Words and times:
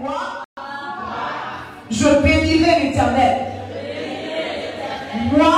Moi, 0.00 0.44
je 1.90 2.22
bénirai 2.22 2.80
l'éternel. 2.82 3.36
Moi, 5.36 5.54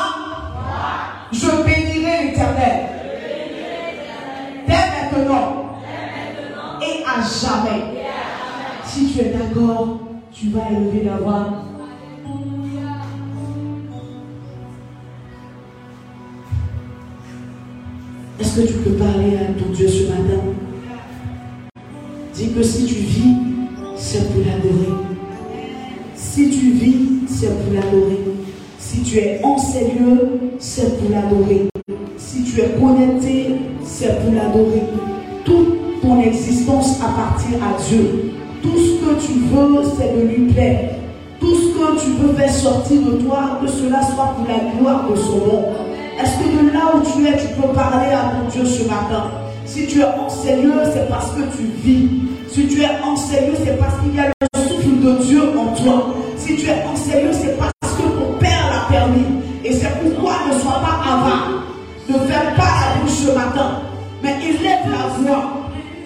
je 1.33 1.51
bénirai 1.65 2.25
l'éternel. 2.25 2.87
Dès 4.67 4.73
maintenant 4.73 5.79
et 6.83 7.05
à 7.05 7.23
jamais. 7.23 8.03
Si 8.85 9.13
tu 9.13 9.21
es 9.21 9.33
d'accord, 9.33 10.01
tu 10.33 10.49
vas 10.49 10.71
élever 10.71 11.05
la 11.05 11.17
voix. 11.17 11.47
Est-ce 18.41 18.61
que 18.61 18.67
tu 18.67 18.75
peux 18.75 18.95
parler 18.95 19.37
à 19.37 19.59
ton 19.59 19.73
Dieu 19.73 19.89
ce 19.89 20.09
matin? 20.09 20.43
Dis 22.35 22.53
que 22.53 22.63
si 22.63 22.85
tu 22.85 22.95
vis, 22.95 23.54
c'est 24.05 24.31
pour 24.31 24.43
l'adorer. 24.45 24.93
Si 26.15 26.51
tu 26.51 26.73
vis, 26.73 26.97
c'est 27.27 27.49
pour 27.49 27.73
l'adorer. 27.73 28.19
Si 28.79 29.01
tu 29.01 29.17
es 29.19 29.41
en 29.43 29.57
sérieux, 29.57 30.41
c'est 30.59 30.99
pour 30.99 31.11
l'adorer. 31.11 31.69
Si 32.19 32.45
tu 32.45 32.61
es 32.61 32.69
connecté, 32.79 33.57
c'est 33.83 34.21
pour 34.21 34.35
l'adorer. 34.35 34.83
Toute 35.47 36.03
ton 36.03 36.21
existence 36.21 37.01
appartient 37.01 37.57
à 37.57 37.81
Dieu. 37.89 38.35
Tout 38.63 38.77
ce 38.77 38.93
que 39.01 39.27
tu 39.27 39.33
veux, 39.51 39.83
c'est 39.97 40.15
de 40.15 40.29
lui 40.29 40.53
plaire. 40.53 40.91
Tout 41.41 41.55
ce 41.55 41.69
que 41.69 42.05
tu 42.05 42.11
veux 42.21 42.35
faire 42.35 42.53
sortir 42.53 43.01
de 43.01 43.13
toi, 43.23 43.59
que 43.63 43.69
cela 43.69 44.03
soit 44.03 44.35
pour 44.37 44.47
la 44.47 44.79
gloire 44.79 45.11
de 45.11 45.17
son 45.17 45.39
nom. 45.39 45.65
Est-ce 46.23 46.39
que 46.39 46.63
de 46.63 46.73
là 46.73 46.93
où 46.95 47.01
tu 47.01 47.27
es, 47.27 47.39
tu 47.39 47.49
peux 47.59 47.73
parler 47.73 48.13
à 48.13 48.33
ton 48.37 48.51
Dieu 48.51 48.67
ce 48.67 48.83
matin? 48.83 49.31
Si 49.65 49.87
tu 49.87 50.01
es 50.01 50.05
en 50.05 50.29
sérieux, 50.29 50.75
c'est 50.93 51.09
parce 51.09 51.31
que 51.31 51.41
tu 51.57 51.65
vis. 51.83 52.09
Si 52.55 52.69
tu 52.69 52.83
es 52.83 52.89
en 53.03 53.17
sérieux, 53.17 53.55
c'est 53.65 53.77
parce 53.81 53.95
qu'il 54.01 54.15
y 54.15 54.21
a 54.21 54.29
le 54.29 54.69
souffle 54.69 55.01
de 55.01 55.25
Dieu 55.25 55.43
en 55.59 55.75
toi. 55.75 56.15
Si 56.37 56.55
tu 56.55 56.67
es 56.67 56.85
en 56.85 56.95
sérieux, 56.95 57.33
c'est 57.33 57.59
parce 57.59 57.73
que 57.83 58.03
ton 58.03 58.39
Père 58.39 58.71
l'a 58.71 58.97
permis. 58.97 59.27
Et 59.65 59.73
c'est 59.73 59.91
pourquoi 60.01 60.35
ne 60.49 60.61
sois 60.61 60.81
pas 60.81 61.01
avare. 61.05 61.51
Ne 62.09 62.15
ferme 62.15 62.55
pas 62.55 62.63
la 62.63 63.03
bouche 63.03 63.27
ce 63.27 63.33
matin. 63.33 63.81
Mais 64.23 64.37
élève 64.41 64.87
la 64.89 65.09
voix 65.19 65.51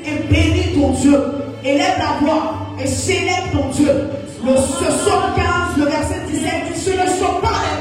et 0.07 0.27
bénis 0.33 0.73
ton 0.75 0.93
Dieu. 0.93 1.21
Élève 1.63 1.99
la 1.99 2.27
voix 2.27 2.55
et 2.83 2.87
célèbre 2.87 3.51
ton 3.53 3.69
Dieu. 3.69 3.93
Le, 4.43 4.57
ce 4.57 5.11
15, 5.37 5.77
le 5.77 5.85
verset 5.85 6.23
17 6.29 6.51
dit, 6.73 6.81
ce 6.81 6.91
ne 6.93 7.09
sont 7.11 7.41
pas 7.43 7.61
les 7.61 7.78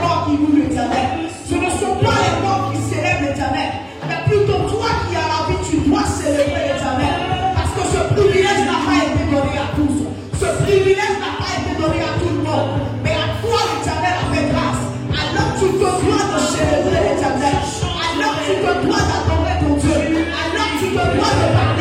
tu 18.48 18.54
te 18.54 18.86
dois 18.86 18.98
d'adorer 18.98 19.60
ton 19.60 19.76
Dieu. 19.76 19.92
Alors 19.92 20.72
tu 20.80 20.88
te 20.88 20.94
dois 20.94 21.77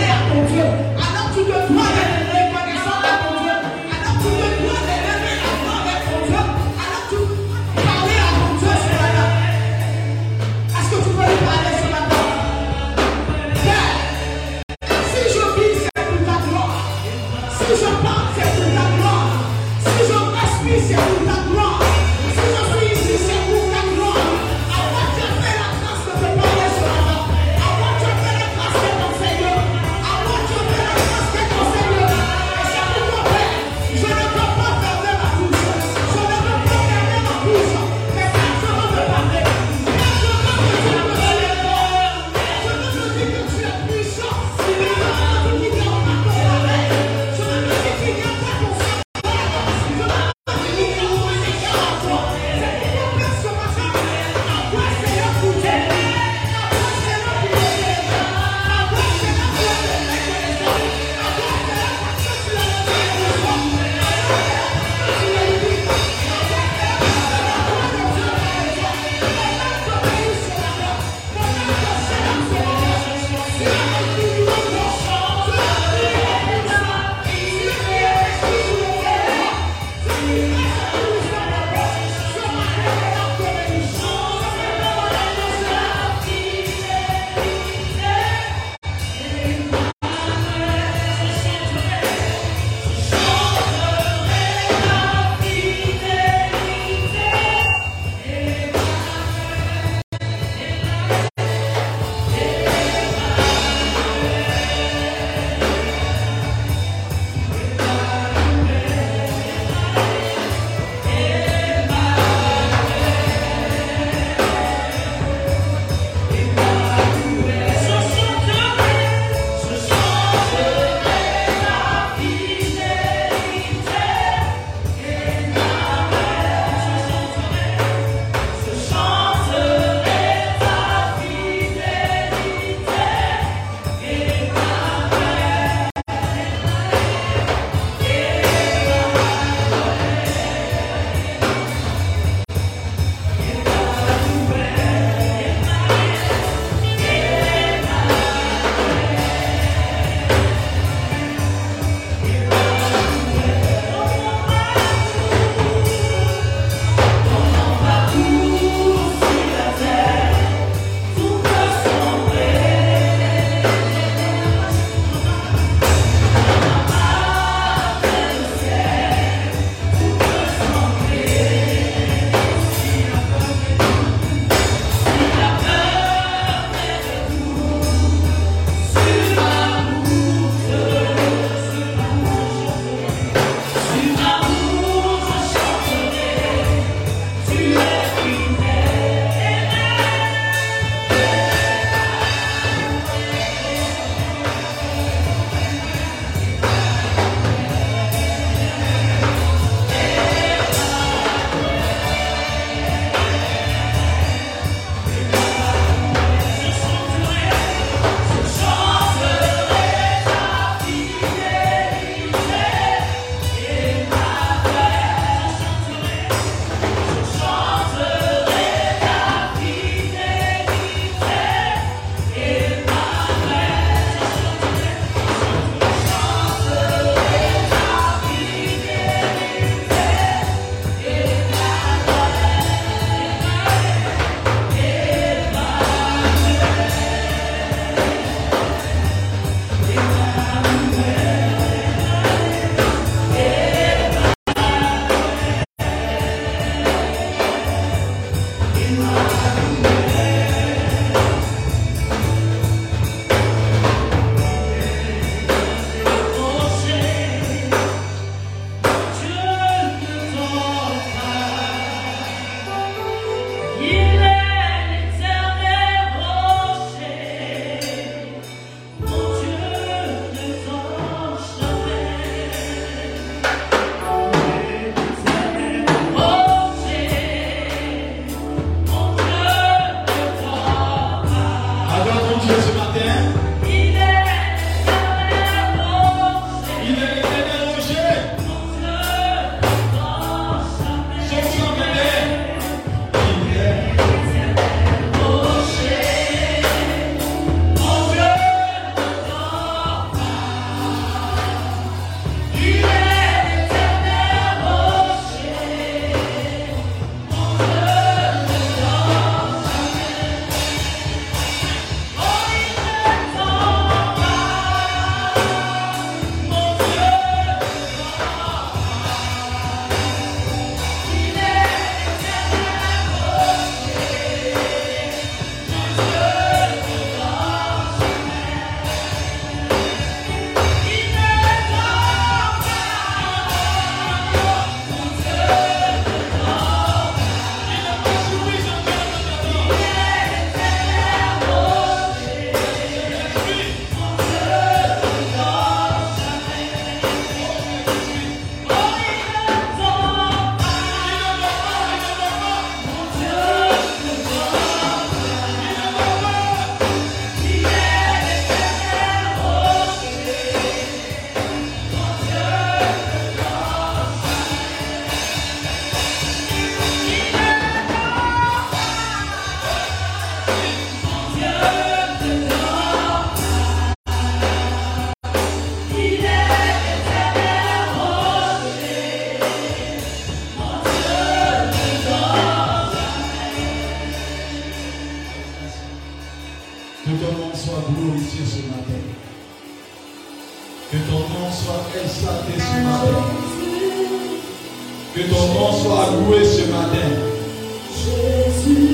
Que 395.17 395.23
ton 395.23 395.47
nom 395.55 395.73
soit 395.73 396.11
loué 396.13 396.45
ce 396.45 396.71
matin. 396.71 397.09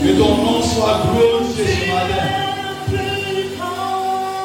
Que 0.04 0.12
ton 0.16 0.36
nom 0.36 0.62
soit 0.62 1.02
glorifié 1.10 1.64
ce 1.66 1.86
matin. 1.90 2.26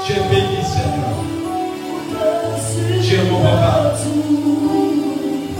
Dieu 0.03 0.15
béni 0.31 0.63
Seigneur. 0.63 1.17
Dieu 2.99 3.19
mon 3.29 3.41
papa. 3.43 3.93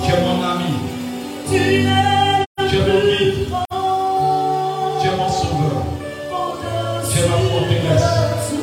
Dieu 0.02 0.16
mon 0.24 0.38
ami. 0.42 0.74
Dieu 1.52 2.80
mon 2.80 3.00
guide. 3.06 3.46
Dieu 5.00 5.12
mon 5.20 5.30
sauveur. 5.30 5.84
Dieu 7.14 7.24
ma 7.30 7.38
forteresse. 7.48 8.54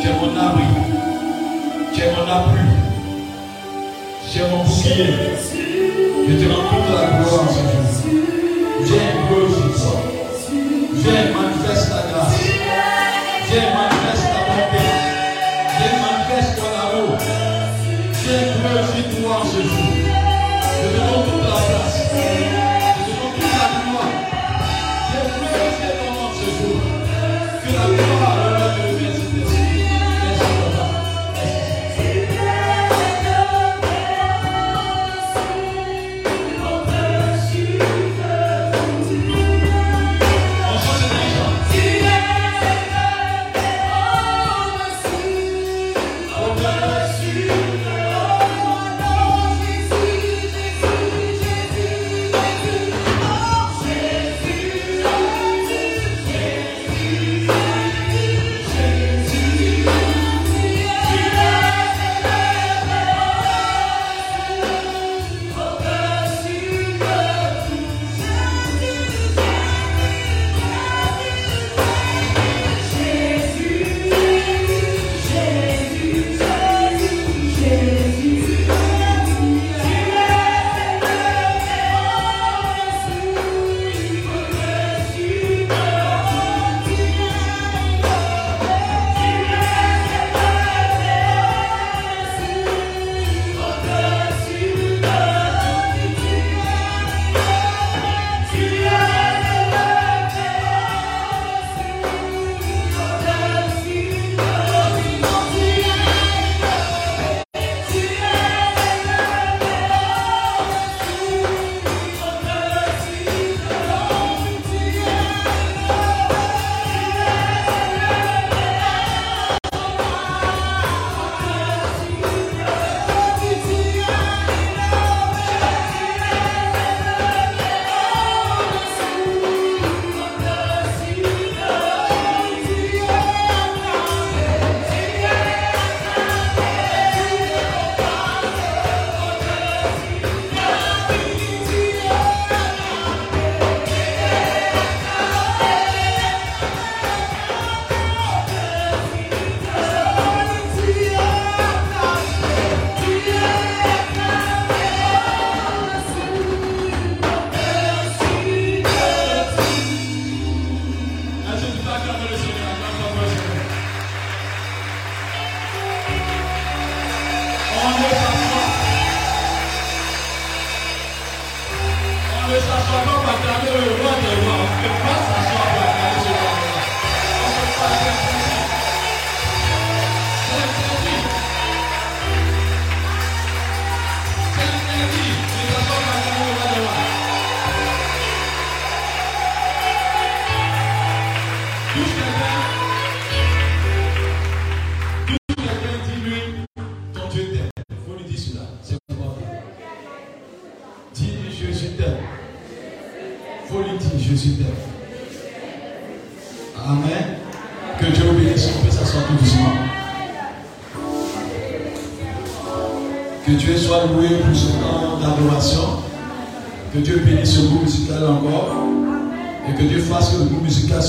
Dieu 0.00 0.10
mon 0.20 0.36
abri. 0.36 0.64
Dieu 1.94 2.06
mon 2.16 2.26
appui. 2.28 2.66
Dieu 4.32 4.42
mon 4.50 4.64
bouclier. 4.64 5.37
salvação. 7.28 7.57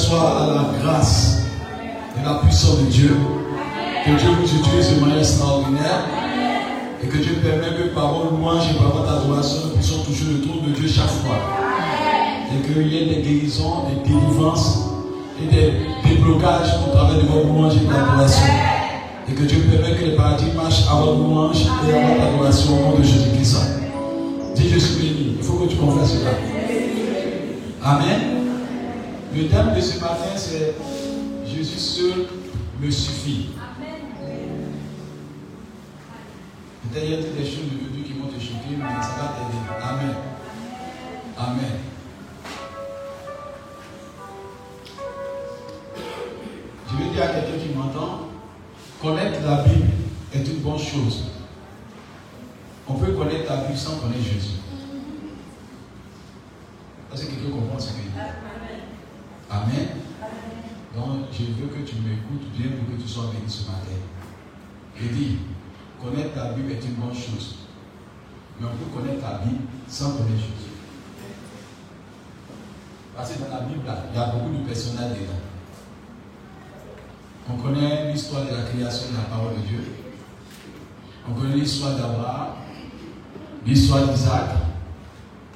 só 0.09 0.38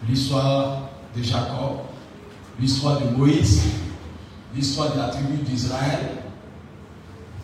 l'histoire 0.08 0.90
de 1.16 1.24
Jacob, 1.24 1.80
l'histoire 2.60 3.00
de 3.00 3.16
Moïse, 3.16 3.64
l'histoire 4.56 4.94
de 4.94 5.00
la 5.00 5.08
tribu 5.10 5.38
d'Israël, 5.38 6.24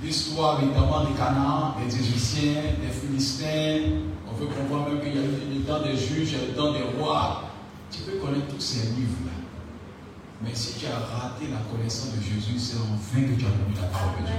l'histoire 0.04 0.62
évidemment 0.62 1.06
des 1.06 1.14
Canaan, 1.14 1.76
des 1.84 1.96
Égyptiens, 1.96 2.62
des 2.82 2.90
Philistins. 2.90 3.92
On 4.28 4.36
veut 4.36 4.48
comprendre 4.48 4.90
même 4.90 5.02
qu'il 5.02 5.16
y 5.16 5.20
a 5.20 5.22
eu 5.22 5.60
le 5.60 5.62
temps 5.64 5.82
des 5.82 5.98
juges, 5.98 6.34
le 6.34 6.56
temps 6.56 6.72
des 6.74 6.84
rois. 6.98 7.44
Tu 7.92 8.02
peux 8.02 8.18
connaître 8.18 8.48
tous 8.54 8.62
ces 8.62 8.88
livres-là. 8.90 9.32
Mais 10.42 10.52
si 10.54 10.80
tu 10.80 10.86
as 10.86 11.18
raté 11.18 11.46
la 11.52 11.60
connaissance 11.70 12.14
de 12.16 12.22
Jésus, 12.22 12.58
c'est 12.58 12.78
en 12.78 12.96
vain 12.96 13.28
que 13.28 13.40
tu 13.40 13.46
as 13.46 13.50
connu 13.50 13.76
la 13.76 13.88
parole 13.88 14.22
de 14.22 14.26
Dieu. 14.26 14.36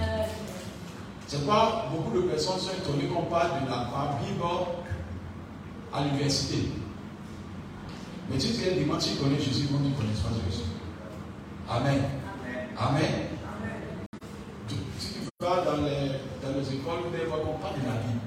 C'est 1.26 1.46
pas 1.46 1.88
beaucoup 1.92 2.16
de 2.16 2.22
personnes 2.22 2.58
sont 2.58 2.70
étonnées 2.70 3.08
qu'on 3.08 3.22
parle 3.24 3.64
de 3.64 3.70
la 3.70 4.18
Bible 4.24 4.42
à 5.92 6.04
l'université. 6.04 6.70
Mais 8.30 8.38
si 8.38 8.52
tu 8.56 8.64
es 8.64 8.74
dimanche, 8.74 9.02
tu 9.04 9.16
connais 9.16 9.40
Jésus, 9.40 9.66
ils 9.68 9.76
vont 9.76 9.80
ne 9.80 9.92
connaissent 9.94 10.20
pas 10.20 10.30
Jésus. 10.48 10.62
Amen. 11.68 12.02
Amen. 12.78 13.10
Si 14.98 15.08
tu 15.14 15.20
vas 15.40 15.64
dans 15.64 15.82
les, 15.82 16.12
dans 16.40 16.56
les 16.56 16.74
écoles, 16.74 17.00
vous 17.04 17.28
voir 17.28 17.40
qu'on 17.40 17.58
parle 17.58 17.80
de 17.80 17.86
la 17.86 17.98
Bible. 18.02 18.20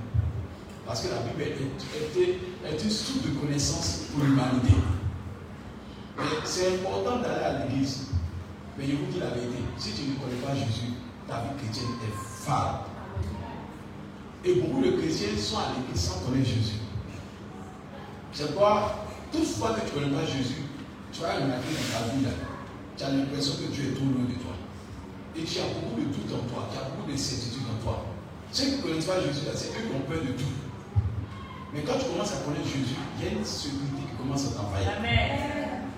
Parce 0.85 1.01
que 1.01 1.07
la 1.07 1.21
Bible 1.21 1.41
est, 1.41 2.69
est 2.69 2.83
une 2.83 2.89
source 2.89 3.23
de 3.23 3.29
connaissance 3.39 4.01
pour 4.11 4.25
l'humanité. 4.25 4.73
Mais 6.17 6.23
c'est 6.43 6.75
important 6.75 7.21
d'aller 7.21 7.43
à 7.43 7.65
l'église. 7.65 8.07
Mais 8.77 8.85
je 8.87 8.95
vous 8.97 9.05
dis 9.05 9.19
la 9.19 9.29
vérité, 9.29 9.57
si 9.77 9.91
tu 9.93 10.01
ne 10.09 10.15
connais 10.15 10.41
pas 10.45 10.53
Jésus, 10.53 10.91
ta 11.27 11.41
vie 11.41 11.55
chrétienne 11.57 11.91
est 12.03 12.45
fade. 12.45 12.81
Et 14.43 14.55
beaucoup 14.55 14.83
de 14.83 14.91
chrétiens 14.91 15.29
sont 15.37 15.59
à 15.59 15.67
l'église 15.77 16.01
sans 16.01 16.19
connaître 16.19 16.49
Jésus. 16.49 16.79
C'est 18.33 18.53
quoi 18.55 19.02
Toutefois 19.33 19.73
que 19.73 19.89
tu 19.89 19.97
ne 19.97 20.05
connais 20.05 20.15
pas 20.15 20.25
Jésus, 20.29 20.61
tu 21.11 21.21
vas 21.21 21.41
remarquer 21.41 21.73
dans 21.73 21.89
ta 21.89 22.13
vie, 22.13 22.21
là, 22.21 22.29
tu 22.95 23.03
as 23.03 23.09
l'impression 23.09 23.53
que 23.57 23.73
Dieu 23.73 23.89
est 23.89 23.95
trop 23.97 24.05
loin 24.05 24.29
de 24.29 24.37
toi. 24.37 24.53
Et 25.33 25.41
tu 25.41 25.57
as 25.57 25.73
beaucoup 25.73 25.97
de 25.97 26.05
doutes 26.05 26.29
en 26.29 26.45
toi, 26.53 26.69
tu 26.69 26.77
as 26.77 26.93
beaucoup 26.93 27.09
de 27.09 27.17
certitudes 27.17 27.65
en 27.65 27.81
toi. 27.81 28.05
Ceux 28.51 28.65
qui 28.65 28.77
ne 28.77 28.81
connaissent 28.85 29.09
pas 29.09 29.17
Jésus, 29.25 29.41
c'est 29.57 29.73
eux 29.73 29.89
qui 29.89 29.95
ont 29.97 30.05
peur 30.05 30.21
de 30.21 30.37
tout. 30.37 30.53
Mais 31.73 31.81
quand 31.81 31.97
tu 31.97 32.05
commences 32.05 32.37
à 32.37 32.45
connaître 32.45 32.69
Jésus, 32.69 32.93
il 33.17 33.25
y 33.25 33.27
a 33.27 33.31
une 33.33 33.43
sécurité 33.43 34.05
qui 34.05 34.15
commence 34.21 34.45
à 34.45 34.51
t'envahir. 34.53 34.93
Amen. 35.01 35.89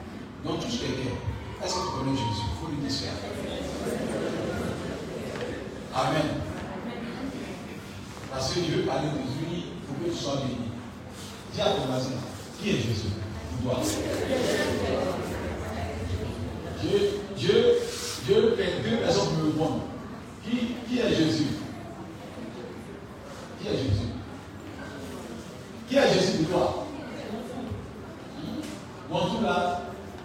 Donc 0.45 0.63
touche 0.63 0.79
quelqu'un. 0.79 1.19
Est-ce 1.59 1.75
que 1.75 1.79
tu 1.83 1.91
connais 1.99 2.15
Jésus? 2.15 2.47
Il 2.47 2.55
faut 2.55 2.71
lui 2.71 2.79
dire 2.79 3.11
Amen. 5.91 6.27
Parce 8.31 8.53
que 8.53 8.59
Dieu 8.59 8.75
veut 8.79 8.87
parler 8.87 9.09
de 9.11 9.19
lui 9.19 9.75
pour 9.83 9.99
que 9.99 10.11
tu 10.11 10.15
sois 10.15 10.39
béni. 10.47 10.71
Dis 11.53 11.59
à 11.59 11.75
ton 11.75 11.87
voisin, 11.87 12.15
qui 12.61 12.69
est 12.69 12.79
Jésus? 12.79 13.24
Dieu, 16.81 16.99
Dieu, 17.35 17.55
Dieu 18.25 18.55
fait 18.55 18.89
deux 18.89 18.97
personnes 18.97 19.29
pour 19.29 19.37
me 19.37 19.51
répondre. 19.51 19.79
Qui, 20.43 20.75
qui 20.87 20.99
est 20.99 21.15
Jésus? 21.15 21.47
Qui 23.59 23.67
est 23.67 23.71
Jésus? 23.71 24.11
Qui 25.89 25.95
est 25.97 26.13
Jésus 26.13 26.43
pour 26.43 26.59
toi? 26.59 26.85
Bon, 29.09 29.19
tout 29.19 29.43
là, 29.43 29.81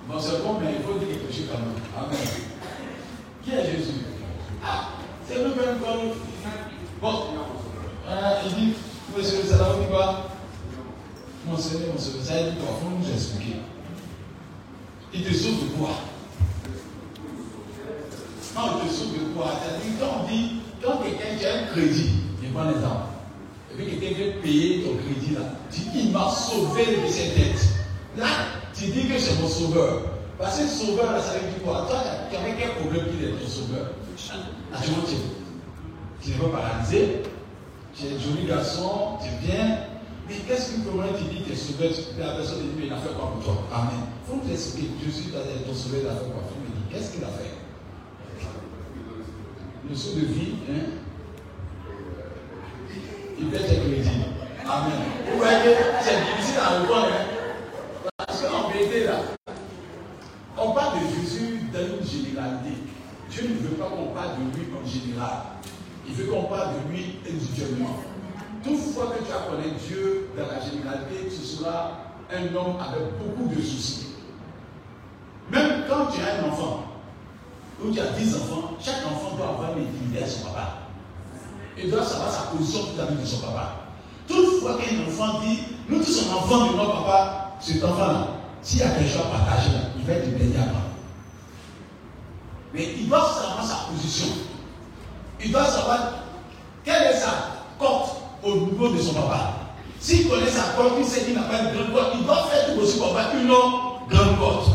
bon, 0.08 0.18
c'est 0.18 0.42
bon, 0.42 0.58
mais 0.60 0.74
il 0.78 0.82
faut 0.84 0.98
dire 0.98 1.08
quelque 1.08 1.32
chose 1.32 1.46
quand 1.50 1.58
même. 1.58 1.76
Amen. 1.96 2.18
Qui 3.42 3.50
est 3.52 3.70
Jésus? 3.70 4.00
Ah, 4.64 4.88
c'est 5.26 5.36
le 5.36 5.48
même 5.48 5.78
comme. 5.80 6.12
Bon, 7.00 7.24
euh, 8.08 8.42
il 8.46 8.54
dit, 8.54 8.74
monsieur 9.16 9.38
le 9.42 9.48
salon, 9.48 9.80
dit 9.80 9.86
quoi 9.90 10.30
Seigneur, 11.56 11.88
mon 11.92 11.98
Seigneur, 11.98 12.24
ça 12.24 12.34
faut 12.80 12.98
nous 12.98 13.12
expliquer. 13.12 13.56
Il 15.12 15.24
te 15.24 15.34
sauve 15.34 15.64
de 15.64 15.76
quoi 15.76 15.90
Non, 18.54 18.80
il 18.82 18.88
te 18.88 18.94
sauve 18.94 19.12
de 19.12 19.34
quoi 19.34 19.52
C'est-à-dire, 19.60 19.98
quand 20.00 20.22
on 20.22 20.28
dit, 20.28 20.60
quand 20.82 20.98
quelqu'un 20.98 21.36
qui 21.38 21.46
a 21.46 21.54
un 21.54 21.66
crédit, 21.66 22.10
je 22.42 22.48
prends 22.52 22.68
l'exemple, 22.68 23.10
et 23.72 23.82
puis 23.82 23.98
quelqu'un 23.98 24.16
vient 24.16 24.32
payer 24.42 24.82
ton 24.82 24.96
crédit 24.96 25.34
là, 25.34 25.40
tu 25.70 25.80
dis, 25.80 26.06
il 26.06 26.12
m'a 26.12 26.30
sauvé 26.30 26.84
de 26.86 27.08
cette 27.08 27.36
dette. 27.36 27.68
Là, 28.16 28.26
tu 28.74 28.86
dis 28.86 29.08
que 29.08 29.18
c'est 29.18 29.40
mon 29.40 29.48
sauveur. 29.48 30.02
Parce 30.38 30.58
que 30.58 30.66
sauveur, 30.66 31.12
là, 31.12 31.20
ça 31.20 31.34
veut 31.34 31.40
dire 31.40 31.62
quoi? 31.62 31.86
Toi, 31.88 31.98
tu 32.30 32.36
avais 32.36 32.54
quel 32.58 32.70
problème 32.76 33.06
qu'il 33.10 33.28
est 33.28 33.32
ton 33.32 33.46
sauveur 33.46 33.90
Naturellement, 34.72 35.04
tu 36.22 36.30
n'es 36.30 36.36
pas 36.36 36.58
paralysé, 36.58 37.22
tu 37.94 38.06
es 38.06 38.08
un 38.08 38.18
joli 38.18 38.46
garçon, 38.46 39.18
tu 39.22 39.28
es 39.28 39.52
bien. 39.52 39.78
Mais 40.30 40.36
qu'est-ce 40.46 40.74
que 40.74 40.80
problème 40.86 41.10
tu 41.18 41.24
dis 41.24 41.42
que 41.42 42.20
La 42.20 42.34
personne 42.34 42.60
dit, 42.60 42.70
mais 42.78 42.86
il 42.86 42.92
a 42.92 42.98
fait 42.98 43.12
quoi 43.18 43.32
pour 43.34 43.42
toi 43.42 43.66
Amen. 43.74 44.06
Il 44.22 44.30
faut 44.30 44.38
que 44.38 44.52
expliquer, 44.52 44.90
Jésus, 45.04 45.30
ton 45.32 45.74
sauveur, 45.74 46.00
il 46.04 46.06
a 46.06 46.14
fait 46.14 46.26
me 46.26 46.94
qu'est-ce 46.94 47.14
qu'il 47.14 47.24
a 47.24 47.26
fait 47.26 47.58
Le 49.88 49.96
saut 49.96 50.14
de 50.14 50.26
vie, 50.26 50.52
hein 50.70 50.86
Il 53.40 53.46
peut 53.48 53.56
être 53.56 53.66
crédit. 53.66 54.08
Amen. 54.64 55.00
Vous 55.32 55.38
voyez, 55.38 55.74
c'est 56.00 56.20
difficile 56.20 56.60
à 56.60 56.78
répondre, 56.78 57.08
hein 57.10 57.30
parce 58.16 58.42
qu'en 58.42 58.70
vérité, 58.70 59.06
là, 59.06 59.22
on 60.56 60.70
parle 60.70 61.00
de 61.00 61.06
Jésus 61.06 61.58
dans 61.72 61.80
une 61.80 62.06
généralité. 62.06 62.76
Dieu 63.28 63.48
ne 63.48 63.68
veut 63.68 63.74
pas 63.74 63.88
qu'on 63.88 64.14
parle 64.14 64.36
de 64.36 64.56
lui 64.56 64.66
en 64.72 64.86
général. 64.86 65.40
Il 66.06 66.14
veut 66.14 66.30
qu'on 66.30 66.44
parle 66.44 66.74
de 66.74 66.92
lui 66.94 67.16
individuellement. 67.28 67.96
Toutefois 68.62 69.14
que 69.16 69.24
tu 69.24 69.32
as 69.32 69.48
connu 69.48 69.72
Dieu 69.86 70.30
dans 70.36 70.46
la 70.46 70.60
généralité, 70.60 71.30
tu 71.30 71.44
seras 71.44 71.92
un 72.30 72.54
homme 72.54 72.76
avec 72.78 73.18
beaucoup 73.18 73.48
de 73.54 73.60
soucis. 73.60 74.06
Même 75.50 75.84
quand 75.88 76.06
tu 76.12 76.20
as 76.20 76.44
un 76.44 76.48
enfant, 76.50 76.84
ou 77.82 77.90
tu 77.90 78.00
as 78.00 78.10
10 78.10 78.36
enfants, 78.36 78.76
chaque 78.78 79.06
enfant 79.06 79.36
doit 79.36 79.48
avoir 79.48 79.76
une 79.76 79.86
intimité 79.86 80.22
à 80.22 80.26
son 80.26 80.44
papa. 80.48 80.78
Il 81.78 81.90
doit 81.90 82.04
savoir 82.04 82.30
sa 82.30 82.42
position 82.56 82.80
toute 82.84 82.98
la 82.98 83.06
vie 83.06 83.20
de 83.20 83.26
son 83.26 83.38
papa. 83.38 83.76
Toutefois 84.28 84.78
qu'un 84.78 85.08
enfant 85.08 85.40
dit, 85.40 85.60
nous 85.88 85.98
tous 85.98 86.12
sommes 86.12 86.36
enfants 86.36 86.66
de 86.66 86.76
notre 86.76 87.02
papa, 87.02 87.56
cet 87.60 87.82
enfant-là, 87.82 88.28
s'il 88.62 88.80
y 88.80 88.82
a 88.82 88.90
quelque 88.90 89.08
chose 89.08 89.22
à 89.26 89.38
partager, 89.38 89.70
il 89.98 90.04
va 90.04 90.12
être 90.12 90.28
immédiatement. 90.28 90.80
Mais 92.74 92.94
il 92.98 93.08
doit 93.08 93.20
savoir 93.20 93.64
sa 93.64 93.90
position. 93.90 94.26
Il 95.42 95.50
doit 95.50 95.64
savoir 95.64 95.98
quelle 96.84 97.02
est 97.04 97.16
sa 97.16 97.30
cote 97.78 98.19
au 98.42 98.54
niveau 98.54 98.88
de 98.88 98.98
son 98.98 99.14
papa. 99.14 99.74
S'il 99.98 100.28
connaît 100.28 100.48
sa 100.48 100.74
cote, 100.76 100.94
il 100.98 101.04
sait 101.04 101.24
qu'il 101.24 101.34
n'a 101.34 101.42
pas 101.42 101.60
une 101.60 101.74
grande 101.74 101.92
cote, 101.92 102.12
il 102.18 102.24
doit 102.24 102.48
faire 102.50 102.66
tout 102.66 102.80
possible 102.80 103.00
pour 103.00 103.08
avoir 103.08 103.36
une 103.36 103.48
grande 103.48 104.38
cote. 104.38 104.70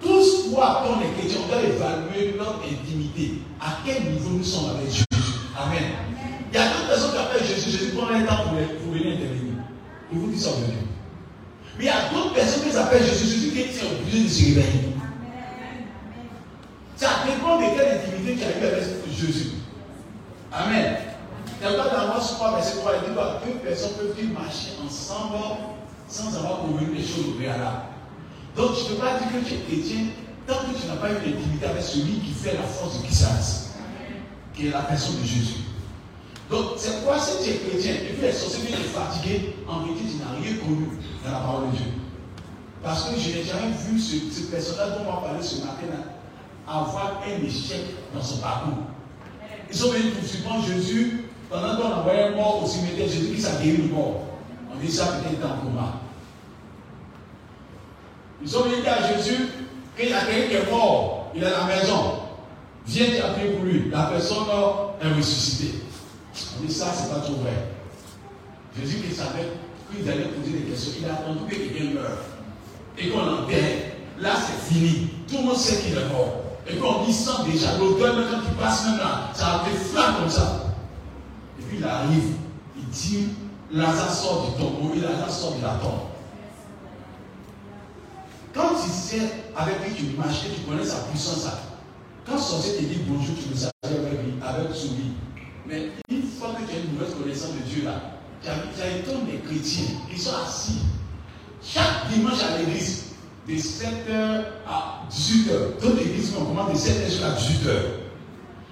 Tous, 0.00 0.50
fois 0.50 0.84
qu'on 0.84 1.00
est 1.00 1.12
chrétien, 1.18 1.40
on 1.44 1.48
doit 1.48 1.62
évaluer 1.62 2.36
notre 2.38 2.60
intimité. 2.62 3.42
À 3.60 3.78
quel 3.84 4.12
niveau 4.12 4.30
nous 4.30 4.44
sommes 4.44 4.76
avec 4.76 4.86
Jésus. 4.86 5.04
Amen. 5.58 5.82
Il 6.52 6.56
y 6.56 6.62
a 6.62 6.68
d'autres 6.68 6.88
personnes 6.88 7.10
qui 7.12 7.18
appellent 7.18 7.46
Jésus. 7.46 7.70
Jésus 7.70 7.92
prend 7.96 8.08
un 8.08 8.22
temps 8.22 8.44
pour, 8.44 8.52
pour 8.52 8.92
venir 8.92 9.16
intervenir. 9.16 9.54
Il 10.12 10.18
vous 10.18 10.30
dit 10.30 10.38
ça 10.38 10.50
aujourd'hui. 10.50 10.86
Mais 11.78 11.84
il 11.84 11.86
y 11.86 11.90
a 11.90 12.08
d'autres 12.12 12.34
personnes 12.34 12.62
qui 12.62 12.70
s'appellent 12.70 13.04
Jésus. 13.04 13.26
Jésus 13.26 13.50
qui 13.50 13.60
est 13.60 13.82
obligé 13.82 14.24
de 14.24 14.28
se 14.28 14.44
réveiller. 14.44 14.92
Ça 16.94 17.08
dépend 17.26 17.56
de 17.58 17.76
quelle 17.76 17.98
intimité 17.98 18.36
tu 18.36 18.44
as 18.44 18.62
eu 18.62 18.72
avec 18.72 18.84
Jésus. 19.10 19.50
Amen. 20.52 20.96
Pas 21.74 21.88
dans 21.90 22.12
Amos 22.12 22.20
3, 22.20 22.54
verset 22.54 22.78
3, 22.78 22.92
il 22.94 23.10
dit 23.10 23.16
que 23.16 23.52
deux 23.52 23.58
personnes 23.58 23.92
peuvent 23.98 24.32
marcher 24.32 24.70
ensemble 24.84 25.34
sans 26.08 26.36
avoir 26.36 26.60
convenu 26.60 26.94
des 26.94 27.02
choses 27.02 27.34
préalables. 27.36 27.86
Donc, 28.56 28.70
je 28.76 28.84
ne 28.84 28.88
peux 28.90 29.04
pas 29.04 29.18
dire 29.18 29.28
que 29.32 29.48
tu 29.48 29.54
es 29.54 29.58
chrétien 29.58 30.06
tant 30.46 30.54
que 30.54 30.80
tu 30.80 30.86
n'as 30.86 30.94
pas 30.94 31.10
eu 31.10 31.14
l'intimité 31.14 31.66
avec 31.66 31.82
celui 31.82 32.20
qui 32.20 32.30
fait 32.30 32.54
la 32.54 32.62
force 32.62 33.02
de 33.02 33.06
Kissas, 33.08 33.74
qui 34.54 34.68
est 34.68 34.70
la 34.70 34.82
personne 34.82 35.20
de 35.20 35.26
Jésus. 35.26 35.64
Donc, 36.48 36.74
c'est 36.76 37.04
quoi 37.04 37.18
si 37.18 37.42
tu 37.42 37.50
es 37.50 37.56
chrétien 37.56 37.94
et 37.94 38.12
puis 38.14 38.22
les 38.22 38.32
sorciers 38.32 38.66
viennent 38.66 38.82
fatigué, 38.82 39.56
en 39.66 39.80
vérité, 39.80 40.04
tu 40.08 40.16
n'as 40.18 40.38
rien 40.40 40.56
connu 40.58 40.88
dans 41.24 41.32
la 41.32 41.38
parole 41.38 41.70
de 41.72 41.76
Dieu. 41.78 41.86
Parce 42.80 43.10
que 43.10 43.18
je 43.18 43.30
n'ai 43.30 43.42
jamais 43.42 43.72
vu 43.88 43.98
ce, 43.98 44.14
ce 44.32 44.46
personnage 44.46 44.90
dont 44.98 45.10
on 45.10 45.14
va 45.16 45.28
parler 45.28 45.42
ce 45.42 45.56
matin 45.56 45.98
avoir 46.68 47.22
un 47.26 47.44
échec 47.44 47.82
dans 48.14 48.22
son 48.22 48.38
parcours. 48.38 48.78
Ils 49.68 49.76
sont 49.76 49.90
venus 49.90 50.14
pour 50.14 50.28
suivre 50.28 50.64
Jésus 50.64 51.25
pendant 51.50 51.76
qu'on 51.76 51.92
envoyait 51.92 52.24
un 52.24 52.30
mort 52.36 52.62
au 52.64 52.66
cimetière, 52.66 53.08
Jésus 53.08 53.34
qui 53.34 53.40
s'est 53.40 53.62
guéri 53.62 53.88
le 53.88 53.94
mort. 53.94 54.22
On 54.72 54.78
dit 54.78 54.90
ça 54.90 55.06
peut-être 55.06 55.40
dans 55.40 55.54
le 55.54 55.60
coma. 55.62 55.92
Ils 58.42 58.56
ont 58.56 58.64
dit 58.66 58.86
à 58.86 59.14
Jésus 59.14 59.48
qu'il 59.96 60.12
a 60.12 60.24
quelqu'un 60.24 60.48
qui 60.48 60.54
est 60.54 60.70
mort, 60.70 61.30
il 61.34 61.42
est 61.42 61.46
à 61.46 61.50
la 61.50 61.64
maison. 61.64 62.20
Viens 62.86 63.06
t'appeler 63.06 63.50
pour 63.50 63.64
lui. 63.64 63.90
La 63.90 64.04
personne 64.04 64.44
est 65.02 65.16
ressuscitée. 65.16 65.80
On 66.58 66.64
dit 66.64 66.72
ça, 66.72 66.92
c'est 66.94 67.12
pas 67.12 67.20
trop 67.20 67.34
vrai. 67.36 67.68
Jésus 68.78 68.98
qui 68.98 69.14
savait 69.14 69.52
qu'ils 69.90 70.08
allaient 70.08 70.28
poser 70.28 70.58
des 70.58 70.70
questions, 70.70 70.92
il 71.00 71.08
a 71.08 71.14
attendu 71.14 71.46
que 71.48 71.54
quelqu'un 71.54 71.94
meure 71.94 72.18
et 72.98 73.08
qu'on 73.08 73.20
enterre. 73.20 73.92
Là, 74.20 74.30
c'est 74.34 74.74
fini. 74.74 75.08
Tout 75.28 75.38
le 75.38 75.44
monde 75.44 75.56
sait 75.56 75.82
qu'il 75.82 75.92
est 75.92 76.08
mort. 76.12 76.42
Et 76.68 76.76
qu'on 76.76 77.04
dit 77.04 77.12
ça 77.12 77.44
déjà, 77.50 77.78
l'odeur, 77.78 78.14
quand 78.30 78.40
il 78.48 78.54
passe 78.56 78.86
même 78.86 78.98
là, 78.98 79.30
ça 79.34 79.46
a 79.46 79.64
fait 79.64 79.76
flamme 79.76 80.16
comme 80.20 80.30
ça. 80.30 80.65
Et 81.58 81.62
puis 81.62 81.78
il 81.78 81.84
arrive, 81.84 82.34
il 82.76 82.84
dit, 82.86 83.28
Lazare 83.72 84.12
sort 84.12 84.50
du 84.50 84.62
tombeau, 84.62 84.94
et 84.94 85.00
Lazare 85.00 85.30
sort 85.30 85.56
de 85.56 85.62
la 85.62 85.74
tombe. 85.74 86.00
Quand 88.54 88.74
tu 88.82 88.90
sais 88.90 89.20
avec 89.56 89.94
qui 89.94 90.04
tu 90.04 90.16
marches, 90.16 90.44
tu 90.54 90.62
connais 90.62 90.84
sa 90.84 91.00
puissance, 91.04 91.46
quand 92.26 92.38
sorcier 92.38 92.76
te 92.76 92.82
dit 92.82 93.00
bonjour, 93.06 93.34
tu 93.40 93.50
le 93.50 93.56
savais 93.56 93.72
avec 93.84 94.24
lui, 94.24 94.32
avec 94.42 94.74
souris. 94.74 95.12
Mais 95.66 95.90
une 96.08 96.22
fois 96.22 96.54
que 96.54 96.68
tu 96.68 96.76
as 96.76 96.80
une 96.80 96.92
mauvaise 96.94 97.14
connaissance 97.14 97.52
de 97.52 97.70
Dieu 97.70 97.84
là, 97.84 98.00
tu 98.42 98.48
as, 98.48 98.54
tu 98.54 98.98
étonné 98.98 99.32
des 99.32 99.38
chrétiens 99.38 99.94
qui 100.10 100.20
sont 100.20 100.34
assis 100.44 100.78
chaque 101.62 102.08
dimanche 102.12 102.42
à 102.42 102.58
l'église, 102.58 103.04
de 103.48 103.54
7h 103.54 104.42
à 104.66 105.02
18h. 105.10 105.80
Toute 105.80 105.98
l'église, 105.98 106.32
on 106.38 106.44
commence 106.46 106.72
de 106.72 106.78
7h 106.78 107.06
jusqu'à 107.06 107.30
18h. 107.30 107.70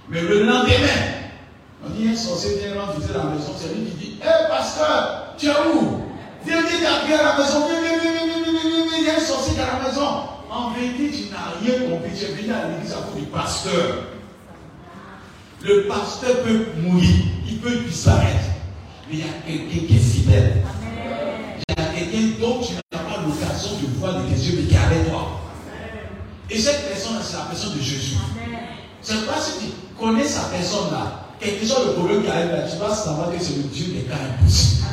Mais 0.08 0.20
le 0.20 0.44
lendemain, 0.44 1.23
on 1.84 1.90
dit 1.90 2.08
un 2.08 2.16
sorcier 2.16 2.56
vient 2.56 2.92
visiter 2.94 3.14
la 3.14 3.24
maison, 3.24 3.52
c'est 3.58 3.74
lui 3.74 3.90
qui 3.90 3.96
dit 3.96 4.18
Hé 4.22 4.48
pasteur, 4.48 5.34
tu 5.36 5.46
es 5.46 5.50
où 5.50 6.04
Viens, 6.46 6.60
viens 6.60 7.18
à 7.18 7.22
la 7.22 7.38
maison, 7.38 7.66
viens, 7.66 7.80
viens, 7.80 8.00
viens, 8.00 8.12
viens, 8.12 8.26
viens, 8.26 8.52
viens, 8.52 8.86
viens, 8.86 8.98
il 8.98 9.04
y 9.06 9.10
a 9.10 9.16
un 9.16 9.20
sorcier 9.20 9.60
à 9.60 9.78
la 9.78 9.88
maison. 9.88 10.06
En 10.50 10.70
vérité, 10.70 11.10
tu 11.10 11.32
n'as 11.32 11.58
rien 11.58 11.88
compris. 11.88 12.10
Tu 12.16 12.24
es 12.24 12.34
venu 12.34 12.52
à 12.52 12.68
l'église 12.68 12.92
à 12.92 12.96
cause 12.96 13.20
du 13.20 13.26
pasteur. 13.26 14.04
Le 15.62 15.86
pasteur 15.88 16.42
peut 16.42 16.66
mourir, 16.82 17.16
il 17.48 17.58
peut 17.60 17.76
disparaître. 17.76 18.44
Mais 19.08 19.16
il 19.16 19.18
y 19.20 19.22
a 19.22 19.32
quelqu'un 19.46 19.86
qui 19.86 19.96
est 19.96 19.98
fidèle. 19.98 20.64
Il 21.66 21.74
y 21.76 21.82
a 21.82 21.86
quelqu'un 21.86 22.40
dont 22.40 22.60
tu 22.60 22.74
n'as 22.74 22.98
pas 22.98 23.22
l'occasion 23.22 23.70
de 23.80 23.98
voir 23.98 24.22
de 24.22 24.28
tes 24.28 24.40
yeux, 24.40 24.60
mais 24.60 24.68
qui 24.68 24.74
est 24.74 24.78
avec 24.78 25.08
toi. 25.08 25.40
Et 26.50 26.58
cette 26.58 26.88
personne-là, 26.88 27.20
c'est 27.24 27.36
la 27.38 27.44
personne 27.44 27.74
de 27.74 27.80
Jésus. 27.80 28.16
C'est 29.00 29.26
pas 29.26 29.40
si 29.40 29.58
tu 29.58 29.72
connais 29.98 30.24
sa 30.24 30.42
personne-là, 30.50 31.23
quel 31.40 31.58
que 31.58 31.66
soit 31.66 31.84
le 31.84 31.92
problème 31.92 32.22
qui 32.22 32.30
arrive 32.30 32.50
là, 32.50 32.62
tu 32.62 32.76
vas 32.78 32.94
savoir 32.94 33.30
que 33.30 33.42
c'est 33.42 33.56
le 33.56 33.62
Dieu 33.64 33.86
des 33.94 34.02
cas 34.02 34.14
impossibles. 34.14 34.84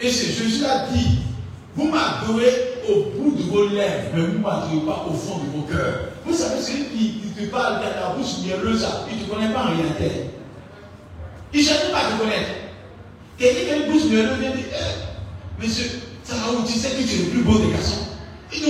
Et 0.00 0.10
c'est 0.10 0.32
Jésus 0.32 0.64
a 0.64 0.86
dit, 0.92 1.18
vous 1.74 1.90
m'adorez 1.90 2.80
au 2.88 3.10
bout 3.16 3.36
de 3.36 3.42
vos 3.42 3.68
lèvres, 3.68 4.10
mais 4.14 4.22
vous 4.22 4.38
ne 4.38 4.38
m'adorez 4.38 4.86
pas 4.86 5.06
au 5.08 5.12
fond 5.12 5.38
de 5.38 5.56
vos 5.56 5.62
cœurs. 5.62 6.10
Vous 6.24 6.34
savez, 6.34 6.60
celui 6.60 6.84
qui, 6.86 7.20
qui 7.20 7.28
te 7.36 7.50
parle, 7.50 7.80
qui 7.80 7.86
a 7.86 8.00
la 8.00 8.14
bouche 8.16 8.38
mielleuse, 8.44 8.86
il 9.10 9.18
ne 9.18 9.24
te 9.24 9.30
connaît 9.30 9.52
pas 9.52 9.64
en 9.64 9.76
réalité. 9.76 10.30
Il 11.52 11.60
ne 11.60 11.64
cherche 11.64 11.90
pas 11.90 11.98
à 11.98 12.12
te 12.12 12.18
connaître. 12.20 12.50
Quelqu'un 13.38 13.60
qui 13.60 13.70
a 13.70 13.76
une 13.76 13.92
bouche 13.92 14.04
mielleuse 14.04 14.38
vient 14.38 14.50
dire, 14.50 14.64
eh, 14.72 15.62
monsieur, 15.62 15.90
ça 16.24 16.34
va 16.34 16.52
où 16.52 16.66
tu 16.66 16.72
sais 16.72 16.90
que 16.90 17.02
tu 17.02 17.14
es 17.14 17.24
le 17.24 17.30
plus 17.30 17.42
beau 17.42 17.58
des 17.58 17.72
garçons. 17.72 18.06
Il, 18.52 18.62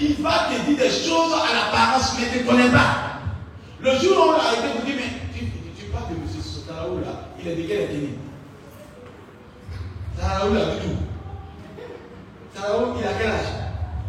il 0.00 0.22
va 0.22 0.48
te 0.50 0.68
dire 0.68 0.78
des 0.78 0.90
choses 0.90 1.32
à 1.32 1.54
l'apparence, 1.54 2.16
mais 2.18 2.26
tu 2.32 2.44
ne 2.44 2.50
connais 2.50 2.70
pas. 2.70 3.20
Le 3.80 3.90
jour 3.98 4.16
où 4.16 4.28
on 4.28 4.32
l'a 4.32 4.38
arrêté, 4.38 4.68
vous 4.78 4.86
dit, 4.86 4.92
mais 4.96 5.23
il 7.44 7.50
est 7.50 7.54
de 7.56 7.68
quelle 7.68 7.80
ethnie 7.82 8.08
là, 10.18 10.74
du 10.74 10.80
tout. 10.80 10.96
Sotaraou, 12.54 12.94
il 12.98 13.06
a 13.06 13.12
quel 13.18 13.30
âge? 13.30 13.46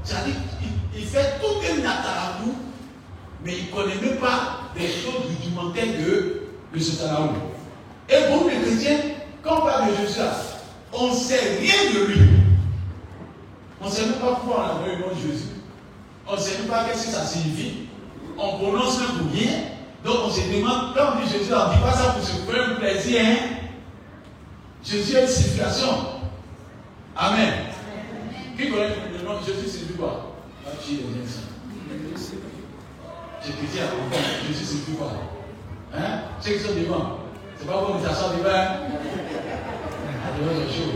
C'est-à-dire 0.04 0.36
fait 1.16 1.40
tout 1.40 1.62
un 1.72 1.82
Natarabou, 1.82 2.56
mais 3.44 3.54
il 3.58 3.66
ne 3.66 3.72
connaît 3.72 4.02
même 4.02 4.20
pas 4.20 4.60
des 4.76 4.88
choses 4.88 5.28
rudimentaires 5.30 5.86
de 5.86 6.42
M. 6.74 6.82
Sotaraou. 6.82 7.30
Et 8.10 8.16
pour 8.30 8.50
les 8.50 8.62
chrétiens, 8.62 8.98
quand 9.44 9.60
on 9.62 9.66
parle 9.66 9.92
de 9.92 9.96
Jésus 9.96 10.20
on 10.94 11.10
ne 11.10 11.14
sait 11.14 11.58
rien 11.60 11.94
de 11.94 12.06
lui. 12.06 12.20
On 13.82 13.86
ne 13.86 13.92
sait 13.92 14.06
même 14.06 14.14
pas 14.14 14.36
pourquoi 14.36 14.80
on 14.80 14.84
a 14.84 14.88
le 14.88 15.02
nom 15.02 15.10
de 15.10 15.16
Jésus. 15.16 15.48
On 16.28 16.36
ne 16.36 16.40
sait 16.40 16.60
même 16.60 16.68
pas 16.68 16.86
qu'est-ce 16.86 17.08
que 17.08 17.12
ça 17.12 17.26
signifie. 17.26 17.88
On 18.38 18.58
prononce 18.58 19.00
même 19.00 19.18
pour 19.20 19.32
rien. 19.32 19.75
Donc 20.06 20.18
on 20.26 20.30
se 20.30 20.42
demande, 20.42 20.94
quand 20.96 21.14
on 21.16 21.26
dit 21.26 21.32
Jésus, 21.32 21.52
on 21.52 21.68
ne 21.68 21.74
dit 21.74 21.82
pas 21.82 21.94
ça 21.94 22.12
pour 22.12 22.24
se 22.24 22.34
faire 22.34 22.70
un 22.70 22.76
plaisir. 22.76 23.22
Hein? 23.26 23.38
Jésus 24.84 25.18
a 25.18 25.22
une 25.22 25.28
situation. 25.28 25.88
Amen. 27.18 27.54
Qui 28.56 28.70
connaît 28.70 28.90
le 29.18 29.26
nom 29.26 29.40
de 29.42 29.46
Jésus 29.46 29.68
signifie 29.68 29.94
quoi? 29.94 30.36
J'ai 33.44 33.52
petit 33.52 33.80
à 33.80 33.88
comprendre. 33.88 34.24
Jésus 34.48 34.66
signifie 34.66 34.92
quoi 34.92 35.12
Hein? 35.98 36.20
Ceux 36.40 36.52
qui 36.54 36.60
sont 36.60 36.76
devant. 36.76 37.20
C'est 37.58 37.66
pas 37.66 37.74
comme 37.74 38.04
ça 38.04 38.14
sort 38.14 38.34
devant. 38.34 38.86
C'est 40.38 40.76
chaud. 40.78 40.92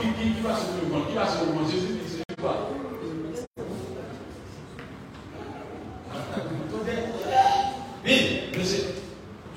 Qui, 0.00 0.06
qui, 0.12 0.34
qui 0.34 0.40
va 0.40 0.54
se 0.54 0.62
le 0.80 1.06
Qui 1.08 1.14
va 1.14 1.26
se 1.26 1.44
le 1.44 1.70
Jésus 1.70 1.86
signifie 1.86 2.40
quoi 2.40 2.70
Oui, 8.04 8.40
je 8.52 8.62
sais. 8.62 8.84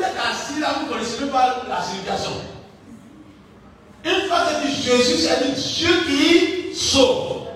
êtes 0.02 0.18
assis 0.18 0.60
là, 0.60 0.74
vous 0.78 0.86
ne 0.86 0.92
connaissez 0.92 1.20
même 1.20 1.30
pas 1.30 1.62
la 1.68 1.82
signification. 1.82 2.32
Une 4.04 4.28
fois 4.28 4.38
que 4.46 4.66
dit 4.66 4.74
Jésus, 4.82 5.18
c'est 5.18 5.44
dit 5.44 5.54
Dieu 5.78 5.90
qui 6.06 6.74
sauve. 6.74 7.46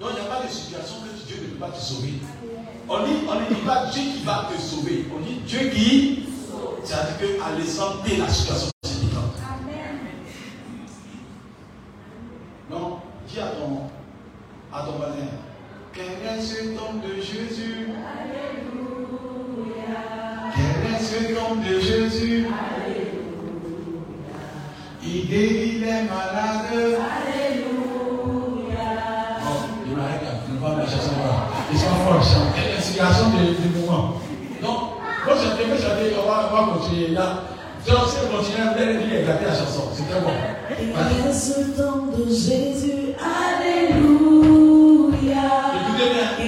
Donc 0.00 0.10
il 0.10 0.14
n'y 0.14 0.20
a 0.20 0.34
pas 0.34 0.42
de 0.44 0.50
situation 0.50 0.96
que 1.04 1.26
Dieu 1.26 1.36
ne 1.42 1.48
peut 1.48 1.66
pas 1.66 1.70
te 1.70 1.80
sauver. 1.80 2.14
On 2.88 2.98
ne 2.98 3.06
dit 3.06 3.60
pas 3.64 3.86
Dieu 3.92 4.02
qui 4.02 4.24
va 4.24 4.48
te 4.52 4.60
sauver. 4.60 5.06
On 5.14 5.20
dit 5.20 5.40
Dieu 5.46 5.70
qui 5.70 6.24
sauve. 6.50 6.80
C'est-à-dire 6.84 7.18
qu'à 7.18 8.08
T, 8.08 8.16
la 8.16 8.28
situation 8.28 8.70
c'est 8.82 9.00
différent. 9.00 9.30
Non, 12.70 12.98
dis 13.28 13.40
à 13.40 13.46
ton, 13.46 13.90
à 14.72 14.82
ton 14.82 14.92
voisin, 14.92 15.30
quel 15.92 16.04
est 16.04 16.40
ce 16.40 16.62
nom 16.70 16.94
de 17.02 17.20
Jésus? 17.20 17.88
Alléluia. 18.06 18.42
Quel 20.54 20.94
est 20.94 21.02
ce 21.02 21.18
nom 21.34 21.56
de 21.56 21.80
Jésus? 21.80 22.46
Alléluia. 22.46 23.10
Il 25.02 25.28
guérit 25.28 25.78
les 25.80 26.02
malades. 26.08 26.70
Alléluia. 26.74 27.80
Il 29.86 29.96
m'arrête 29.96 30.22
là, 30.22 30.32
je 30.46 30.52
ne 30.52 30.58
pas 30.60 30.72
me 30.76 30.82
chanson 30.82 31.16
là. 31.18 31.48
Ils 31.72 31.78
sont 31.78 31.96
forts, 32.06 32.24
c'est 32.24 32.74
l'inspiration 32.74 33.26
du. 33.30 33.38
Donc, 34.62 34.80
quand 35.24 35.34
je 35.34 35.48
vais 35.56 35.76
chanter, 35.78 36.14
on 36.22 36.28
va, 36.28 36.50
on 36.52 36.54
va 36.54 36.62
continuer 36.74 37.08
là. 37.08 37.42
Donc, 37.88 38.06
si 38.08 38.16
on 38.24 38.36
continue, 38.36 38.62
vous 38.72 38.82
allez 38.82 38.98
dire, 39.04 39.20
éclater 39.20 39.46
la 39.46 39.54
chanson. 39.54 39.84
C'est 39.94 40.08
très 40.08 40.20
bon. 40.20 40.30
Quel 40.68 41.30
est 41.30 41.32
ce 41.32 41.82
nom 41.82 41.96
de 42.16 42.24
Jésus? 42.28 43.16
Alléluia. 43.18 44.19
Écoutez 46.00 46.14
bien. 46.14 46.28
Quel 46.36 46.39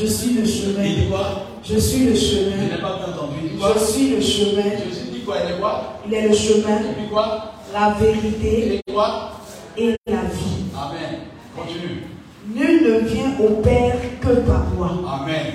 Je 0.00 0.06
suis 0.06 0.32
le 0.32 0.46
chemin. 0.46 0.82
Il 0.82 0.94
dit 1.02 1.08
quoi? 1.08 1.46
Je 1.62 1.78
suis 1.78 2.06
le 2.06 2.14
chemin. 2.14 2.56
Je 2.56 2.74
n'ai 2.74 2.80
pas 2.80 2.96
bien 2.96 3.12
entendu. 3.12 3.36
Il 3.44 3.50
dit 3.50 3.58
quoi? 3.58 3.74
Je 3.74 3.84
suis 3.84 4.08
le 4.14 4.20
chemin. 4.20 4.62
Jésus 4.62 5.10
dit 5.12 5.20
quoi? 5.26 5.36
Il 5.44 5.52
est 5.52 5.58
quoi? 5.58 5.98
Il 6.06 6.14
est 6.14 6.28
le 6.28 6.34
chemin. 6.34 6.78
Il 6.96 7.02
dit 7.04 7.10
quoi? 7.10 7.52
La 7.74 7.90
vérité. 8.00 8.62
Il 8.66 8.72
est 8.76 8.92
quoi? 8.92 9.32
Et 9.76 9.94
la 10.06 10.22
vie. 10.22 10.64
Amen. 10.74 11.20
Continue. 11.54 12.04
Nul 12.48 12.82
ne 12.82 13.08
vient 13.08 13.36
au 13.40 13.60
Père 13.60 13.96
que 14.22 14.40
par 14.40 14.64
moi. 14.74 14.90
Amen. 15.20 15.52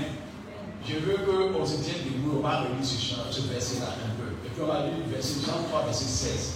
Je 0.88 0.94
veux 0.94 1.52
qu'on 1.52 1.66
se 1.66 1.78
tienne 1.78 2.06
debout. 2.06 2.38
On 2.38 2.44
va 2.44 2.60
relire 2.60 2.84
ce, 2.84 3.16
ce 3.32 3.48
verset-là 3.52 3.88
un 4.06 4.14
peu. 4.22 4.30
Et 4.46 4.50
puis 4.54 4.62
on 4.62 4.68
va 4.68 4.82
lire 4.86 4.94
le 5.04 5.12
verset 5.12 5.40
Jean 5.44 5.64
3, 5.70 5.86
verset 5.86 6.06
16. 6.06 6.54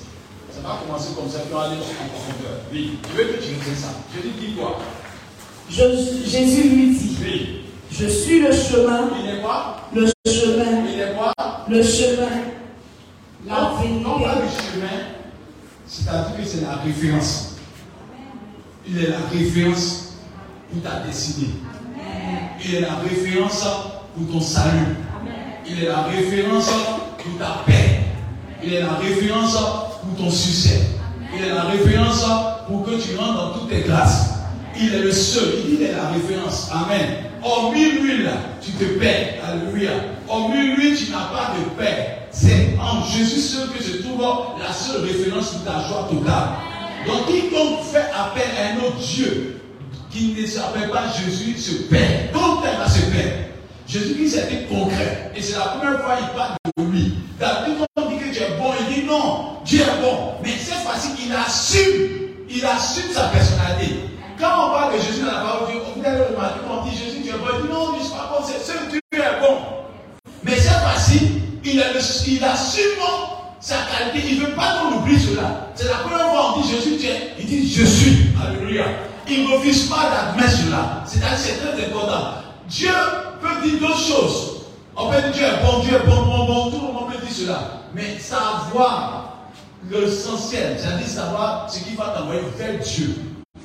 Ça 0.52 0.62
va 0.62 0.78
commencer 0.86 1.16
comme 1.16 1.30
ça, 1.30 1.40
puis 1.40 1.50
on 1.54 1.58
va 1.58 1.64
aller 1.66 1.78
en 1.78 1.80
profondeur. 1.80 2.60
Oui, 2.72 3.00
je 3.10 3.18
veux 3.18 3.34
que 3.34 3.38
tu 3.42 3.54
dises 3.54 3.80
ça. 3.82 3.90
Je 4.16 4.22
dis, 4.22 4.48
dis 4.48 4.54
quoi? 4.54 4.78
Jésus 5.70 6.70
lui 6.70 6.96
dit 6.96 7.18
Oui. 7.22 7.69
Je 7.92 8.08
suis 8.08 8.40
le 8.42 8.52
chemin. 8.52 9.10
Il 9.22 9.30
est 9.30 9.42
quoi 9.42 9.78
Le 9.94 10.06
chemin. 10.26 10.86
Il 10.92 11.00
est 11.00 11.14
quoi 11.16 11.34
Le 11.68 11.82
chemin. 11.84 12.28
La 13.48 13.72
vérité. 13.82 14.06
On 14.06 14.20
parle 14.20 14.42
du 14.42 14.50
chemin, 14.50 14.98
c'est-à-dire 15.88 16.38
que 16.38 16.46
c'est 16.46 16.62
la 16.62 16.76
référence. 16.76 17.56
Il 18.88 18.98
est 19.04 19.10
la 19.10 19.20
référence 19.32 20.18
pour 20.72 20.82
ta 20.84 21.00
destinée. 21.00 21.54
Il 22.64 22.76
est 22.76 22.82
la 22.82 22.96
référence 22.96 23.66
pour 24.16 24.28
ton 24.32 24.42
salut. 24.42 24.98
Il 25.66 25.84
est 25.84 25.88
la 25.88 26.04
référence 26.04 26.70
pour 27.18 27.38
ta 27.38 27.64
paix. 27.66 28.02
Il 28.64 28.74
est 28.74 28.82
la 28.82 28.94
référence 28.96 29.58
pour 30.02 30.16
ton 30.18 30.30
succès. 30.30 30.82
Il 31.36 31.44
est 31.44 31.50
la 31.50 31.64
référence 31.64 32.26
pour 32.68 32.86
que 32.86 32.92
tu 33.02 33.16
rentres 33.16 33.36
dans 33.36 33.60
toutes 33.60 33.70
tes 33.70 33.82
grâces. 33.82 34.39
Il 34.82 34.96
est 34.96 35.00
le 35.00 35.12
seul. 35.12 35.56
Il 35.68 35.82
est 35.84 35.92
la 35.92 36.10
référence. 36.10 36.70
Amen. 36.72 37.08
Hormis 37.44 37.92
lui, 37.92 38.24
là, 38.24 38.32
tu 38.62 38.72
te 38.72 38.86
perds. 38.98 39.36
Alléluia. 39.46 39.92
Hormis 40.28 40.76
lui, 40.76 40.96
tu 40.96 41.12
n'as 41.12 41.28
pas 41.28 41.54
de 41.58 41.70
paix. 41.78 42.20
C'est 42.32 42.78
en 42.80 43.04
Jésus 43.04 43.42
seul 43.42 43.70
que 43.70 43.84
se 43.84 43.98
trouve 44.04 44.22
la 44.60 44.72
seule 44.72 45.02
référence 45.04 45.52
pour 45.52 45.66
ta 45.66 45.88
joie 45.88 46.08
totale. 46.10 46.50
Donc, 47.06 47.28
quiconque 47.28 47.84
fait 47.92 48.08
appel 48.14 48.44
à 48.58 48.74
un 48.74 48.88
autre 48.88 49.00
Dieu 49.00 49.62
qui 50.12 50.36
ne 50.40 50.46
s'appelle 50.46 50.90
pas 50.90 51.04
Jésus 51.12 51.58
se 51.58 51.84
perd. 51.84 52.32
Donc, 52.34 52.64
elle 52.64 52.78
va 52.78 52.90
se 52.90 53.02
perdre. 53.02 53.50
Jésus-Christ 53.88 54.38
été 54.38 54.66
concret. 54.70 55.32
Et 55.36 55.42
c'est 55.42 55.58
la 55.58 55.66
première 55.66 56.02
fois 56.02 56.18
qu'il 56.18 56.28
parle 56.30 56.56
de 56.78 56.84
lui. 56.84 57.14
David, 57.40 57.76
quand 57.80 58.04
on 58.04 58.10
dit 58.10 58.18
que 58.18 58.32
Dieu 58.32 58.44
est 58.44 58.58
bon, 58.58 58.72
il 58.80 58.94
dit 58.94 59.08
non, 59.08 59.58
Dieu 59.66 59.82
est 59.82 60.02
bon. 60.02 60.34
Mais 60.44 60.52
cette 60.60 60.84
fois-ci, 60.86 61.10
il 61.26 61.34
assume, 61.34 62.30
il 62.50 62.66
assume 62.66 63.12
sa 63.12 63.30
personnalité. 63.30 64.09
Quand 64.40 64.70
on 64.70 64.72
parle 64.72 64.94
de 64.94 65.02
Jésus 65.02 65.20
dans 65.20 65.32
la 65.34 65.40
parole 65.40 65.68
de 65.68 65.74
Dieu, 65.74 65.82
vous 65.84 66.90
dit 66.90 66.96
Jésus, 66.96 67.20
Dieu 67.20 67.34
est 67.34 67.38
bon, 67.38 67.62
dit 67.62 67.68
non, 67.70 67.94
je 67.94 68.00
ne 68.00 68.04
suis 68.04 68.14
pas 68.14 68.32
bon, 68.32 68.46
c'est 68.46 68.72
ce 68.72 68.90
Dieu 68.90 69.02
est 69.12 69.42
bon. 69.42 69.58
Mais 70.44 70.56
cette 70.56 70.80
fois-ci, 70.80 71.42
il, 71.66 71.84
assume 72.44 73.04
sa 73.60 73.76
qualité, 73.92 74.30
il 74.30 74.40
ne 74.40 74.46
veut 74.46 74.56
pas 74.56 74.78
qu'on 74.80 74.98
oublie 74.98 75.20
cela. 75.20 75.68
C'est 75.76 75.90
la 75.90 75.96
première 75.96 76.30
fois 76.30 76.54
qu'on 76.54 76.62
dit 76.62 76.70
Jésus, 76.70 76.96
Dieu, 76.96 77.10
il 77.38 77.46
dit 77.48 77.70
je 77.70 77.84
suis. 77.84 78.18
Alléluia. 78.42 78.86
Il 79.28 79.44
ne 79.44 79.58
refuse 79.58 79.90
pas 79.90 80.10
d'admettre 80.10 80.58
cela. 80.58 81.04
C'est-à-dire 81.06 81.38
c'est 81.38 81.58
très 81.58 81.86
important. 81.86 82.36
Dieu 82.70 82.94
peut 83.42 83.68
dire 83.68 83.80
d'autres 83.82 84.00
choses. 84.00 84.62
Peut 84.96 85.22
dire 85.22 85.32
Dieu 85.34 85.44
est 85.44 85.66
bon, 85.66 85.80
Dieu 85.80 85.96
est 85.96 86.08
bon, 86.08 86.22
bon, 86.22 86.46
bon, 86.46 86.72
tout 86.72 86.88
le 86.88 86.94
monde 86.94 87.12
peut 87.12 87.26
dire 87.26 87.36
cela. 87.36 87.60
Mais 87.94 88.18
savoir 88.20 89.50
l'essentiel, 89.92 90.78
c'est-à-dire 90.80 91.08
savoir 91.08 91.70
ce 91.70 91.80
qui 91.80 91.96
va 91.96 92.14
t'envoyer 92.18 92.42
vers 92.58 92.80
Dieu, 92.80 93.16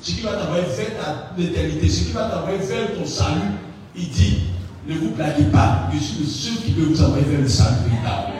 ce 0.01 0.11
qui 0.11 0.21
va 0.21 0.33
t'envoyer 0.33 0.63
vers 0.63 1.31
l'éternité, 1.37 1.89
ce 1.89 2.03
qui 2.05 2.11
va 2.11 2.29
t'envoyer 2.29 2.59
vers 2.59 2.95
ton 2.95 3.05
salut, 3.05 3.55
il 3.95 4.09
dit, 4.09 4.37
ne 4.87 4.95
vous 4.95 5.09
blaguez 5.09 5.45
pas, 5.45 5.89
je 5.93 5.99
suis 5.99 6.19
le 6.19 6.25
seul 6.25 6.63
qui 6.63 6.71
peut 6.71 6.83
vous 6.83 7.01
envoyer 7.03 7.25
vers 7.25 7.41
le 7.41 7.47
salut 7.47 7.89
véritable. 7.89 8.33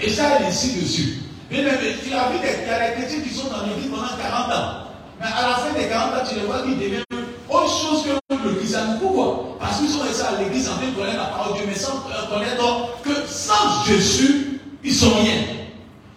Et 0.00 0.10
ça, 0.10 0.38
il 0.38 0.46
est 0.46 0.50
ici 0.50 0.80
dessus. 0.80 1.18
Mais 1.50 1.62
tu 1.62 1.68
as 2.14 2.28
vu 2.30 2.38
des, 2.40 2.48
chrétiens 2.94 3.20
qui 3.22 3.34
sont 3.34 3.48
dans 3.48 3.66
l'église 3.66 3.90
pendant 3.90 4.06
40 4.06 4.52
ans. 4.52 4.88
Mais 5.18 5.26
à 5.26 5.48
la 5.48 5.54
fin 5.56 5.78
des 5.78 5.88
40 5.88 6.14
ans, 6.14 6.26
tu 6.28 6.34
les 6.34 6.46
vois 6.46 6.62
qui 6.62 6.74
deviennent 6.74 7.04
autre 7.48 7.68
chose 7.68 8.04
que 8.04 8.36
le 8.48 8.54
christianisme. 8.54 8.98
Pourquoi? 9.00 9.56
Parce 9.58 9.78
qu'ils 9.78 9.88
sont 9.88 10.00
restés 10.00 10.24
à 10.24 10.42
l'église 10.42 10.68
en 10.68 10.76
train 10.76 10.86
de 10.86 10.94
connaître 10.94 11.18
la 11.18 11.24
parole 11.24 11.54
de 11.54 11.58
Dieu, 11.58 11.66
mais 11.68 11.74
sans 11.74 12.04
connaître 12.28 13.02
que 13.02 13.26
sans 13.26 13.84
Jésus, 13.86 14.60
ils 14.84 14.94
sont 14.94 15.10
rien. 15.22 15.42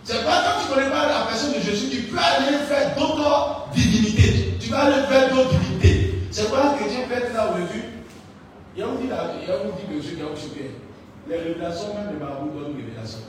C'est 0.04 0.26
pas 0.26 0.44
quand 0.44 0.62
tu 0.62 0.70
ne 0.70 0.76
connais 0.76 0.90
pas 0.90 1.08
la 1.08 1.26
personne 1.30 1.54
de 1.54 1.62
Jésus, 1.62 1.88
tu 1.90 2.02
peux 2.04 2.18
aller 2.18 2.58
faire 2.68 2.96
d'autres 2.98 3.68
divinités. 3.74 4.41
Vas 4.72 4.86
aller 4.86 5.06
faire 5.08 5.36
d'autres 5.36 5.60
divinités. 5.60 6.14
C'est 6.32 6.50
quoi 6.50 6.76
que 6.80 6.88
Dieu 6.88 7.00
fait 7.10 7.34
là 7.34 7.54
aujourd'hui 7.54 7.82
Il 8.76 8.80
y 8.80 8.84
a 8.84 8.88
dit 8.88 8.94
il 9.04 9.10
y 9.10 9.52
a 9.52 9.58
où 9.58 9.72
dit 9.74 9.86
que 9.86 10.02
Dieu 10.02 10.16
qui 10.16 10.22
a 10.22 11.30
Les 11.30 11.38
révélations, 11.44 11.94
même 11.94 12.14
les 12.14 12.20
marabouts 12.20 12.58
donnent 12.58 12.72
une 12.72 12.86
révélation. 12.86 13.20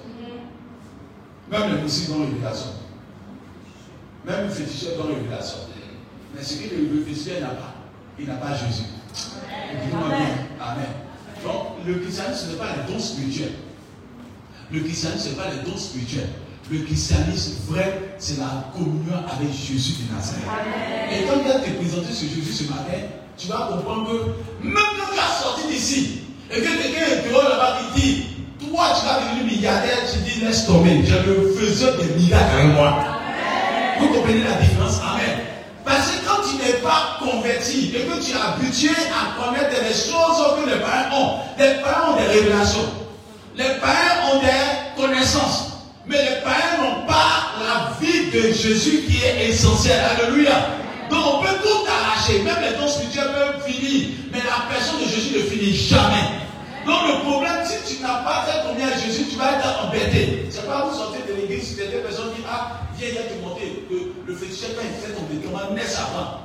Même 1.50 1.74
les 1.74 1.82
messieurs 1.82 2.12
donnent 2.14 2.22
une 2.28 2.34
révélation. 2.34 2.70
Même 4.24 4.46
les 4.46 4.54
féticheurs 4.54 4.96
donnent 4.96 5.16
une 5.16 5.22
révélation. 5.24 5.58
Mais 6.34 6.42
ce 6.44 6.54
que 6.54 6.74
le 6.76 7.04
féticheur 7.04 7.40
n'a 7.40 7.48
pas, 7.48 7.74
il 8.20 8.26
n'a 8.26 8.34
pas 8.34 8.54
Jésus. 8.54 8.84
Amen. 10.60 10.86
Donc, 11.44 11.84
le 11.84 11.94
christianisme, 11.94 12.46
ce 12.46 12.52
n'est 12.52 12.58
pas 12.58 12.68
les 12.76 12.92
dons 12.92 13.00
spirituels. 13.00 13.54
Le 14.70 14.80
christianisme, 14.80 15.18
ce 15.24 15.28
n'est 15.30 15.34
pas 15.34 15.50
les 15.50 15.68
dons 15.68 15.76
spirituels. 15.76 16.28
Le 16.70 16.78
christianisme 16.84 17.52
vrai, 17.68 18.14
c'est 18.18 18.38
la 18.38 18.70
communion 18.72 19.18
avec 19.28 19.52
Jésus 19.52 19.94
de 20.02 20.14
Nazareth. 20.14 20.44
Et 21.12 21.24
quand 21.24 21.40
il 21.44 21.48
va 21.48 21.58
te 21.58 21.70
présenter 21.70 22.12
ce 22.12 22.24
Jésus 22.24 22.52
ce 22.52 22.62
matin, 22.64 22.98
tu 23.36 23.48
vas 23.48 23.68
comprendre 23.70 24.08
que 24.08 24.66
même 24.66 24.74
quand 24.74 25.12
tu 25.12 25.18
as 25.18 25.42
sorti 25.42 25.66
d'ici, 25.68 26.20
et 26.50 26.60
que 26.60 26.66
quelqu'un 26.66 27.06
est 27.10 27.28
dehors 27.28 27.42
là-bas 27.42 27.78
qui 27.94 28.00
dit, 28.00 28.26
toi 28.60 28.84
tu 28.98 29.06
vas 29.06 29.20
devenir 29.20 29.52
milliardaire, 29.52 29.98
tu 30.10 30.18
dis 30.20 30.40
laisse 30.40 30.66
tomber, 30.66 31.04
je 31.04 31.14
le 31.14 31.52
faisais 31.52 31.92
des 31.96 32.14
miracles 32.14 32.54
avec 32.54 32.74
moi. 32.74 33.04
Vous 34.00 34.08
comprenez 34.08 34.44
la 34.44 34.54
différence? 34.62 35.00
Amen. 35.00 35.40
Parce 35.84 36.10
que 36.10 36.24
quand 36.24 36.42
tu 36.48 36.56
n'es 36.56 36.78
pas 36.78 37.18
converti 37.20 37.92
et 37.94 38.06
que 38.06 38.24
tu 38.24 38.30
es 38.30 38.40
habitué 38.40 38.96
à 39.10 39.42
connaître 39.42 39.76
les 39.82 39.94
choses 39.94 40.62
que 40.62 40.70
les 40.70 40.80
parents 40.80 41.20
ont, 41.20 41.38
les 41.58 41.82
parents 41.82 42.12
ont 42.12 42.16
des 42.16 42.28
révélations, 42.28 42.88
les 43.56 43.74
parents 43.80 44.36
ont 44.36 44.40
des 44.40 45.02
connaissances. 45.02 45.71
Mais 46.06 46.18
les 46.18 46.40
païens 46.42 46.82
n'ont 46.82 47.06
pas 47.06 47.52
la 47.60 47.96
vie 48.00 48.30
de 48.30 48.52
Jésus 48.52 49.02
qui 49.02 49.24
est 49.24 49.48
essentielle. 49.48 50.00
Alléluia. 50.18 50.52
Donc 51.10 51.20
on 51.34 51.42
peut 51.42 51.54
tout 51.62 51.86
arracher. 51.88 52.42
Même 52.42 52.56
les 52.62 52.76
dons 52.78 52.88
spirituels 52.88 53.32
peuvent 53.32 53.62
finir. 53.64 54.08
Mais 54.32 54.38
la 54.38 54.72
personne 54.72 55.00
de 55.00 55.04
Jésus 55.06 55.36
ne 55.36 55.42
finit 55.42 55.74
jamais. 55.74 56.42
Donc 56.84 56.98
le 57.06 57.30
problème, 57.30 57.64
si 57.64 57.96
tu 57.96 58.02
n'as 58.02 58.22
pas 58.24 58.44
fait 58.46 58.66
combien 58.66 58.88
à 58.88 58.98
Jésus, 58.98 59.26
tu 59.30 59.36
vas 59.36 59.52
être 59.52 59.86
embêté. 59.86 60.46
C'est 60.50 60.66
pas 60.66 60.86
vous 60.86 60.96
sortez 60.96 61.20
de 61.28 61.40
l'église, 61.40 61.68
si 61.68 61.76
des 61.76 61.84
personnes 61.84 62.34
disent 62.34 62.44
Ah, 62.50 62.80
viens, 62.98 63.08
viens 63.10 63.22
te 63.22 63.46
monter. 63.46 63.86
Le, 63.88 64.12
le 64.26 64.34
féticheur, 64.34 64.70
quand 64.74 64.82
il 64.82 65.00
fait 65.00 65.14
comment 65.44 65.74
naît 65.74 65.82
sa 65.82 66.06
femme 66.06 66.42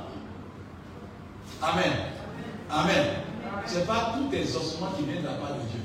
Amen. 1.60 1.92
Amen. 2.70 3.04
Ce 3.66 3.78
n'est 3.78 3.84
pas 3.84 4.14
tous 4.16 4.30
tes 4.30 4.42
ossements 4.56 4.92
qui 4.96 5.04
viennent 5.04 5.22
de 5.22 5.26
la 5.26 5.34
part 5.34 5.54
de 5.54 5.62
Dieu. 5.70 5.80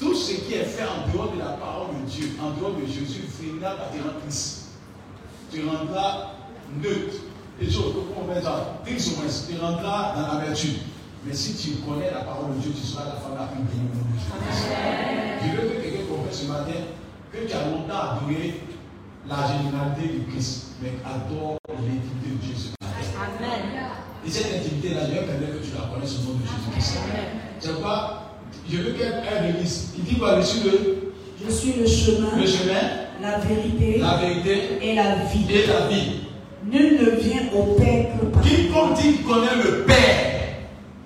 Tout 0.00 0.14
ce 0.14 0.32
qui 0.32 0.54
est 0.54 0.64
fait 0.64 0.84
en 0.84 1.12
dehors 1.12 1.30
de 1.32 1.38
la 1.38 1.52
parole 1.60 1.88
de 2.00 2.10
Dieu, 2.10 2.30
en 2.40 2.58
dehors 2.58 2.72
de 2.72 2.86
Jésus, 2.86 3.28
finira 3.28 3.76
par 3.76 3.90
te 3.90 3.98
rendre 3.98 4.18
triste. 4.22 4.70
Tu 5.52 5.62
rendras 5.68 6.32
neutre. 6.82 7.16
Les 7.60 7.70
choses, 7.70 7.92
comment 7.92 8.26
on 8.26 8.34
met 8.34 8.40
ça 8.40 8.80
Triste 8.82 9.12
au 9.12 9.20
moins, 9.20 9.28
tu 9.28 9.58
rendras 9.60 10.14
dans 10.16 10.38
la 10.38 10.44
vertu. 10.46 10.68
Mais 11.26 11.34
si 11.34 11.54
tu 11.54 11.82
connais 11.84 12.10
la 12.10 12.20
parole 12.20 12.56
de 12.56 12.60
Dieu, 12.62 12.72
tu 12.72 12.86
seras 12.86 13.04
la 13.04 13.20
femme 13.20 13.36
la 13.38 13.46
plus 13.48 13.60
bénie. 13.60 13.90
Je 15.42 15.60
veux 15.60 15.68
que 15.68 15.82
quelqu'un 15.82 16.06
comprenne 16.08 16.32
ce 16.32 16.46
matin 16.46 16.80
que 17.30 17.46
tu 17.46 17.52
as 17.52 17.68
longtemps 17.68 18.16
adoré 18.16 18.62
la 19.28 19.36
généralité 19.46 20.16
du 20.16 20.32
Christ, 20.32 20.68
mais 20.80 20.94
adore 21.04 21.58
l'intimité 21.68 22.30
de 22.30 22.36
Dieu 22.40 22.54
ce 22.56 22.70
matin. 22.70 22.96
Amen. 23.20 23.90
Et 24.24 24.30
cette 24.30 24.46
intimité-là, 24.46 25.00
je 25.04 25.12
veux 25.12 25.58
que 25.58 25.64
tu 25.64 25.72
la 25.74 25.92
connais 25.92 26.08
au 26.08 26.24
nom 26.24 26.38
de 26.38 26.46
Jésus-Christ. 26.46 26.98
C'est 27.58 27.72
pourquoi 27.72 28.19
je 28.70 28.76
veux 28.76 28.92
qu'elle 28.92 29.22
réalise. 29.28 29.92
Il 29.98 30.04
dit 30.04 30.18
quoi? 30.18 30.40
Je 30.40 30.46
suis 30.46 30.60
le. 30.68 31.12
Je 31.44 31.50
suis 31.50 31.72
le 31.72 31.86
chemin. 31.86 32.36
Le 32.36 32.46
chemin. 32.46 32.80
La 33.20 33.38
vérité. 33.38 33.98
La 33.98 34.16
vérité. 34.16 34.78
Et 34.82 34.94
la 34.94 35.16
vie. 35.16 35.46
Et 35.50 35.66
la 35.66 35.88
vie. 35.88 36.20
Nul 36.64 37.00
ne 37.02 37.10
vient 37.10 37.42
au 37.54 37.74
Père 37.74 38.06
que 38.18 38.26
par 38.26 38.42
Quiconque 38.42 38.94
dit 38.94 39.14
qu'il 39.14 39.24
connaît 39.24 39.62
le 39.64 39.84
Père? 39.84 40.58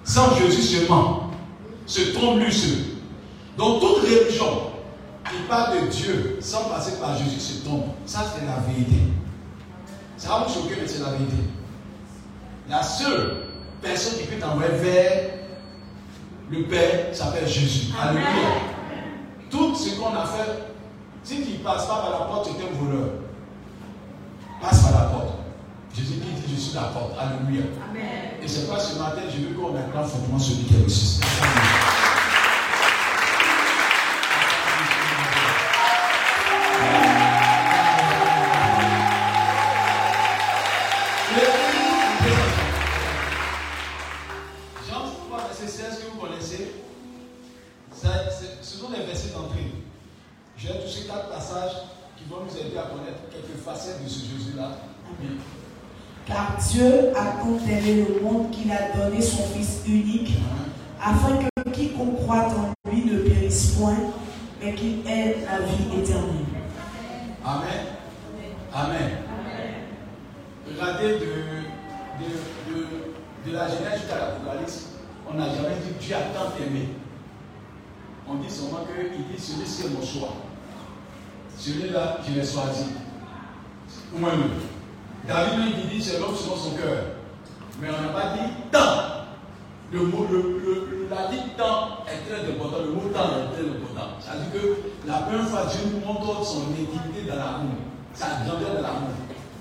Sans 0.03 0.37
Jésus 0.37 0.63
seulement 0.63 1.31
se 1.87 2.13
trompe 2.13 2.41
lui 2.41 2.53
seul. 2.53 2.79
Donc 3.57 3.81
toute 3.81 4.03
religion 4.03 4.71
qui 5.25 5.37
parle 5.49 5.81
de 5.81 5.87
Dieu 5.87 6.37
sans 6.41 6.65
passer 6.65 6.99
par 7.01 7.17
Jésus 7.17 7.39
se 7.39 7.65
trompe. 7.65 7.87
Ça, 8.05 8.25
c'est 8.35 8.45
la 8.45 8.61
vérité. 8.67 9.01
Ça 10.17 10.29
va 10.29 10.45
vous 10.47 10.53
choquer, 10.53 10.75
mais 10.81 10.89
c'est 10.89 11.03
la 11.03 11.11
vérité. 11.11 11.37
La 12.69 12.83
seule 12.83 13.37
personne 13.81 14.19
qui 14.19 14.27
peut 14.27 14.41
t'envoyer 14.41 14.73
vers 14.75 15.31
le 16.51 16.63
Père 16.65 17.15
s'appelle 17.15 17.49
Jésus. 17.49 17.93
Alléluia. 18.01 18.29
Tout 19.51 19.75
ce 19.75 19.99
qu'on 19.99 20.15
a 20.15 20.27
fait, 20.27 20.65
si 21.23 21.43
tu 21.43 21.53
ne 21.53 21.57
passes 21.59 21.87
pas 21.87 21.97
par 21.97 22.11
la 22.11 22.27
porte, 22.27 22.51
tu 22.51 22.63
es 22.63 22.69
un 22.69 22.83
voleur. 22.83 23.09
Passe 24.61 24.83
par 24.83 24.93
la 24.93 25.09
porte. 25.09 25.35
Jésus 25.95 26.15
dit, 26.15 26.55
je 26.55 26.61
suis 26.61 26.75
la 26.75 26.83
porte. 26.83 27.13
Alléluia. 27.19 27.65
Amen. 27.89 28.03
Et 28.43 28.49
c'est 28.49 28.69
pas 28.69 28.79
ce 28.79 28.99
matin, 28.99 29.23
je 29.31 29.47
veux 29.47 29.55
qu'on 29.55 29.77
acclame 29.77 30.07
fortement 30.07 30.39
celui 30.39 30.65
qui 30.65 30.75
est 30.75 30.85
ressuscité. 30.85 31.27
Dieu 56.75 57.13
a 57.17 57.43
aimé 57.69 58.07
le 58.09 58.21
monde 58.23 58.51
qu'il 58.51 58.71
a 58.73 58.97
donné 58.97 59.21
son 59.21 59.45
Fils 59.45 59.83
unique, 59.87 60.39
afin 61.01 61.37
que 61.37 61.71
quiconque 61.71 62.23
croit 62.23 62.49
en 62.49 62.91
lui 62.91 63.05
ne 63.05 63.19
périsse 63.19 63.73
point, 63.73 63.97
mais 64.61 64.75
qu'il 64.75 65.07
ait 65.07 65.39
la 65.45 65.61
vie 65.61 66.01
éternelle. 66.01 66.47
Amen. 67.45 67.87
Amen. 68.73 69.11
Regardez 70.69 71.09
de, 71.09 71.19
de, 72.19 72.31
de, 72.71 72.87
de 73.47 73.57
la 73.57 73.69
Genèse 73.69 74.01
jusqu'à 74.01 74.17
l'Apocalypse, 74.17 74.87
on 75.31 75.35
n'a 75.35 75.49
jamais 75.49 75.77
dit 75.85 76.05
Dieu 76.05 76.17
a 76.17 76.21
tant 76.37 76.53
aimé. 76.59 76.89
On 78.27 78.37
dit 78.37 78.51
seulement 78.51 78.85
qu'il 78.87 79.27
dit 79.27 79.41
celui-ci 79.41 79.87
est 79.87 79.91
mon 79.91 80.03
choix. 80.05 80.35
Celui-là, 81.59 82.19
je 82.27 82.35
l'ai 82.35 82.47
choisi. 82.47 82.87
Moi-même. 84.17 84.51
David 85.27 85.75
lui 85.77 85.99
dit 85.99 86.03
c'est 86.03 86.19
l'homme 86.19 86.37
selon 86.37 86.57
son 86.57 86.71
cœur. 86.73 87.05
Mais 87.81 87.89
on 87.89 88.03
n'a 88.03 88.09
pas 88.09 88.35
dit 88.35 88.53
tant. 88.71 89.25
Le 89.93 90.01
mot, 90.01 90.27
le, 90.31 91.09
la 91.11 91.29
dit 91.29 91.43
tant 91.57 92.05
est 92.07 92.29
très 92.29 92.41
important. 92.51 92.79
Le 92.85 92.93
mot 92.93 93.09
temps 93.13 93.31
est 93.39 93.55
très 93.55 93.69
important. 93.69 94.11
C'est-à-dire 94.21 94.53
que 94.53 95.09
la 95.09 95.19
première 95.21 95.49
fois, 95.49 95.67
Dieu 95.71 95.81
nous 95.93 96.07
montre 96.07 96.45
son 96.45 96.63
intimité 96.73 97.29
dans 97.29 97.37
l'amour, 97.37 97.77
sa 98.15 98.27
grandeur 98.45 98.75
dans 98.77 98.83
l'amour. 98.83 99.11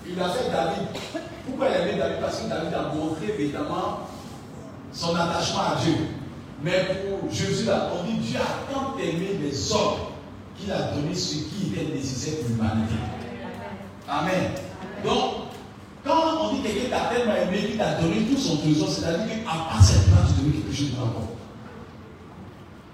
Il 0.08 0.20
a 0.20 0.30
fait 0.30 0.52
David. 0.52 0.88
Pourquoi 1.46 1.68
il 1.70 1.74
a 1.74 1.80
aimé 1.82 2.00
David? 2.00 2.20
Parce 2.22 2.42
que 2.42 2.50
David 2.50 2.74
a 2.74 2.94
montré 2.94 3.34
évidemment 3.38 4.00
son 4.92 5.16
attachement 5.16 5.62
à 5.74 5.76
Dieu. 5.82 5.96
Mais 6.62 6.86
pour 7.10 7.32
Jésus, 7.32 7.68
on 7.70 8.04
dit 8.06 8.18
Dieu 8.18 8.40
a 8.40 8.74
tant 8.74 8.98
aimé 8.98 9.40
les 9.42 9.74
hommes 9.74 10.13
qu'il 10.58 10.72
a 10.72 10.92
donné 10.94 11.14
ce 11.16 11.36
qui 11.36 11.74
était 11.74 11.94
nécessaire 11.94 12.40
pour 12.40 12.50
l'humanité? 12.50 12.96
Amen. 14.08 14.52
Donc, 15.04 15.34
quand 16.06 16.42
on 16.42 16.54
dit 16.54 16.62
que 16.62 16.68
quelqu'un 16.68 16.98
t'a 16.98 17.16
tellement 17.16 17.36
aimé 17.36 17.68
qu'il 17.68 17.78
t'a 17.78 18.02
donné 18.02 18.26
tout 18.26 18.38
son 18.38 18.58
trésor, 18.58 18.90
c'est-à-dire 18.90 19.44
qu'à 19.44 19.52
part 19.52 19.82
cette 19.82 20.06
place, 20.12 20.36
tu 20.36 20.44
donnes 20.44 20.54
quelque 20.54 20.76
chose 20.76 20.92
encore. 21.02 21.30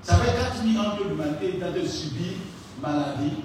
Ça 0.03 0.15
fait 0.17 0.35
4000 0.35 0.79
ans 0.79 0.95
que 0.97 1.03
l'humanité 1.07 1.57
est 1.59 1.63
en 1.63 1.71
train 1.71 1.79
de 1.79 1.87
subir 1.87 2.33
maladie. 2.81 3.43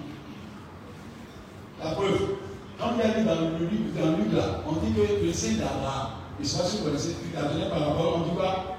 La 1.83 1.90
preuve, 1.90 2.37
quand 2.79 2.92
il 2.94 2.98
y 2.98 3.03
a 3.03 3.24
dans 3.24 3.40
le 3.40 3.66
livre, 3.66 3.90
dans 3.98 4.16
le 4.16 4.37
là, 4.37 4.61
on 4.66 4.72
dit 4.72 4.92
que 4.92 5.24
le 5.24 5.33
Saint 5.33 5.57
d'Abraham, 5.59 6.09
je 6.38 6.44
ne 6.44 6.48
sais 6.48 6.59
pas 6.59 6.64
si 6.64 6.77
vous 6.79 6.85
connaissez, 6.85 7.16
il 7.33 7.38
a 7.38 7.48
donné 7.48 7.68
par 7.68 7.81
rapport, 7.81 8.16
on 8.16 8.29
dit 8.29 8.37
quoi? 8.37 8.77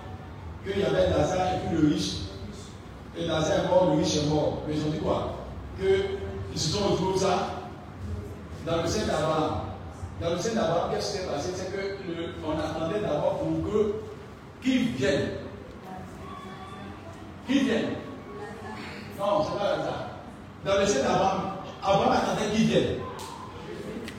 Qu'il 0.65 0.81
y 0.81 0.85
avait 0.85 1.09
Lazare 1.09 1.47
et 1.55 1.67
puis 1.67 1.77
le 1.77 1.93
riche. 1.93 2.11
Et 3.17 3.25
Lazare 3.25 3.65
est 3.65 3.67
mort, 3.67 3.93
le 3.93 4.01
riche 4.01 4.17
est 4.17 4.27
mort. 4.27 4.63
Mais 4.67 4.75
ils 4.75 4.83
ont 4.83 4.89
dit 4.89 4.99
quoi? 4.99 5.35
Qu'ils 5.79 6.59
se 6.59 6.69
sont 6.69 6.87
retrouvés 6.87 7.19
ça? 7.19 7.49
Dans 8.65 8.81
le 8.81 8.87
Saint 8.87 9.05
d'Abraham. 9.07 9.61
Dans 10.21 10.29
le 10.29 10.37
sein 10.37 10.55
d'abord, 10.55 10.91
qu'est-ce 10.91 11.11
qui 11.11 11.17
s'est 11.17 11.27
passé? 11.27 11.49
C'est 11.53 11.71
qu'on 12.41 12.57
attendait 12.57 13.01
d'abord 13.01 13.39
pour 13.39 13.69
que 13.69 13.95
qu'ils 14.63 14.93
viennent. 14.93 15.31
Qu'ils 17.45 17.65
viennent. 17.65 17.95
Non, 19.19 19.43
c'est 19.43 19.59
pas 19.59 19.83
ça. 19.83 19.95
Dans 20.65 20.79
le 20.79 20.87
sein 20.87 21.01
d'Abraham, 21.01 21.41
Abraham 21.83 22.13
attendait 22.13 22.55
qu'ils 22.55 22.67
viennent. 22.67 22.99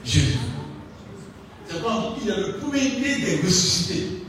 Jésus. 0.05 0.37
C'est 1.65 1.81
quand 1.81 2.13
il 2.21 2.29
est 2.29 2.35
le 2.35 2.53
premier 2.59 2.89
des 2.89 3.41
ressuscités. 3.43 4.23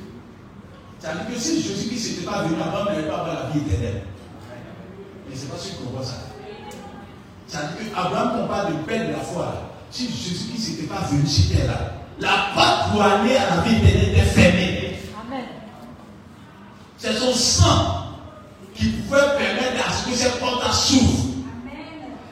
C'est-à-dire 0.98 1.28
que 1.28 1.38
si 1.38 1.61
Jésus 1.61 1.88
qui 1.90 1.94
n'était 1.94 2.26
pas 2.26 2.44
venu, 2.44 2.54
Abraham 2.62 2.87
n'avait 2.87 3.09
pas 3.09 3.26
la 3.26 3.50
vie 3.50 3.61
éternelle. 3.61 4.04
Mais 5.28 5.36
c'est 5.36 5.50
pas 5.50 5.58
sûr 5.58 5.78
qu'on 5.78 5.96
voit 5.96 6.04
ça. 6.04 6.14
C'est-à-dire 7.46 7.92
qu'Abraham, 7.94 8.40
on 8.44 8.48
parle 8.48 8.72
de 8.72 8.78
peine 8.82 9.08
de 9.08 9.12
la 9.12 9.20
foi 9.20 9.68
si 9.90 10.08
Jésus-Christ 10.08 10.70
n'était 10.70 10.94
pas 10.94 11.00
venu 11.10 11.26
sur 11.26 11.56
terre 11.56 11.66
là, 11.66 11.92
la 12.20 12.54
porte 12.54 12.92
pour 12.92 13.02
aller 13.02 13.36
à 13.36 13.56
la 13.56 13.62
vie 13.62 13.76
éternelle 13.76 14.10
était 14.10 14.22
fermée. 14.22 14.98
Amen. 15.26 15.44
C'est 16.98 17.14
son 17.14 17.32
sang 17.32 18.04
qui 18.74 18.86
pouvait 18.86 19.20
permettre 19.38 19.88
à 19.88 19.92
ce 19.92 20.08
que 20.08 20.14
cette 20.14 20.38
porte 20.40 20.72
s'ouvre. 20.72 21.24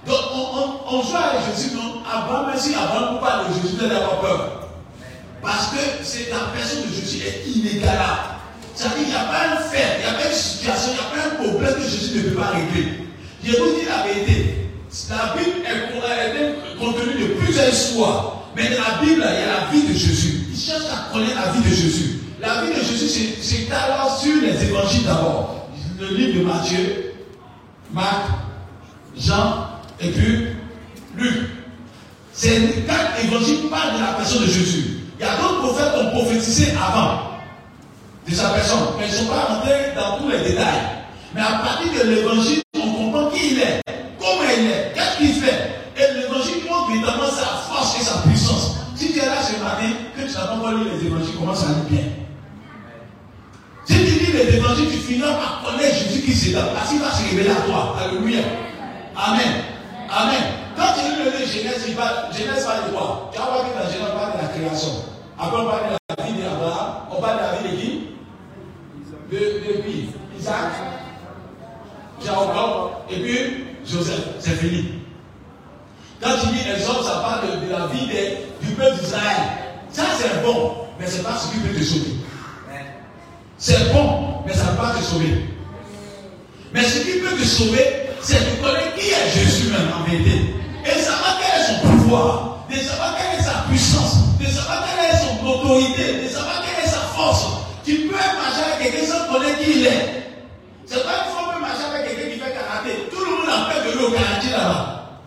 Donc 0.06 0.18
on, 0.35 0.96
on, 0.96 1.02
joue 1.02 1.16
avec 1.16 1.46
Jésus, 1.46 1.74
non? 1.74 2.02
Abraham, 2.09 2.56
si 2.56 2.74
Abraham 2.74 3.18
parle 3.20 3.48
de 3.48 3.54
Jésus, 3.54 3.76
il 3.80 3.88
d'avoir 3.88 4.20
peur. 4.20 4.68
Parce 5.42 5.68
que 5.68 5.78
c'est 6.02 6.30
la 6.30 6.52
personne 6.54 6.82
de 6.82 6.94
Jésus 6.94 7.24
est 7.26 7.48
inégalable. 7.48 8.36
C'est-à-dire 8.76 8.98
qu'il 8.98 9.08
n'y 9.08 9.14
a 9.14 9.24
pas 9.24 9.56
un 9.56 9.60
fait, 9.70 9.98
il 9.98 10.04
n'y 10.04 10.10
a 10.10 10.18
pas 10.20 10.28
une 10.28 10.36
situation, 10.36 10.92
il 10.92 10.94
n'y 10.94 11.00
a 11.00 11.22
pas 11.22 11.28
un 11.28 11.48
problème 11.48 11.74
que 11.74 11.88
Jésus 11.88 12.18
ne 12.18 12.22
peut 12.28 12.36
pas 12.36 12.50
régler. 12.50 12.92
Je 13.42 13.50
vous 13.52 13.80
dis 13.80 13.86
la 13.88 14.06
vérité. 14.06 14.54
La 15.08 15.34
Bible 15.34 15.64
est 15.64 16.78
contenue 16.78 17.22
de 17.22 17.34
plusieurs 17.34 17.68
histoires. 17.70 18.42
Mais 18.54 18.64
dans 18.68 18.82
la 18.82 19.02
Bible, 19.02 19.24
il 19.26 19.40
y 19.40 19.44
a 19.44 19.46
la 19.46 19.70
vie 19.72 19.82
de 19.88 19.94
Jésus. 19.94 20.46
Il 20.50 20.58
cherche 20.58 20.84
à 20.92 21.12
connaître 21.12 21.36
la 21.36 21.52
vie 21.52 21.68
de 21.68 21.74
Jésus. 21.74 22.18
La 22.40 22.62
vie 22.62 22.74
de 22.74 22.84
Jésus, 22.84 23.34
c'est 23.40 23.72
alors 23.72 24.18
sur 24.20 24.42
les 24.42 24.62
évangiles 24.62 25.04
d'abord. 25.04 25.68
Le 25.98 26.08
livre 26.14 26.40
de 26.40 26.44
Matthieu, 26.44 27.14
Marc, 27.92 28.28
Jean 29.18 29.68
et 30.00 30.10
puis 30.10 30.48
Luc. 31.16 31.34
Ces 32.32 32.84
quatre 32.86 33.24
évangiles 33.24 33.70
parlent 33.70 33.94
de 33.96 34.00
la 34.00 34.12
personne 34.12 34.42
de 34.42 34.50
Jésus. 34.50 34.98
Il 35.18 35.24
y 35.24 35.28
a 35.28 35.36
d'autres 35.36 35.60
prophètes 35.62 35.92
qui 35.94 36.00
ont 36.00 36.10
prophétisé 36.10 36.72
avant 36.72 37.25
de 38.28 38.34
sa 38.34 38.50
personne. 38.50 38.78
Mais 38.98 39.06
ils 39.06 39.12
ne 39.12 39.16
sont 39.16 39.26
pas 39.26 39.54
rentrés 39.54 39.92
dans 39.96 40.18
tous 40.18 40.28
les 40.28 40.38
détails. 40.50 40.82
Mais 41.34 41.40
à 41.40 41.58
partir 41.64 41.92
de 41.92 42.10
l'évangile, 42.10 42.62
on 42.76 42.90
comprend 42.92 43.30
qui 43.30 43.52
il 43.52 43.60
est 43.60 43.80
comment 44.18 44.42
il 44.56 44.70
est, 44.70 44.92
qu'est-ce 44.94 45.16
qu'il 45.18 45.34
fait. 45.34 45.76
Et 45.96 46.20
l'évangile 46.20 46.64
montre 46.68 46.90
évidemment 46.90 47.30
sa 47.30 47.46
force 47.68 48.00
et 48.00 48.04
sa 48.04 48.18
puissance. 48.18 48.76
Si 48.94 49.12
tu 49.12 49.18
es 49.18 49.26
là 49.26 49.42
ce 49.42 49.62
matin, 49.62 49.92
que 50.16 50.22
tu 50.22 50.32
n'as 50.34 50.46
pas 50.46 50.72
lu 50.72 50.84
les 50.90 51.06
évangiles, 51.06 51.36
commence 51.36 51.64
à 51.64 51.68
lire 51.68 51.84
bien. 51.88 52.02
Si 53.84 53.94
tu 53.94 54.24
lis 54.24 54.32
les 54.32 54.56
évangiles, 54.56 54.90
tu 54.90 54.98
finiras 54.98 55.34
par 55.34 55.62
connaître 55.64 55.94
Jésus 55.94 56.22
qui 56.22 56.32
s'est 56.32 56.52
là. 56.52 56.62
Parce 56.74 56.90
qu'il 56.90 56.98
va 56.98 57.10
se 57.10 57.22
révéler 57.30 57.50
à 57.50 57.60
toi. 57.66 57.96
Alléluia. 58.00 58.40
Amen. 59.16 59.62
Amen. 60.10 60.42
Quand 60.76 60.92
tu 60.94 61.04
lis 61.04 61.24
le 61.24 61.46
Genèse, 61.46 61.84
il 61.88 61.94
va, 61.94 62.28
Genèse 62.32 62.64
parle 62.64 62.90
de 62.90 62.96
quoi? 62.96 63.30
Tu 63.32 63.38
vas 63.38 63.44
voir 63.44 63.60
que 63.60 63.78
dans 63.78 63.90
Genèse, 63.90 64.12
parle 64.14 64.32
de 64.36 64.42
la 64.42 64.48
création. 64.48 64.92
Après, 65.38 65.60
on 65.60 65.66
parle 65.66 65.82
de 65.92 65.96
la 66.18 66.24
vie 66.24 66.42
d'Abraham. 66.42 66.88
On 67.10 67.20
parle 67.20 67.36
de 67.36 67.42
la 67.42 67.52
vie 67.56 67.76
de 67.76 67.80
qui 67.80 68.08
De, 69.30 69.36
de 69.36 69.82
qui 69.82 70.08
Isaac 70.46 70.72
Jacob 72.24 72.90
et 73.11 73.16
puis 73.16 73.64
Joseph, 73.85 74.20
c'est 74.38 74.52
fini. 74.52 74.92
Quand 76.22 76.30
tu 76.40 76.46
dis 76.48 76.70
exode, 76.70 77.04
ça 77.04 77.20
parle 77.20 77.61
de, 77.61 77.70
la 77.70 77.87
vie 77.88 78.06
du 78.62 78.72
peuple 78.74 78.96
d'Israël. 79.00 79.37
Ça 79.90 80.04
c'est 80.18 80.42
bon, 80.44 80.87
mais 81.00 81.06
ce 81.06 81.16
n'est 81.16 81.22
pas 81.24 81.37
ce 81.37 81.52
qui 81.52 81.59
peut 81.59 81.76
te 81.76 81.82
sauver. 81.82 82.12
C'est 83.59 83.92
bon, 83.92 84.42
mais 84.46 84.54
ça 84.54 84.70
ne 84.70 84.76
va 84.76 84.85
pas 84.85 84.98
te 84.98 85.02
sauver. 85.02 85.46
Mais 86.72 86.82
ce 86.85 87.00
qui 87.00 87.18
peut 87.18 87.37
te 87.37 87.44
sauver, 87.44 87.85
c'est 88.22 88.38
de 88.38 88.62
connaître 88.62 88.94
qui 88.96 89.09
est 89.11 89.30
Jésus 89.35 89.70
même 89.72 89.88
en 89.98 90.09
vérité. 90.09 90.54
Et 90.85 91.00
savoir 91.00 91.38
quel 91.40 91.61
est 91.61 91.64
son 91.66 91.88
pouvoir, 91.88 92.66
de 92.70 92.76
savoir 92.76 93.16
quelle 93.16 93.40
est 93.40 93.42
sa 93.42 93.64
puissance, 93.68 94.38
de 94.38 94.46
savoir 94.46 94.85
quelle 94.87 95.11
est 95.11 95.18
son 95.18 95.46
autorité, 95.46 96.22
de 96.22 96.28
savoir 96.28 96.62
quelle 96.62 96.85
est 96.85 96.88
sa 96.88 97.00
force. 97.16 97.46
Tu 97.85 97.94
peux 98.09 98.14
marcher 98.14 98.62
avec 98.74 98.92
quelqu'un 98.92 99.12
sans 99.12 99.32
connaître 99.32 99.59
qui 99.59 99.80
il 99.80 99.87
est. 99.87 100.15
C'est 100.96 101.04
pas 101.04 101.28
une 101.28 101.32
fois 101.37 101.52
que 101.52 101.61
marcher 101.61 101.85
avec 101.92 102.09
quelqu'un 102.09 102.30
qui 102.32 102.40
fait 102.40 102.56
karaté. 102.56 103.04
Tout 103.12 103.20
le 103.20 103.30
monde 103.37 103.52
a 103.52 103.68
peur 103.68 103.85
de 103.85 103.98
lui 103.98 104.04
au 104.06 104.11
karaté 104.16 104.48
là-bas. 104.48 105.20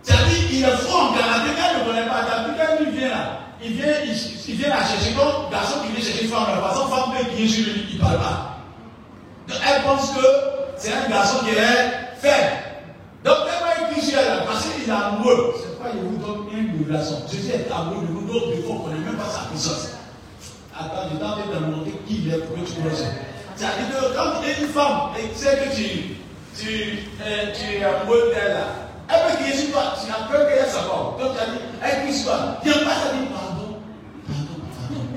C'est-à-dire 0.00 0.48
qu'il 0.48 0.64
est 0.64 0.76
fort 0.88 1.12
en 1.12 1.12
karaté, 1.12 1.52
quand 1.52 1.68
il 1.68 1.80
ne 1.80 1.84
connaît 1.84 2.08
pas, 2.08 2.24
quand 2.24 2.48
il 2.80 2.90
vient 2.96 3.08
là, 3.10 3.24
il 3.62 3.72
vient, 3.72 3.92
il, 4.08 4.54
vient 4.56 4.68
la 4.70 4.80
chercher 4.80 5.12
comme 5.12 5.52
garçon 5.52 5.84
qui 5.84 5.92
vient 5.92 6.00
chercher 6.02 6.24
une 6.24 6.30
femme 6.30 6.48
là-bas. 6.48 6.72
Son 6.74 6.88
femme 6.88 7.12
peut 7.12 7.28
crier 7.28 7.46
sur 7.46 7.64
lui, 7.64 7.84
il 7.92 7.96
ne 7.96 8.00
parle 8.00 8.16
pas. 8.24 8.56
Donc 9.48 9.58
elle 9.60 9.82
pense 9.84 10.16
que 10.16 10.26
c'est 10.78 10.94
un 10.96 11.10
garçon 11.10 11.44
qui 11.44 11.50
est 11.60 12.16
faible. 12.16 12.56
Donc 13.22 13.36
tellement 13.44 13.76
il 13.84 13.92
crie 13.92 14.06
sur 14.08 14.18
elle 14.18 14.46
parce 14.48 14.64
qu'il 14.64 14.88
est 14.88 14.96
amoureux. 14.96 15.52
C'est 15.60 15.76
pourquoi 15.76 15.92
il 15.92 16.08
vous 16.08 16.16
donne 16.24 16.48
une 16.56 16.88
révélation. 16.88 17.20
Jésus 17.30 17.52
est 17.52 17.68
amoureux 17.68 18.06
de 18.08 18.12
nous, 18.16 18.24
d'autres, 18.32 18.56
il 18.56 18.64
faut 18.64 18.80
qu'on 18.80 18.88
n'ait 18.88 19.04
même 19.04 19.20
pas 19.20 19.28
sa 19.28 19.44
puissance. 19.52 19.92
Attends, 20.72 21.04
je 21.12 21.18
t'en 21.20 21.36
de 21.36 21.66
montrer 21.68 21.92
qui 22.08 22.24
il 22.24 22.32
est 22.32 22.38
pour 22.48 22.56
que 22.56 22.64
tu 22.64 22.80
vois. 22.80 22.96
C'est-à-dire 23.56 23.88
que 23.90 24.16
quand 24.16 24.40
tu 24.42 24.48
es 24.48 24.64
une 24.64 24.72
femme 24.72 25.10
et 25.18 25.28
tu 25.28 25.34
sais 25.36 25.56
que 25.56 25.74
tu, 25.74 26.16
tu, 26.58 26.98
euh, 27.24 27.52
tu 27.54 27.76
es 27.76 27.84
amoureux 27.84 28.32
d'elle 28.34 28.56
elle 29.08 29.30
veut 29.30 29.36
crier 29.36 29.56
sur 29.56 29.72
toi, 29.72 29.94
tu 30.00 30.10
n'as 30.10 30.26
peur 30.28 30.48
qu'elle 30.48 30.70
sa 30.70 30.82
Donc 30.82 31.18
tu 31.18 31.40
as 31.40 31.46
dit, 31.46 31.58
elle 31.82 32.02
crie 32.04 32.14
sur 32.14 32.26
toi, 32.26 32.56
viens 32.62 32.72
pas, 32.72 32.96
ça 32.96 33.12
dit 33.12 33.26
pardon, 33.28 33.78
pardon, 34.16 34.56
pardon. 34.72 35.12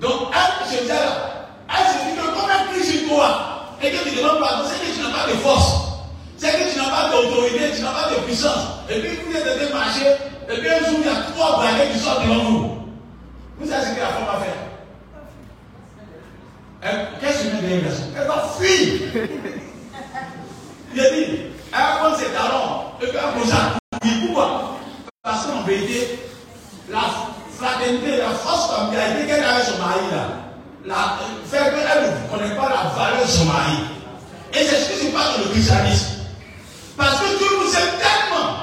Donc 0.00 0.34
elle, 0.34 0.66
je 0.66 0.82
disais 0.82 0.94
là, 0.94 1.48
elle 1.70 1.86
se 1.86 2.04
dit 2.04 2.16
que 2.16 2.26
comme 2.26 2.50
elle 2.50 2.74
crie 2.74 2.84
sur 2.84 3.08
toi 3.08 3.28
et 3.80 3.90
que 3.90 4.08
tu 4.08 4.16
demandes 4.16 4.40
pardon, 4.40 4.68
c'est 4.68 4.84
que 4.84 4.94
tu 4.94 5.02
n'as 5.02 5.16
pas 5.16 5.30
de 5.30 5.36
force. 5.38 5.72
C'est 6.36 6.50
que 6.50 6.72
tu 6.72 6.78
n'as 6.78 6.90
pas 6.90 7.10
d'autorité, 7.10 7.70
tu 7.74 7.82
n'as 7.82 7.92
pas 7.92 8.10
de 8.10 8.16
puissance. 8.26 8.66
Et 8.90 9.00
puis 9.00 9.10
vous 9.24 9.36
êtes 9.36 9.70
train 9.70 9.78
marcher, 9.78 10.06
et 10.50 10.58
puis 10.58 10.68
un 10.68 10.78
jour 10.80 10.98
il 10.98 11.06
y 11.06 11.08
a 11.08 11.32
trois 11.32 11.56
braquets 11.56 11.90
qui 11.92 11.98
sortent 11.98 12.22
devant 12.22 12.44
vous. 12.44 12.78
Vous 13.58 13.70
savez 13.70 13.86
ce 13.86 13.94
que 13.94 14.00
la 14.00 14.08
femme 14.08 14.26
va 14.26 14.44
faire 14.44 14.71
Qu'est-ce 16.82 17.44
que 17.44 17.56
derrière 17.60 17.92
Elle 18.16 18.26
va 18.26 18.44
fuir. 18.58 19.00
Il 20.94 21.00
a 21.00 21.10
dit, 21.10 21.24
elle 21.72 21.78
va 21.78 21.96
prendre 22.00 22.16
ses 22.16 22.26
talons 22.26 22.90
et 23.00 23.06
puis 23.06 23.16
elle 23.16 23.22
va 23.22 23.30
courir. 23.32 24.26
Pourquoi? 24.26 24.78
Parce 25.22 25.46
qu'en 25.46 25.62
vérité, 25.62 26.18
la 26.90 27.02
fraternité, 27.56 28.16
la 28.16 28.30
force 28.30 28.74
familialité 28.74 29.26
qu'elle 29.26 29.44
a 29.44 29.54
avec 29.54 29.64
son 29.64 29.78
mari 29.78 30.00
là, 30.10 30.26
la, 30.84 31.18
fait 31.46 31.70
qu'elle 31.70 32.02
ne 32.02 32.36
connaît 32.36 32.56
pas 32.56 32.68
la 32.68 32.90
valeur 33.00 33.24
de 33.24 33.30
son 33.30 33.44
mari. 33.44 33.78
Et 34.52 34.64
c'est 34.64 34.76
ce 34.76 34.90
qui 34.90 35.06
se 35.06 35.12
passe 35.12 35.38
dans 35.38 35.44
le 35.44 35.50
christianisme. 35.50 36.08
Parce 36.96 37.20
que 37.20 37.24
le 37.26 37.58
monde 37.58 37.68
sait 37.68 37.78
tellement 37.78 38.58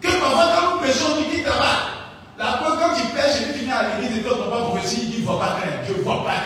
que 0.00 0.08
parfois 0.18 0.48
quand 0.56 0.74
nous 0.74 0.80
péchons, 0.80 1.14
tu 1.18 1.36
dis 1.36 1.42
là-bas. 1.42 1.90
La 2.38 2.52
preuve, 2.52 2.78
quand 2.80 2.94
tu 2.94 3.06
pêches 3.08 3.42
et 3.42 3.52
tu 3.52 3.66
viens 3.66 3.76
à 3.76 4.00
l'église 4.00 4.18
et 4.18 4.22
que 4.22 4.28
ton 4.30 4.44
papa 4.44 4.62
prophétie, 4.62 5.12
il 5.12 5.20
ne 5.20 5.26
vois 5.26 5.38
pas 5.38 5.58
craindre. 5.60 5.76
Je 5.86 5.92
ne 5.92 6.02
vois 6.02 6.24
pas 6.24 6.40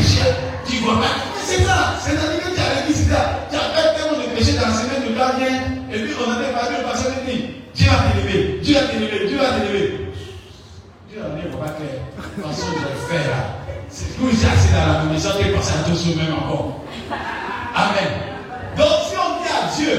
craindre 0.00 0.52
tu 0.66 0.76
vois 0.78 1.00
pas. 1.00 1.14
C'est 1.44 1.64
ça. 1.64 1.94
C'est-à-dire 2.00 2.40
que 2.40 2.54
tu 2.54 2.60
as 2.60 2.80
l'église 2.80 3.10
là, 3.10 3.40
tu 3.50 3.56
as 3.56 3.60
fait 3.60 3.98
tellement 3.98 4.18
de 4.18 4.36
péché 4.36 4.52
dans 4.52 4.68
la 4.68 4.74
semaine 4.74 5.08
de 5.08 5.16
gardien, 5.16 5.54
et 5.92 5.98
puis 5.98 6.14
on 6.16 6.30
avait 6.30 6.52
parlé 6.52 6.78
le 6.78 6.84
passé 6.84 7.08
de 7.08 7.30
dit, 7.30 7.46
Dieu 7.74 7.90
va 7.90 8.12
t'élever, 8.12 8.60
Dieu 8.62 8.74
va 8.74 8.80
t'élever, 8.86 9.26
Dieu 9.28 9.38
va 9.38 9.50
t'élever. 9.58 10.08
Dieu 11.10 11.20
va 11.20 11.28
dire, 11.34 11.58
pas 11.58 11.72
clair. 11.76 11.98
De 12.16 12.22
toute 12.22 12.44
façon, 12.44 12.66
je 12.72 12.80
vais 12.80 13.18
faire 13.18 13.30
là. 13.30 13.42
C'est 13.88 14.16
tout 14.16 14.30
j'ai 14.30 14.46
assis 14.46 14.72
dans 14.72 15.04
la 15.04 15.04
maison, 15.04 15.30
qui 15.36 15.50
pense 15.50 15.68
à 15.68 15.84
tout 15.84 15.94
ce 15.94 16.16
même 16.16 16.32
encore. 16.32 16.80
Amen. 17.74 18.08
Donc 18.76 18.88
si 19.10 19.16
on 19.18 19.42
dit 19.42 19.50
à 19.50 19.76
Dieu, 19.76 19.94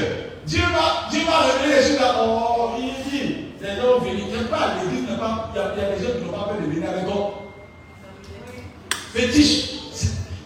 Dieu 0.46 0.62
va, 0.74 1.08
Dieu 1.10 1.20
va 1.26 1.46
régler 1.46 1.76
les 1.76 1.82
choses 1.88 2.00
là. 2.00 2.16
Oh, 2.18 2.70
il 2.78 3.10
dit, 3.10 3.34
les 3.62 3.76
gens 3.76 3.98
venir. 4.00 4.26
Il 4.28 4.34
n'y 4.34 4.44
a 4.44 4.48
pas 4.48 4.74
l'église, 4.82 5.04
il 5.06 5.10
y 5.10 5.62
a 5.62 5.96
des 5.96 6.04
gens 6.04 6.12
qui 6.18 6.24
n'ont 6.24 6.32
pas 6.32 6.48
peur 6.48 6.56
de 6.60 6.66
venir 6.66 6.90
avec 6.90 7.04
eux. 7.04 7.44
Fétiche. 9.14 9.74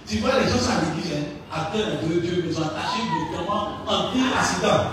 Tu 0.09 0.18
vois, 0.18 0.30
les 0.40 0.51
gens 0.51 0.59
sont 0.59 0.72
à 0.72 0.80
l'église, 0.84 1.12
hein, 1.12 1.24
à 1.53 1.70
terre 1.70 2.01
de 2.03 2.20
Dieu, 2.20 2.44
ils 2.46 2.55
sont 2.55 2.62
attachés 2.62 3.05
directement 3.05 3.78
anti-accident, 3.89 4.84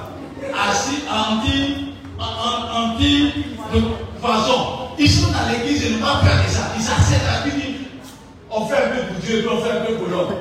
anti, 0.53 1.93
anti, 2.19 3.33
de. 3.73 3.81
Ils 4.97 5.11
sont 5.11 5.27
dans 5.31 5.51
l'église 5.51 5.85
et 5.85 5.89
n'ont 5.91 5.99
pas 5.99 6.21
de 6.23 6.49
ça. 6.49 6.71
Ils 6.77 6.89
acceptent 6.89 7.25
la 7.25 7.49
vie. 7.49 7.75
On 8.49 8.65
fait 8.65 8.77
un 8.77 8.89
peu 8.89 9.01
pour 9.07 9.17
Dieu 9.21 9.45
on 9.51 9.61
fait 9.61 9.71
un 9.71 9.85
peu 9.85 9.93
pour 9.95 10.07
l'homme. 10.07 10.35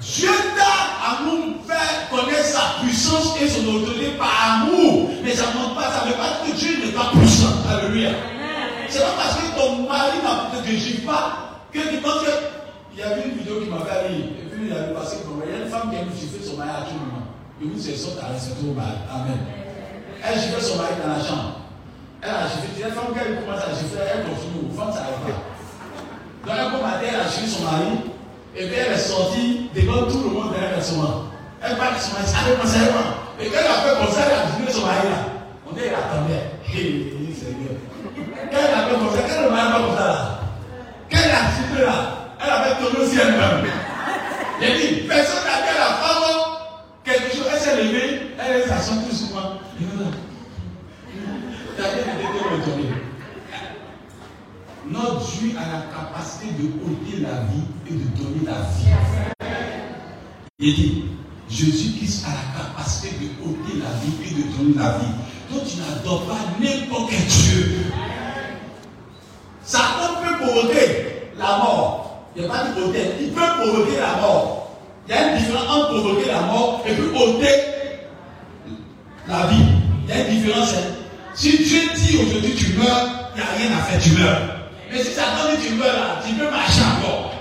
Dieu 0.00 0.30
t'a 0.56 1.10
à 1.10 1.18
nous 1.24 1.56
faire 1.66 2.08
connaître 2.10 2.44
sa 2.44 2.82
puissance 2.82 3.36
et 3.40 3.48
son 3.48 3.66
autorité 3.68 4.12
par 4.18 4.62
amour. 4.62 5.10
Mais 5.22 5.34
ça 5.34 5.46
ne 5.48 5.74
pas, 5.74 5.90
ça 5.92 6.06
ne 6.06 6.10
veut 6.10 6.16
pas 6.16 6.46
que 6.46 6.52
Dieu 6.56 6.78
n'est 6.84 6.92
pas 6.92 7.10
puissant. 7.12 7.52
Alléluia. 7.70 8.10
C'est 8.88 9.00
pas 9.00 9.14
parce 9.18 9.34
que 9.36 9.60
ton 9.60 9.86
mari 9.86 10.16
ne 10.24 10.66
te 10.66 10.74
gifle 10.74 11.02
pas 11.02 11.60
que 11.70 11.80
tu 11.80 11.98
penses 11.98 12.20
que. 12.24 12.57
Il 12.98 13.02
y 13.02 13.04
avait 13.04 13.30
une 13.30 13.38
vidéo 13.38 13.62
qui 13.62 13.70
m'a 13.70 13.78
fait 13.86 14.10
rire. 14.10 14.26
Et 14.42 14.50
puis 14.50 14.66
il 14.66 14.72
avait 14.74 14.90
passé 14.90 15.22
moi. 15.22 15.46
Il 15.46 15.54
y 15.54 15.62
a 15.62 15.62
une 15.62 15.70
femme 15.70 15.86
qui 15.86 16.02
a 16.02 16.02
giflé 16.02 16.42
son 16.42 16.58
mari 16.58 16.82
à 16.82 16.82
tout 16.82 16.98
moment. 16.98 17.30
Et 17.62 17.70
vous, 17.70 17.78
c'est 17.78 17.94
sorte 17.94 18.18
à 18.18 18.34
rester 18.34 18.58
au 18.58 18.74
mari. 18.74 18.98
Amen. 19.06 19.38
Elle 20.18 20.34
giflait 20.34 20.58
son 20.58 20.82
mari 20.82 20.98
dans 20.98 21.14
la 21.14 21.22
chambre. 21.22 21.62
Elle 22.18 22.34
a 22.34 22.50
giflé. 22.50 22.82
La 22.82 22.90
femme 22.90 23.14
qui 23.14 23.22
a 23.22 23.38
commencé 23.38 23.62
à 23.62 23.70
gifler, 23.70 24.02
elle 24.02 24.26
continue. 24.26 24.66
Femme, 24.74 24.90
ça 24.90 25.06
n'arrive 25.06 25.30
pas. 25.30 25.38
Donc 26.42 26.74
bon 26.74 26.82
matin, 26.82 27.06
elle 27.06 27.22
a 27.22 27.30
giflé 27.30 27.46
son 27.46 27.62
mari. 27.70 28.02
Et 28.58 28.66
puis 28.66 28.74
elle 28.74 28.90
est 28.90 28.98
sortie 28.98 29.70
devant 29.70 30.02
tout 30.10 30.18
le 30.18 30.34
monde 30.34 30.50
derrière 30.50 30.74
le 30.74 30.82
restaurant. 30.82 31.30
Elle 31.62 31.78
parle 31.78 31.94
de 31.94 32.02
son 32.02 32.18
mari, 32.18 32.26
ça 32.26 32.42
fait 32.42 32.58
à 32.58 32.90
moi. 32.98 33.06
Et 33.38 33.46
quand 33.46 33.62
elle 33.62 33.78
a 33.78 33.78
fait 33.78 33.94
comme 33.94 34.10
ça, 34.10 34.26
elle 34.26 34.42
a 34.42 34.58
giflé 34.58 34.74
son 34.74 34.82
mari 34.82 35.06
là. 35.06 35.22
On 35.62 35.70
elle 35.70 35.94
attendait. 35.94 36.50
Hé, 36.66 37.14
Seigneur. 37.30 37.78
Quand 38.50 38.58
elle 38.58 38.74
a 38.74 38.90
fait 38.90 38.98
comme 38.98 39.14
ça, 39.14 39.22
quand 39.22 39.38
le 39.46 39.50
mari 39.54 39.62
a 39.62 39.70
fait 39.70 39.86
comme 39.86 39.94
ça 39.94 40.02
là. 40.02 40.18
Quand 41.06 41.22
elle 41.22 41.38
a 41.38 41.46
giflé 41.54 41.86
là, 41.86 42.07
elle 42.48 42.72
avait 42.72 43.00
aussi 43.00 43.18
elle-même. 43.18 43.70
J'ai 44.60 44.72
dit, 44.76 45.00
personne 45.06 45.44
n'a 45.44 45.54
à 45.54 45.78
la 45.78 45.94
femme 45.96 46.58
quelque 47.04 47.36
chose. 47.36 47.46
Elle 47.52 47.60
s'est 47.60 47.82
levée, 47.82 48.20
elle 48.38 48.60
est 48.60 48.66
s'assoit 48.66 48.96
tout 49.08 49.14
sur 49.14 49.34
moi. 49.34 49.60
Notre 54.90 55.30
Dieu 55.30 55.50
a 55.56 55.60
la 55.60 55.82
capacité 55.94 56.46
de 56.58 56.64
ôter 56.82 57.20
la 57.20 57.42
vie 57.44 57.66
et 57.86 57.92
de 57.92 58.16
donner 58.16 58.46
la 58.46 58.62
vie. 58.62 58.88
Il 60.58 60.74
dit, 60.74 61.04
Jésus-Christ 61.48 62.24
a 62.26 62.30
la 62.30 62.64
capacité 62.64 63.14
de 63.20 63.48
ôter 63.48 63.78
la 63.78 63.90
vie 64.00 64.16
et 64.24 64.34
de 64.34 64.56
donner 64.56 64.74
la 64.76 64.98
vie. 64.98 65.12
Donc 65.52 65.64
tu 65.66 65.76
n'adores 65.78 66.26
pas 66.26 66.38
n'importe 66.58 67.10
quel 67.10 67.26
Dieu. 67.26 67.92
Satan 69.62 70.22
peut 70.22 70.44
provoquer 70.44 71.30
la 71.38 71.58
mort. 71.58 72.07
Il 72.36 72.42
n'y 72.42 72.48
a 72.48 72.50
pas 72.50 72.64
provoquer. 72.70 73.00
Il 73.20 73.30
peut 73.30 73.40
provoquer 73.40 73.98
la 74.00 74.20
mort. 74.20 74.78
Il 75.08 75.14
y 75.14 75.18
a 75.18 75.30
une 75.30 75.38
différence 75.38 75.68
entre 75.70 75.88
provoquer 75.88 76.26
la 76.28 76.40
mort 76.42 76.84
et 76.86 76.92
puis 76.92 77.04
ôter 77.16 77.48
la 79.26 79.46
vie. 79.46 79.64
Il 80.04 80.14
y 80.14 80.18
a 80.18 80.20
une 80.20 80.36
différence. 80.36 80.74
Hein. 80.74 80.94
Si 81.34 81.56
Dieu 81.56 81.80
dit 81.94 82.18
aujourd'hui 82.18 82.54
tu 82.54 82.72
meurs, 82.74 83.30
il 83.34 83.40
n'y 83.40 83.42
a 83.42 83.68
rien 83.68 83.78
à 83.78 83.82
faire, 83.84 84.00
tu 84.00 84.10
meurs. 84.12 84.40
Mais 84.90 85.02
si 85.02 85.12
Satan 85.12 85.48
dit 85.50 85.68
tu 85.68 85.74
meurs 85.74 85.94
là, 85.94 86.20
tu 86.26 86.34
peux 86.34 86.50
marcher 86.50 86.82
encore. 86.98 87.32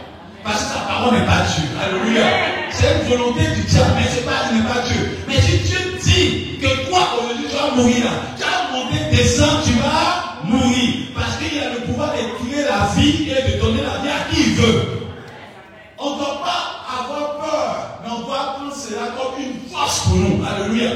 Parce 0.43 0.63
que 0.63 0.73
sa 0.73 0.79
parole 0.81 1.13
n'est 1.13 1.25
pas 1.25 1.43
Dieu. 1.43 1.65
Alléluia. 1.81 2.25
C'est 2.69 3.01
une 3.01 3.09
volonté 3.09 3.41
du 3.55 3.61
diable, 3.63 3.91
mais 3.97 4.07
ce 4.07 4.15
n'est 4.15 4.21
pas, 4.21 4.73
pas 4.73 4.81
Dieu. 4.87 5.17
Mais 5.27 5.41
si 5.41 5.57
Dieu 5.57 5.79
dit 6.01 6.59
que 6.61 6.89
toi 6.89 6.99
aujourd'hui 7.19 7.45
tu 7.49 7.55
vas 7.55 7.75
mourir 7.75 8.05
là, 8.05 8.11
tu 8.37 8.43
vas 8.43 8.77
monter, 8.77 9.15
descendre, 9.15 9.63
tu 9.65 9.73
vas 9.73 10.37
mourir. 10.43 10.93
Parce 11.15 11.35
qu'il 11.37 11.59
a 11.59 11.69
le 11.73 11.81
pouvoir 11.81 12.13
de 12.13 12.46
la 12.67 12.89
vie 12.95 13.29
et 13.29 13.51
de 13.51 13.61
donner 13.61 13.81
la 13.81 14.01
vie 14.01 14.09
à 14.09 14.29
qui 14.29 14.41
il 14.41 14.55
veut. 14.55 14.83
On 15.97 16.11
ne 16.11 16.17
doit 16.17 16.41
pas 16.43 16.85
avoir 17.01 17.39
peur, 17.39 17.99
mais 18.03 18.09
on 18.11 18.27
doit 18.27 18.55
prendre 18.57 18.75
cela 18.75 19.13
comme 19.17 19.41
une 19.41 19.69
force 19.71 20.01
pour 20.01 20.15
nous. 20.17 20.43
Alléluia. 20.45 20.91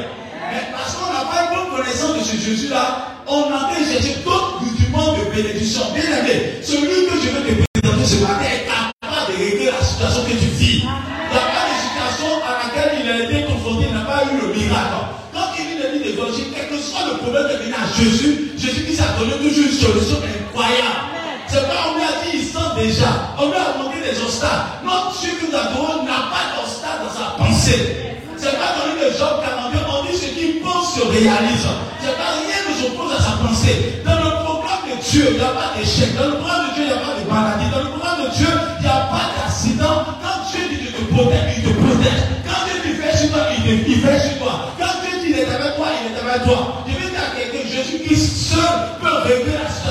Mais 0.51 0.67
parce 0.71 0.95
qu'on 0.95 1.11
n'a 1.11 1.25
pas 1.25 1.47
une 1.47 1.57
bonne 1.57 1.77
connaissance 1.77 2.17
de 2.17 2.23
ce 2.23 2.35
Jésus-là, 2.37 3.07
on 3.27 3.43
a 3.53 3.61
chercher 3.91 4.15
d'autres 4.23 4.59
rudiments 4.59 5.17
de 5.17 5.35
bénédiction. 5.35 5.81
Bien 5.93 6.03
aimé, 6.19 6.59
celui 6.61 7.07
que 7.07 7.15
je 7.19 7.29
veux 7.29 7.43
te 7.43 7.79
présenter 7.79 8.05
ce 8.05 8.21
matin 8.21 8.45
est 8.45 8.65
capable 8.67 9.31
de 9.31 9.37
régler 9.37 9.71
la 9.71 9.83
situation 9.83 10.23
que 10.23 10.31
tu 10.31 10.51
vis. 10.59 10.79
Il 10.79 11.31
n'y 11.31 11.37
a 11.37 11.47
pas 11.51 11.65
de 11.67 11.75
situation 11.79 12.31
à 12.45 12.51
laquelle 12.63 12.99
il 13.03 13.09
a 13.09 13.23
été 13.25 13.45
confronté, 13.47 13.87
il 13.89 13.93
n'a 13.93 14.05
pas 14.05 14.23
eu 14.31 14.41
le 14.41 14.53
miracle. 14.53 14.95
Quand 15.33 15.49
il 15.57 15.77
vient 15.77 15.91
de 15.91 15.97
dire 15.97 16.15
l'évangile, 16.15 16.45
quel 16.55 16.69
que 16.69 16.77
soit 16.77 17.05
le 17.11 17.17
problème 17.17 17.47
de 17.47 17.73
à 17.73 17.87
Jésus, 17.97 18.51
Jésus 18.57 18.85
qui 18.85 18.95
s'est 18.95 19.03
donné 19.17 19.33
toujours 19.37 19.65
une 19.65 19.71
solution 19.71 20.17
incroyable. 20.17 21.20
C'est 21.51 21.67
pas 21.67 21.91
on 21.91 21.95
lui 21.99 22.03
a 22.03 22.15
dit, 22.23 22.39
il 22.39 22.45
sent 22.47 22.71
déjà. 22.79 23.35
On 23.37 23.47
lui 23.51 23.59
a 23.59 23.75
demandé 23.75 23.99
des 23.99 24.15
obstacles. 24.23 24.79
Notre 24.85 25.19
Dieu 25.19 25.31
que 25.35 25.51
nous 25.51 25.57
adorons 25.57 26.03
n'a 26.07 26.31
pas 26.31 26.55
d'obstacles 26.55 27.11
pensées. 27.37 28.15
C'est 28.37 28.55
pas 28.55 28.71
dans 28.79 28.87
le 28.87 29.11
Job 29.11 29.43
42, 29.43 29.83
on 29.83 30.05
dit 30.07 30.15
ce 30.15 30.31
qu'il 30.31 30.61
pense 30.61 30.95
se 30.95 31.03
réalise. 31.11 31.67
C'est 31.99 32.15
pas 32.15 32.39
rien 32.39 32.55
ne 32.63 32.73
s'oppose 32.73 33.11
à 33.11 33.21
sa 33.21 33.35
pensée. 33.43 33.99
Dans 34.05 34.15
le 34.15 34.31
programme 34.47 34.95
de 34.95 34.95
Dieu, 35.03 35.27
il 35.29 35.37
n'y 35.37 35.43
a 35.43 35.51
pas 35.51 35.75
d'échec. 35.75 36.15
Dans 36.15 36.31
le 36.31 36.35
programme 36.39 36.71
de 36.71 36.73
Dieu, 36.73 36.83
il 36.83 36.89
n'y 36.89 36.95
a 36.95 37.03
pas 37.03 37.19
de 37.19 37.23
maladie. 37.27 37.69
Dans 37.69 37.83
le 37.83 37.89
programme 37.99 38.19
de 38.23 38.29
Dieu, 38.31 38.47
il 38.47 38.81
n'y 38.81 38.87
a 38.87 39.11
pas 39.11 39.25
d'accident. 39.35 39.97
Quand 40.23 40.39
Dieu 40.47 40.61
dit 40.71 40.87
de 40.87 40.91
te 40.95 41.03
protéger, 41.11 41.53
il 41.59 41.63
te 41.67 41.71
protège. 41.75 42.23
Quand 42.47 42.61
Dieu 42.63 42.75
dit 42.79 42.95
fait 42.95 43.13
sur 43.19 43.27
toi, 43.35 43.43
il 43.51 43.99
fait 43.99 44.19
sur 44.23 44.35
toi. 44.39 44.53
Quand 44.79 44.95
Dieu 45.03 45.13
dit 45.19 45.35
il 45.35 45.39
est 45.43 45.51
avec 45.51 45.75
toi, 45.75 45.87
il 45.99 46.07
est 46.07 46.15
avec 46.15 46.47
toi. 46.47 46.87
Je 46.87 46.95
veux 46.95 47.11
dire 47.11 47.19
à 47.19 47.35
quelqu'un, 47.35 47.67
Jésus-Christ 47.67 48.55
seul 48.55 48.73
peut 49.03 49.17
régler 49.27 49.59
la 49.59 49.67
situation 49.67 49.90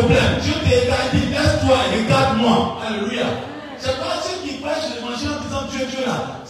problème. 0.00 0.40
Dieu 0.42 0.52
t'a 0.52 1.16
dit, 1.16 1.26
laisse-toi 1.26 1.76
et 1.92 2.04
regarde-moi. 2.04 2.78
Alléluia. 2.86 3.26
C'est 3.78 3.98
pas 3.98 4.20
ceux 4.22 4.46
qui 4.46 4.56
prêchent 4.58 4.96
le 4.96 5.02
manger 5.02 5.26
en 5.28 5.42
disant 5.42 5.62
Dieu, 5.70 5.86
Dieu 5.86 6.06
là. 6.06 6.40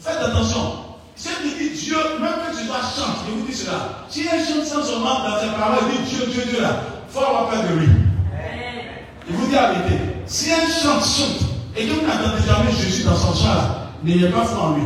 Faites 0.00 0.22
attention. 0.22 0.84
Ceux 1.16 1.30
qui 1.42 1.58
disent 1.58 1.84
Dieu, 1.84 1.96
même 2.20 2.32
que 2.46 2.56
tu 2.56 2.66
dois 2.66 2.80
chanter, 2.80 3.26
je 3.26 3.34
vous 3.34 3.46
dis 3.46 3.54
cela. 3.54 4.06
Si 4.08 4.22
un 4.28 4.38
chante 4.38 4.64
sans 4.64 4.82
son 4.84 5.00
membre 5.00 5.24
dans 5.28 5.40
ses 5.40 5.48
paroles, 5.58 5.90
il 5.92 6.04
dit 6.04 6.16
Dieu, 6.16 6.26
Dieu, 6.26 6.42
Dieu 6.50 6.60
là, 6.62 6.80
il 7.08 7.12
faut 7.12 7.24
avoir 7.24 7.48
peur 7.48 7.62
de 7.62 7.74
lui. 7.80 7.88
Il 9.28 9.36
vous 9.36 9.46
dit 9.46 9.54
la 9.54 9.72
vérité. 9.72 9.98
Si 10.26 10.52
un 10.52 10.60
chante 10.60 11.04
chante 11.04 11.48
et 11.76 11.86
que 11.86 11.92
vous 11.92 12.06
n'entendez 12.06 12.46
jamais 12.46 12.72
Jésus 12.72 13.02
dans 13.02 13.16
son 13.16 13.34
chant 13.34 13.54
là, 13.54 13.90
n'ayez 14.02 14.28
pas 14.28 14.44
foi 14.44 14.62
en 14.62 14.74
lui. 14.74 14.82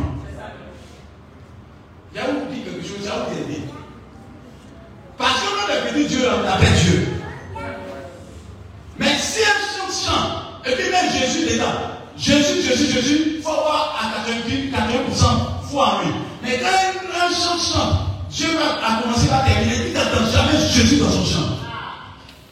Il 2.13 2.17
y 2.17 2.19
a 2.19 2.25
vous 2.27 2.53
dit 2.53 2.61
quelque 2.61 2.85
chose, 2.85 3.09
vous 3.09 3.51
dit. 3.51 3.61
Parce 5.17 5.39
que 5.39 5.45
l'on 5.45 5.89
a 5.89 5.93
dit 5.93 6.05
Dieu, 6.05 6.27
on 6.27 6.47
appelle 6.47 6.73
Dieu. 6.83 7.22
Mais 8.97 9.17
si 9.19 9.39
un 9.41 9.91
chante 9.91 10.43
et 10.65 10.71
puis 10.75 10.89
même 10.89 11.11
Jésus 11.11 11.45
dedans, 11.45 11.93
Jésus, 12.17 12.61
Jésus, 12.61 12.93
Jésus, 12.93 13.41
faut 13.43 13.49
avoir 13.49 13.99
à 13.99 14.29
80%, 14.29 14.71
80% 14.71 15.69
foi 15.69 15.85
en 15.85 15.99
lui. 16.01 16.13
Mais 16.43 16.59
quand 16.59 16.67
un 16.67 17.29
chant 17.29 17.57
chante, 17.57 17.99
Dieu 18.29 18.47
va 18.55 19.01
commencer 19.01 19.29
à 19.31 19.39
terminer, 19.47 19.87
il 19.87 19.93
n'attend 19.93 20.25
jamais 20.31 20.57
Jésus 20.71 20.97
dans 20.97 21.09
son 21.09 21.25
chant. 21.25 21.49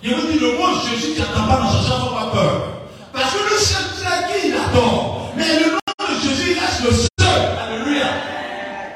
Il 0.04 0.16
vous 0.16 0.28
dit 0.32 0.40
le 0.40 0.54
mot 0.58 0.68
Jésus, 0.90 1.14
tu 1.14 1.22
n'attends 1.22 1.48
pas 1.48 1.58
dans 1.58 1.72
son 1.72 1.88
chant, 1.88 1.98
il 2.00 2.04
ne 2.04 2.10
faut 2.10 2.16
pas 2.16 2.32
peur. 2.32 2.68
Parce 3.14 3.34
que 3.34 3.38
le 3.38 3.58
chant 3.60 3.92
qui 4.28 4.48
il 4.48 4.54
adore. 4.56 5.32
Mais 5.36 5.60
le 5.60 5.72
nom 5.72 5.80
de 6.00 6.22
Jésus, 6.22 6.52
il 6.52 6.60
reste 6.60 6.84
le 6.84 6.92
seul. 6.92 7.42
Alléluia. 7.62 8.08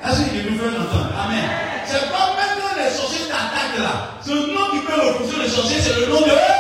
Est-ce 0.04 0.22
que 0.22 0.50
nous 0.50 0.58
faire 0.58 0.82
entendre 0.82 1.14
Amen. 1.24 1.50
C'est 1.86 2.10
pas 2.10 2.36
même 2.36 2.56
les 2.78 2.92
sorciers 2.92 3.28
t'attaquent 3.28 3.80
là. 3.80 4.10
Ce 4.26 4.32
nom 4.32 4.66
qui 4.72 4.80
peut 4.86 5.00
repousser 5.00 5.42
les 5.42 5.50
sorciers, 5.50 5.80
c'est 5.80 6.00
le 6.00 6.08
nom 6.08 6.22
de 6.22 6.55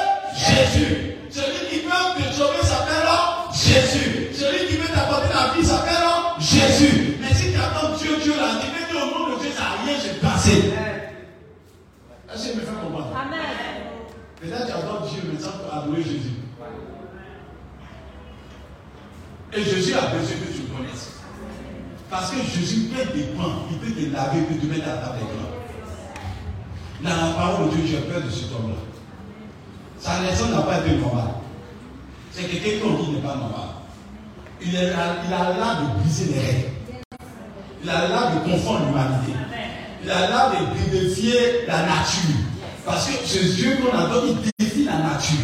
Jésus. 0.45 1.17
Celui 1.29 1.69
qui 1.69 1.79
peut 1.79 2.23
te 2.23 2.33
sauver 2.33 2.61
s'appelle 2.61 3.07
Jésus. 3.51 4.29
Celui 4.33 4.67
qui 4.67 4.77
veut 4.77 4.87
t'apporter 4.87 5.33
la 5.33 5.53
vie 5.53 5.65
s'appelle 5.65 6.05
Jésus. 6.39 7.17
Mais 7.19 7.33
si 7.33 7.51
tu 7.51 7.57
attends 7.57 7.95
Dieu, 7.97 8.17
Dieu 8.21 8.33
tu 8.33 8.67
veux 8.67 8.93
dire 8.93 9.03
au 9.03 9.19
nom 9.19 9.35
de 9.35 9.41
Dieu, 9.41 9.51
ça 9.51 9.63
n'a 9.63 9.83
rien 9.85 9.99
s'est 9.99 10.19
passé. 10.21 10.73
Est-ce 12.33 12.49
que 12.49 12.55
me 12.57 12.61
fait 12.61 12.73
comprendre? 12.81 13.15
Amen. 13.15 13.39
Peut-être 14.39 14.65
tu 14.67 14.71
adores 14.71 15.07
Dieu, 15.09 15.21
mais 15.31 15.39
sans 15.39 15.55
adorer 15.71 16.03
Jésus. 16.03 16.35
Et 19.53 19.63
Jésus 19.63 19.93
a 19.93 20.07
besoin 20.07 20.35
que 20.35 20.53
tu 20.53 20.61
le 20.67 20.75
connaisses. 20.75 21.11
Parce 22.09 22.31
que 22.31 22.37
Jésus 22.37 22.89
peut 22.89 23.03
te 23.03 23.35
prendre, 23.35 23.67
il 23.71 23.77
peut 23.77 23.91
te 23.91 24.13
laver, 24.13 24.39
il 24.39 24.45
peut 24.45 24.67
te 24.67 24.71
mettre 24.71 24.89
à 24.89 24.97
ta 24.97 25.07
table 25.07 25.19
Dans 27.01 27.09
la 27.09 27.33
parole 27.33 27.69
de 27.71 27.75
Dieu, 27.75 27.85
j'ai 27.87 28.11
peur 28.11 28.21
de 28.21 28.29
cet 28.29 28.51
homme-là. 28.51 28.94
Sa 30.05 30.19
raison 30.19 30.49
n'a 30.49 30.61
pas 30.61 30.77
été 30.85 30.97
normale. 30.97 31.33
C'est 32.31 32.43
quelqu'un 32.43 32.77
qui 32.79 33.11
n'est 33.11 33.21
pas 33.21 33.37
normal. 33.37 33.69
Il, 34.61 34.77
a 34.77 35.57
l'art 35.57 35.81
de 35.81 35.99
briser 35.99 36.31
les 36.31 36.39
règles. 36.39 36.69
Il 37.83 37.89
a 37.89 38.07
l'art 38.09 38.35
de 38.35 38.51
confondre 38.51 38.81
l'humanité. 38.85 39.33
Il 40.03 40.11
a 40.11 40.29
l'art 40.29 40.51
de 40.51 40.91
défier 40.91 41.65
la 41.67 41.77
nature. 41.87 42.37
Parce 42.85 43.07
que 43.07 43.27
ce 43.27 43.55
Dieu 43.55 43.77
qu'on 43.77 43.97
adore, 43.97 44.25
il 44.27 44.51
défie 44.63 44.83
la 44.83 44.99
nature. 44.99 45.39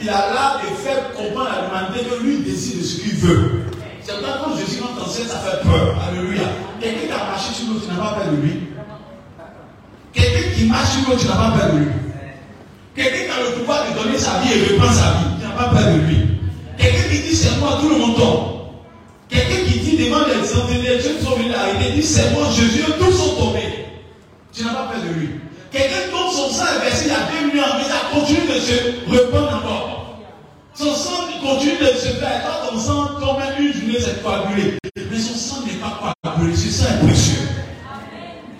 Il 0.00 0.08
a 0.08 0.32
l'art 0.32 0.60
de 0.62 0.76
faire 0.76 1.12
comprendre 1.14 1.50
à 1.50 1.66
l'humanité 1.66 2.08
que 2.08 2.22
lui 2.22 2.38
décide 2.44 2.82
de 2.82 2.84
ce 2.84 3.00
qu'il 3.00 3.16
veut. 3.16 3.62
C'est 4.00 4.12
pourquoi 4.12 4.42
quand 4.44 4.56
Jésus 4.56 4.80
quand 4.80 4.94
t'enseigne, 5.02 5.26
ça 5.26 5.40
fait 5.40 5.68
peur. 5.68 5.96
Alléluia. 6.08 6.42
Quelqu'un 6.80 7.06
qui 7.08 7.12
a 7.12 7.16
marché 7.16 7.52
sur 7.52 7.66
l'eau, 7.66 7.80
tu 7.80 7.88
n'as 7.88 8.00
pas 8.00 8.14
peur 8.14 8.30
de 8.30 8.36
lui. 8.36 8.60
Quelqu'un 10.12 10.50
qui 10.56 10.64
marche 10.66 10.90
sur 10.90 11.10
l'eau, 11.10 11.16
tu 11.18 11.26
n'as 11.26 11.34
pas 11.34 11.58
peur 11.58 11.72
de 11.72 11.78
lui. 11.78 12.03
Quelqu'un 12.94 13.24
qui 13.24 13.30
a 13.30 13.42
le 13.42 13.58
pouvoir 13.58 13.86
de 13.90 14.02
donner 14.02 14.18
sa 14.18 14.38
vie 14.38 14.52
et 14.52 14.72
reprendre 14.72 14.92
sa 14.92 15.10
vie, 15.18 15.34
tu 15.40 15.46
n'as 15.46 15.52
pas 15.54 15.70
peur 15.70 15.92
de 15.92 15.98
lui. 15.98 16.16
Quelqu'un 16.78 17.08
qui 17.10 17.18
dit 17.18 17.34
c'est 17.34 17.58
moi, 17.58 17.78
tout 17.80 17.88
le 17.88 17.96
monde 17.96 18.16
tombe. 18.16 18.50
Quelqu'un 19.28 19.64
qui 19.66 19.80
dit 19.80 19.96
devant 19.96 20.20
les 20.26 20.40
qui 20.40 20.48
sont 20.48 21.34
venus 21.36 21.50
l'arrêter, 21.50 21.92
dit 21.92 22.02
c'est 22.02 22.30
moi, 22.30 22.46
Jésus, 22.54 22.84
tous 22.98 23.10
sont 23.10 23.34
tombés. 23.34 23.86
Tu 24.52 24.62
n'as 24.62 24.74
pas 24.74 24.92
peur 24.92 25.02
de 25.02 25.18
lui. 25.18 25.30
Quelqu'un 25.72 26.10
dont 26.12 26.30
son 26.30 26.50
sang 26.50 26.66
versé 26.80 27.06
il 27.06 27.10
a 27.10 27.26
deux 27.32 27.48
minutes, 27.48 27.66
mais 27.78 28.16
continue 28.16 28.46
de 28.46 28.60
se 28.60 29.10
répandre 29.10 29.60
encore. 29.64 30.20
Son 30.74 30.94
sang 30.94 31.24
continue 31.42 31.78
de 31.80 31.86
se 31.98 32.08
faire. 32.20 32.42
Quand 32.46 32.70
ton 32.70 32.78
sang 32.78 33.06
tombe 33.18 33.42
une 33.58 33.72
journée, 33.72 33.98
c'est 33.98 34.22
coagulé. 34.22 34.78
Mais 34.96 35.18
son 35.18 35.34
sang 35.34 35.66
n'est 35.66 35.80
pas 35.80 35.98
coagulé, 36.22 36.54
ce 36.54 36.70
sang 36.70 36.84
est 36.94 37.04
précieux. 37.04 37.48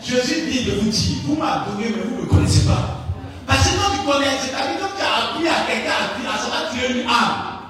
Jésus 0.02 0.50
dit 0.50 0.64
de 0.64 0.72
vous 0.80 0.90
dire, 0.90 1.16
vous 1.24 1.36
m'adorez, 1.36 1.94
mais 1.94 2.02
vous 2.04 2.16
ne 2.16 2.22
me 2.22 2.26
connaissez 2.26 2.66
pas. 2.66 3.03
Parce 3.46 3.68
que 3.68 3.76
quand 3.76 3.92
tu 3.92 4.00
connais, 4.06 4.36
c'est-à-dire 4.40 4.78
quand 4.80 4.94
tu 4.96 5.02
as 5.02 5.14
appris 5.22 5.46
à 5.48 5.58
quelqu'un 5.68 5.98
à 6.00 6.38
ça 6.38 6.48
va 6.48 6.70
tirer 6.72 7.00
une 7.00 7.06
âme. 7.08 7.64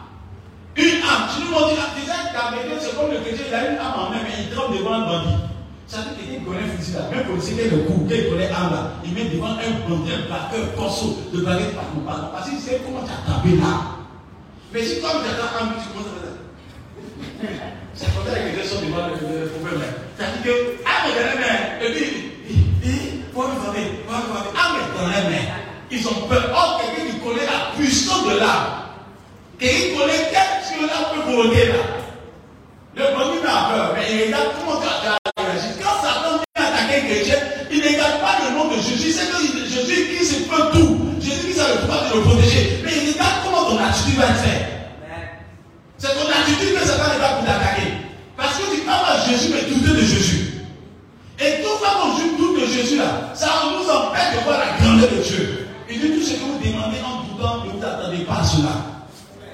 Une 0.76 1.02
âme. 1.02 1.24
Tu 1.30 1.44
nous 1.44 1.50
montres 1.50 1.74
déjà 1.94 2.14
ta 2.34 2.50
vérité, 2.50 2.74
c'est 2.80 2.96
comme 2.96 3.10
le 3.10 3.18
chrétien, 3.20 3.46
il 3.48 3.54
a 3.54 3.70
une 3.70 3.78
âme 3.78 3.94
en 3.96 4.10
main, 4.10 4.22
mais 4.22 4.34
il 4.42 4.50
trempe 4.54 4.76
devant 4.76 4.94
un 4.94 5.06
bandit. 5.06 5.38
Ça 5.86 5.98
veut 5.98 6.16
dire 6.16 6.26
quelqu'un 6.26 6.38
qui 6.38 6.44
connaît 6.44 6.68
fusil 6.74 6.94
là, 6.94 7.10
même 7.12 7.26
policier 7.26 7.54
qui 7.54 7.60
est 7.60 7.70
le 7.70 7.84
coup, 7.86 8.06
qui 8.08 8.30
connaît 8.30 8.50
âme 8.50 8.72
là, 8.72 8.82
il 9.04 9.12
met 9.12 9.30
devant 9.30 9.54
un 9.54 9.70
bandit, 9.86 10.10
un 10.10 10.26
braqueur, 10.26 10.74
corso, 10.74 11.18
de 11.32 11.40
baguette 11.42 11.74
par 11.74 11.84
partout. 11.84 12.30
Parce 12.32 12.48
qu'il 12.48 12.58
sait 12.58 12.82
comment 12.84 13.04
tu 13.06 13.12
as 13.12 13.22
tapé 13.22 13.56
là. 13.56 14.02
Mais 14.72 14.82
si 14.82 15.00
toi 15.00 15.22
tu 15.22 15.30
as 15.30 15.62
âme, 15.62 15.78
tu 15.78 15.86
commences 15.92 16.10
à 16.10 16.18
faire 16.18 16.34
ça. 16.34 16.44
C'est 17.94 18.10
comme 18.10 18.26
ça 18.26 18.34
que 18.34 18.48
les 18.50 18.58
gens 18.58 18.66
sont 18.66 18.82
devant 18.82 19.06
le 19.06 19.46
problème. 19.46 19.82
C'est-à-dire 20.18 20.42
que, 20.42 20.54
ah, 20.82 21.06
mais 21.06 21.14
les 21.14 21.38
mains, 21.38 21.62
et 21.78 21.92
puis, 21.94 22.33
il 23.36 23.42
me 23.42 23.60
frapper, 23.60 24.54
ah, 24.56 24.72
mais 24.74 25.00
dans 25.00 25.08
les 25.08 25.36
mains. 25.36 25.46
Ils 25.90 26.06
ont 26.06 26.28
peur. 26.28 26.50
Or, 26.54 26.80
quelqu'un 26.80 27.10
qui 27.10 27.18
connaît 27.18 27.46
la 27.46 27.76
puissance 27.76 28.24
de 28.26 28.38
l'âme, 28.38 28.94
quelqu'un 29.58 29.76
qui 29.76 29.98
connaît 29.98 30.30
qu'est-ce 30.30 30.74
que 30.74 30.86
l'âme 30.86 31.06
peut 31.14 31.20
provoquer 31.22 31.68
là. 31.68 31.74
Le 32.96 33.02
bandit 33.14 33.42
n'a 33.42 33.74
peur, 33.74 33.94
mais 33.94 34.06
il 34.14 34.26
regarde 34.26 34.54
comment 34.60 34.80
tu 34.80 34.86
as 34.86 35.42
réagi. 35.42 35.66
Quand 35.82 35.98
Satan 36.00 36.38
vient 36.38 36.66
attaquer 36.66 37.00
un 37.00 37.06
chrétien, 37.06 37.36
il 37.72 37.78
ne 37.80 37.88
regarde 37.88 38.20
pas 38.20 38.38
le 38.46 38.56
nom 38.56 38.68
de 38.70 38.80
Jésus. 38.80 39.10
C'est 39.10 39.26
que 39.26 39.66
Jésus 39.66 40.16
qui 40.16 40.24
se 40.24 40.42
peut 40.44 40.70
tout. 40.72 41.00
Jésus 41.20 41.54
qui 41.54 41.60
a 41.60 41.74
le 41.74 41.80
pouvoir 41.80 42.10
de 42.10 42.16
le 42.16 42.22
protéger. 42.22 42.82
Mais 42.84 42.92
il 42.94 43.12
regarde 43.12 43.42
comment 43.44 43.64
ton 43.64 43.78
attitude 43.82 44.16
va 44.16 44.26
être 44.26 44.42
faite. 44.46 44.62
C'est 45.98 46.14
ton 46.14 46.30
attitude 46.30 46.78
que 46.78 46.86
Satan 46.86 47.10
regarde 47.16 47.38
pour 47.38 47.46
t'attaquer. 47.46 47.90
Parce 48.36 48.58
que 48.58 48.74
tu 48.74 48.82
parles 48.82 49.06
à 49.10 49.28
Jésus, 49.28 49.52
mais 49.52 49.68
douter 49.68 49.90
de 49.90 50.06
Jésus. 50.06 50.53
Et 51.44 51.60
tout 51.62 51.76
ça 51.76 52.00
qu'on 52.00 52.16
doute 52.16 52.60
de 52.62 52.66
Jésus 52.66 52.96
là, 52.96 53.28
ça 53.34 53.68
nous 53.68 53.84
empêche 53.84 54.32
de 54.32 54.44
voir 54.44 54.58
la 54.58 54.80
grandeur 54.80 55.10
de 55.10 55.20
Dieu. 55.22 55.68
Il 55.90 56.00
dit 56.00 56.10
tout 56.16 56.24
ce 56.24 56.34
que 56.34 56.40
vous 56.40 56.56
demandez 56.56 56.96
en 57.04 57.28
doutant, 57.28 57.64
ne 57.64 57.70
vous 57.70 57.84
attendez 57.84 58.24
pas 58.24 58.40
à 58.40 58.44
cela. 58.44 58.72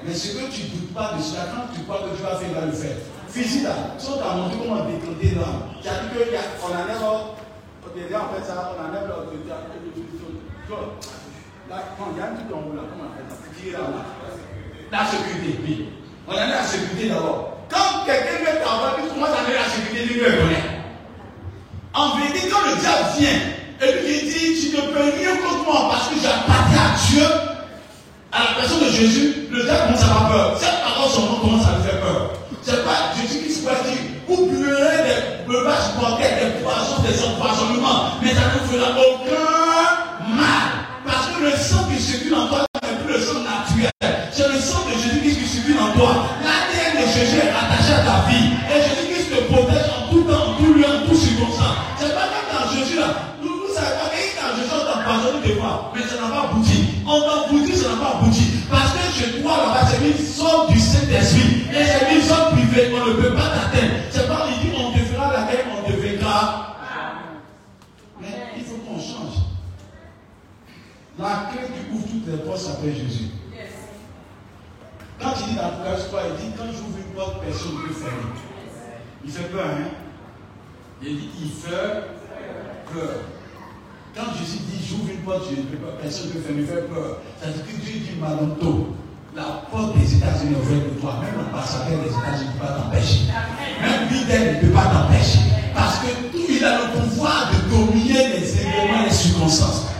Mais 0.05 0.13
ce 0.13 0.37
que 0.39 0.47
tu 0.47 0.63
ne 0.63 0.67
doutes 0.71 0.93
pas 0.93 1.11
de 1.17 1.21
cela, 1.21 1.51
quand 1.51 1.67
tu 1.75 1.83
crois 1.83 1.99
que 2.07 2.15
Dieu 2.15 2.23
va 2.23 2.39
faire, 2.39 2.47
il 2.47 2.55
va 2.55 2.65
le 2.65 2.71
faire. 2.71 2.95
Physique 3.27 3.63
là, 3.63 3.75
si 3.97 4.07
on 4.07 4.17
t'a 4.17 4.35
montré 4.35 4.57
comment 4.63 4.85
déclenter 4.87 5.35
là, 5.35 5.67
tu 5.83 5.87
as 5.87 5.99
dit 5.99 6.15
qu'on 6.15 6.71
enlève, 6.71 7.03
on 7.03 7.35
en 7.83 8.27
fait 8.31 8.45
ça, 8.47 8.71
on 8.71 8.79
enlève 8.79 9.07
Là, 11.69 11.77
quand 11.97 12.07
il 12.11 12.19
y 12.19 12.21
a 12.21 12.25
un 12.25 12.35
truc 12.35 12.51
en 12.51 12.67
haut 12.67 12.75
là, 12.75 12.83
comment 12.87 13.11
on 13.11 13.15
fait? 13.15 13.27
Ça 13.27 13.35
Tirer 13.55 13.71
là, 13.73 13.79
là. 13.79 14.03
La 14.91 15.05
sécurité, 15.05 15.59
oui. 15.63 15.89
On 16.27 16.31
enlève 16.31 16.49
la 16.49 16.63
sécurité 16.63 17.09
d'abord. 17.09 17.67
Quand 17.69 18.05
quelqu'un 18.05 18.39
veut 18.39 18.59
t'avoir, 18.59 18.95
tu 18.95 19.07
commences 19.07 19.29
à 19.29 19.43
enlever 19.43 19.59
la 19.59 19.67
sécurité, 19.67 20.13
lui 20.13 20.19
le 20.19 20.31
connaît. 20.31 20.80
En 21.93 22.17
vérité, 22.17 22.47
quand 22.49 22.61
le 22.69 22.79
diable 22.79 23.05
vient, 23.19 23.39
et 23.81 23.89
il 24.07 24.31
dit, 24.31 24.69
tu 24.69 24.75
ne 24.77 24.81
peux 24.81 25.03
rien 25.17 25.35
contre 25.37 25.65
moi 25.65 25.89
parce 25.91 26.07
que 26.07 26.15
j'appartiens 26.21 26.81
à 26.81 27.09
Dieu, 27.09 27.25
à 28.31 28.39
la 28.39 28.61
personne 28.61 28.85
de 28.85 28.91
Jésus, 28.91 29.47
le 29.51 29.63
diable 29.63 29.87
commence 29.87 30.01
à 30.03 30.05
avoir 30.05 30.31
peur. 30.31 30.57
Cette 30.59 30.83
parole, 30.83 31.09
son 31.09 31.21
nom 31.25 31.35
commence 31.39 31.65
à 31.67 31.75
lui 31.75 31.83
faire 31.83 31.99
peur. 31.99 32.31
C'est 32.61 32.85
pas 32.85 33.11
Jésus 33.19 33.43
qui 33.43 33.51
se 33.51 33.65
passe 33.67 33.83
dire, 33.83 34.01
vous 34.27 34.45
buerez 34.45 34.97
des 35.03 35.45
breuvages 35.45 35.95
banquets, 35.99 36.35
des 36.39 36.63
poissons, 36.63 37.01
des 37.01 37.21
empoisonnements, 37.25 38.11
mais 38.21 38.29
ça 38.29 38.41
ne 38.55 38.59
fera 38.71 38.91
aucun 38.91 40.33
mal. 40.33 40.69
Parce 41.05 41.27
que 41.27 41.43
le 41.43 41.51
sang 41.57 41.89
qui 41.91 42.01
circule 42.01 42.35
en 42.35 42.47
toi 42.47 42.65
n'est 42.83 43.03
plus 43.03 43.13
le 43.15 43.19
sang 43.19 43.39
naturel. 43.43 44.20
s'appelle 72.57 72.95
Jésus. 72.95 73.29
Quand 75.21 75.33
il 75.39 75.53
dit 75.53 75.55
n'encourage 75.55 76.09
pas, 76.11 76.21
il 76.29 76.35
dit 76.43 76.51
quand 76.57 76.65
j'ouvre 76.65 76.97
une 76.97 77.13
porte, 77.13 77.41
personne 77.41 77.73
ne 77.73 77.87
peut 77.87 77.93
fermer. 77.93 78.33
Il 79.23 79.31
fait 79.31 79.49
peur, 79.49 79.65
hein. 79.65 79.91
Il 81.03 81.19
dit 81.19 81.29
il 81.41 81.51
fait 81.51 82.03
peur. 82.91 83.15
Quand 84.15 84.33
Jésus 84.37 84.59
dit 84.65 84.83
j'ouvre 84.83 85.11
une 85.11 85.21
porte, 85.21 85.43
je 85.49 85.61
ne 85.61 85.65
peux 85.67 85.77
pas, 85.77 85.93
personne 86.01 86.29
ne 86.29 86.33
peut 86.33 86.39
fermer, 86.41 86.61
il 86.61 86.67
fait 86.67 86.87
peur. 86.89 87.19
C'est-à-dire 87.39 87.65
que 87.65 87.71
Dieu 87.85 87.99
dit 87.99 88.19
Malonto, 88.19 88.95
la 89.35 89.63
porte 89.69 89.97
des 89.97 90.15
États-Unis 90.15 90.55
est 90.55 90.65
ouverte 90.65 90.89
pour 90.89 91.01
toi. 91.01 91.21
Même 91.21 91.37
l'ambassadeur 91.37 91.99
des 92.03 92.09
États-Unis 92.09 92.49
ne 92.49 92.59
peut 92.59 92.65
pas 92.65 92.73
t'empêcher. 92.73 93.21
Même 93.79 94.09
Biden 94.09 94.55
ne 94.55 94.59
peut 94.59 94.73
pas 94.73 94.85
t'empêcher. 94.89 95.39
Parce 95.73 95.99
que 95.99 96.09
tout, 96.31 96.45
il 96.49 96.65
a 96.65 96.79
le 96.79 96.99
pouvoir 96.99 97.51
de 97.53 97.69
dominer 97.69 98.39
les 98.39 98.57
événements 98.57 99.03
et 99.03 99.05
les 99.05 99.13
circonstances. 99.13 99.90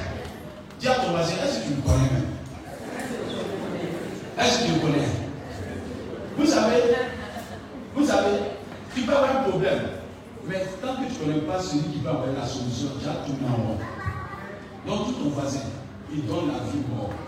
He 16.12 16.22
don't 16.24 16.49
have 16.49 16.76
you 16.76 16.82
more. 16.82 17.20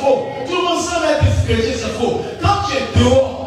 faux. 0.00 0.26
Tout 0.46 0.56
le 0.56 0.62
monde 0.62 0.80
sent 0.80 1.00
là 1.02 1.18
que 1.46 1.62
c'est 1.62 1.94
faux. 1.98 2.20
Quand 2.40 2.68
tu 2.68 2.76
es 2.76 3.04
dehors, 3.04 3.39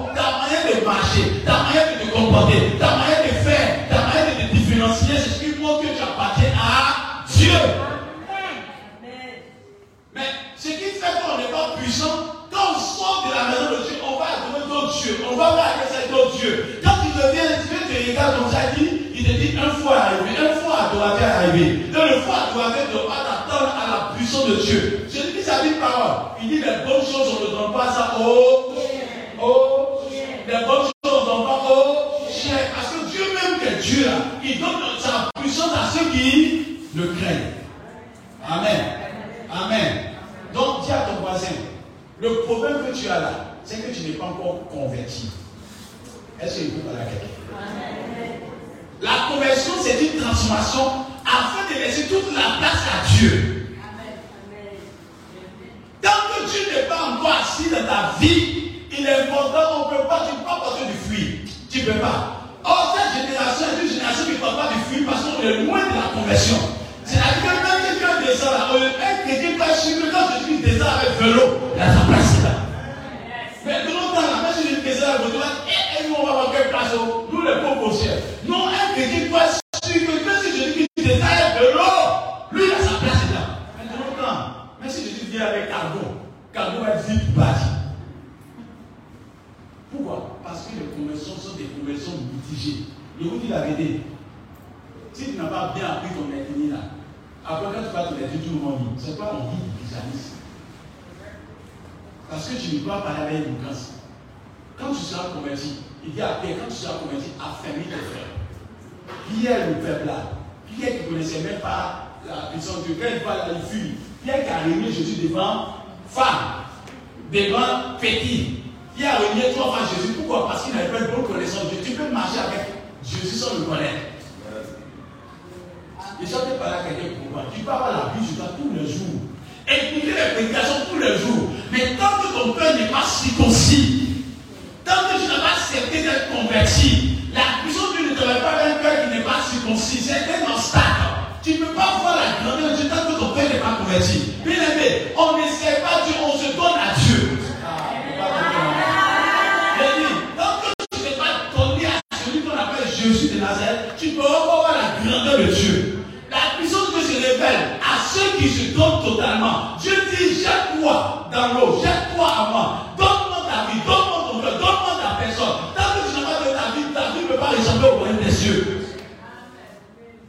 jette-toi 161.82 162.28
à 162.28 162.50
moi, 162.52 162.66
donne-moi 162.98 163.40
ta 163.48 163.72
vie, 163.72 163.80
donne-moi 163.86 164.20
ton 164.32 164.40
cœur, 164.42 164.54
donne-moi 164.60 164.94
ta 165.02 165.24
personne. 165.24 165.56
Tant 165.76 165.90
que 165.94 166.02
tu 166.10 166.20
n'as 166.20 166.26
pas 166.26 166.38
donné 166.40 166.54
ta 166.54 166.66
vie, 166.76 166.94
ta 166.94 167.12
vie 167.12 167.24
ne 167.24 167.28
peut 167.28 167.40
pas 167.40 167.52
ressembler 167.52 167.90
au 167.90 167.98
royaume 167.98 168.24
des 168.24 168.32
cieux. 168.32 168.88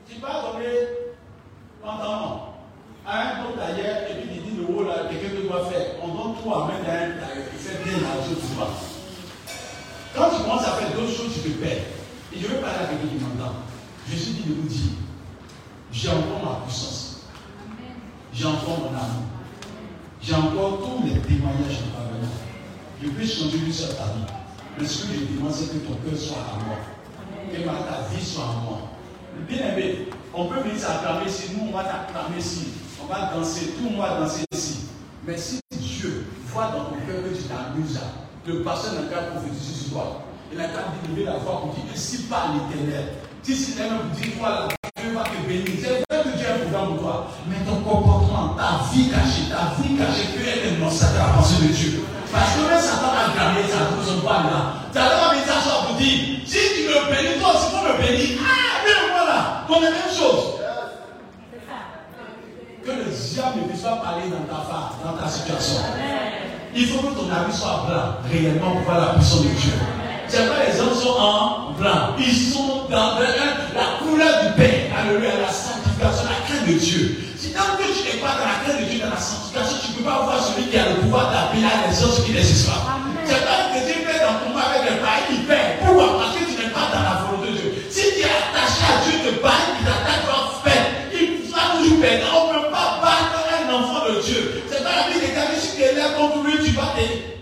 Tu 0.09 0.15
peux 0.17 0.27
donner 0.27 0.77
pendant 1.83 2.55
à 3.07 3.21
un 3.21 3.43
bon 3.43 3.53
tailleur, 3.57 3.97
et 4.11 4.15
puis 4.21 4.31
il 4.37 4.43
dit 4.43 4.57
le 4.57 4.75
haut 4.75 4.85
là, 4.85 5.09
quelqu'un 5.11 5.37
que 5.37 5.47
doit 5.47 5.67
faire. 5.67 5.87
On 6.03 6.09
donne 6.09 6.35
tout 6.43 6.53
à 6.53 6.59
main 6.67 6.79
d'un 6.81 7.19
tailleur, 7.21 7.47
il 7.53 7.59
fait 7.59 7.83
bien 7.85 7.99
la 8.01 8.23
chose, 8.25 8.41
tu 8.41 8.55
vois. 8.57 8.71
Quand 10.15 10.31
tu 10.31 10.43
commences 10.43 10.67
à 10.67 10.73
faire 10.79 10.93
d'autres 10.93 11.13
choses, 11.13 11.35
tu 11.35 11.51
te 11.51 11.59
perds. 11.59 11.85
Et 12.33 12.41
je 12.41 12.47
vais 12.47 12.61
parler 12.61 12.79
à 12.83 12.87
quelqu'un 12.87 13.09
qui 13.09 13.23
m'entend. 13.23 13.55
Je 14.09 14.17
suis 14.17 14.33
dit 14.33 14.49
de 14.49 14.55
vous 14.55 14.69
dire, 14.69 14.93
j'ai 15.91 16.09
encore 16.09 16.43
ma 16.45 16.65
puissance. 16.65 17.27
J'ai 18.33 18.47
encore 18.47 18.79
mon 18.81 18.89
amour. 18.89 19.25
J'ai 20.21 20.35
encore 20.35 20.79
tous 20.83 21.05
les 21.07 21.21
témoignages 21.21 21.79
en 21.85 21.97
parvenant. 21.97 22.35
Je 23.03 23.09
peux 23.09 23.27
changer 23.27 23.59
une 23.59 23.73
seule 23.73 23.95
ta 23.97 24.05
vie. 24.05 24.27
Mais 24.79 24.87
ce 24.87 25.05
que 25.05 25.15
je 25.15 25.37
demande, 25.37 25.53
c'est 25.53 25.67
que 25.67 25.87
ton 25.87 25.95
cœur 25.95 26.19
soit 26.19 26.39
à 26.39 26.65
moi. 26.65 26.79
Que 27.53 27.57
ta 27.63 28.09
vie 28.11 28.25
soit 28.25 28.45
à 28.45 28.65
moi. 28.65 28.79
Bien 29.49 29.73
aimé, 29.73 30.09
on 30.33 30.47
peut 30.47 30.61
venir 30.61 30.79
s'acclamer 30.79 31.27
ici, 31.27 31.51
nous 31.55 31.69
on 31.69 31.77
va 31.77 31.85
t'acclamer 31.85 32.39
ici, 32.39 32.69
on 33.03 33.07
va 33.13 33.33
danser, 33.35 33.75
tout 33.77 33.85
le 33.85 33.91
monde 33.91 34.01
va 34.01 34.21
danser 34.21 34.45
ici. 34.53 34.87
Mais 35.27 35.37
si 35.37 35.61
Dieu 35.77 36.27
voit 36.47 36.69
dans 36.69 36.85
ton 36.85 36.97
cœur 37.07 37.23
que 37.23 37.37
tu 37.37 37.43
t'amuses, 37.43 38.01
le 38.47 38.54
pasteur 38.65 38.95
n'a 38.95 39.09
qu'à 39.09 39.23
prophétiser 39.23 39.85
sur 39.85 39.93
toi. 39.93 40.23
Il 40.51 40.59
n'a 40.59 40.65
qu'à 40.69 40.85
lever 41.09 41.25
la 41.25 41.37
voix 41.39 41.61
pour 41.61 41.75
dire 41.75 41.85
ainsi 41.93 42.23
par 42.25 42.53
l'éternel. 42.55 43.15
Si 43.43 43.55
c'est 43.55 43.79
même 43.79 43.99
pour 43.99 44.11
dire 44.19 44.39
toi 44.39 44.69
avis 67.45 67.57
soit 67.57 67.85
blanc, 67.89 68.17
réellement, 68.31 68.71
pour 68.73 68.83
voir 68.83 69.01
la 69.01 69.15
puissance 69.15 69.43
de 69.43 69.49
Dieu. 69.49 69.73
C'est 70.29 70.49
pas 70.49 70.65
les 70.67 70.81
hommes 70.81 70.95
sont 70.95 71.17
en 71.21 71.73
blanc. 71.79 72.17
Ils 72.19 72.35
sont 72.35 72.89
dans 72.91 73.19
la 73.21 74.01
couleur 74.01 74.43
du 74.43 74.53
Père. 74.57 74.91
Alléluia, 74.99 75.31
la 75.41 75.53
sanctification, 75.53 76.25
la 76.25 76.41
crainte 76.47 76.67
de 76.67 76.73
Dieu. 76.79 77.21
Si 77.37 77.53
tant 77.53 77.77
que 77.77 77.85
tu 77.85 78.03
n'es 78.03 78.19
pas 78.23 78.35
dans 78.41 78.49
la 78.49 78.59
crainte 78.65 78.81
de 78.81 78.91
Dieu, 78.91 79.01
dans 79.05 79.15
la 79.15 79.21
sanctification, 79.21 79.77
tu 79.85 79.91
ne 79.93 79.97
peux 79.99 80.05
pas 80.05 80.25
voir 80.25 80.41
celui 80.43 80.71
qui 80.71 80.79
a 80.79 80.89
le 80.89 80.95
pouvoir 81.07 81.31
d'appeler 81.31 81.65
à 81.69 81.87
les 81.87 82.03
autres 82.03 82.25
qui 82.25 82.33
n'existent 82.33 82.73
pas. 82.73 82.99
C'est 83.25 83.45
pas 83.45 83.73
que 83.73 83.79
Dieu 83.85 84.01
fait 84.05 84.21
dans 84.21 84.37
ton 84.43 84.57
avec 84.57 84.83
le 84.91 84.97
païen, 85.05 85.29
il 85.31 85.45
perd. 85.45 85.85
Pourquoi? 85.85 86.19
Parce 86.19 86.35
que 86.35 86.43
tu 86.49 86.55
n'es 86.57 86.73
pas 86.73 86.89
dans 86.93 87.05
la 87.05 87.15
volonté 87.23 87.53
de 87.53 87.57
Dieu. 87.61 87.71
Si 87.91 88.03
tu 88.17 88.21
es 88.25 88.33
attaché 88.33 88.83
à 88.89 88.95
Dieu, 89.05 89.15
te 89.23 89.31
païen 89.45 89.71
qui 89.77 89.83
t'attaque 89.85 90.27
en 90.33 90.45
fait, 90.65 90.85
il 91.13 91.47
va 91.53 91.79
toujours 91.79 92.01
perdre. 92.01 92.27
On 92.33 92.49
ne 92.49 92.59
peut 92.59 92.71
pas 92.73 92.99
battre 93.05 93.39
un 93.45 93.65
enfant 93.71 94.03
de 94.09 94.19
Dieu. 94.25 94.65
C'est 94.67 94.83
pas 94.83 94.97
la 94.99 95.13
vie 95.13 95.21
des 95.21 95.33
gars, 95.37 95.53
si 95.55 95.77
tu 95.77 95.83
es 95.85 95.95
là 95.95 96.17
contre 96.17 96.43
lui, 96.43 96.59
tu 96.65 96.73
vas 96.73 96.97
te 96.97 97.34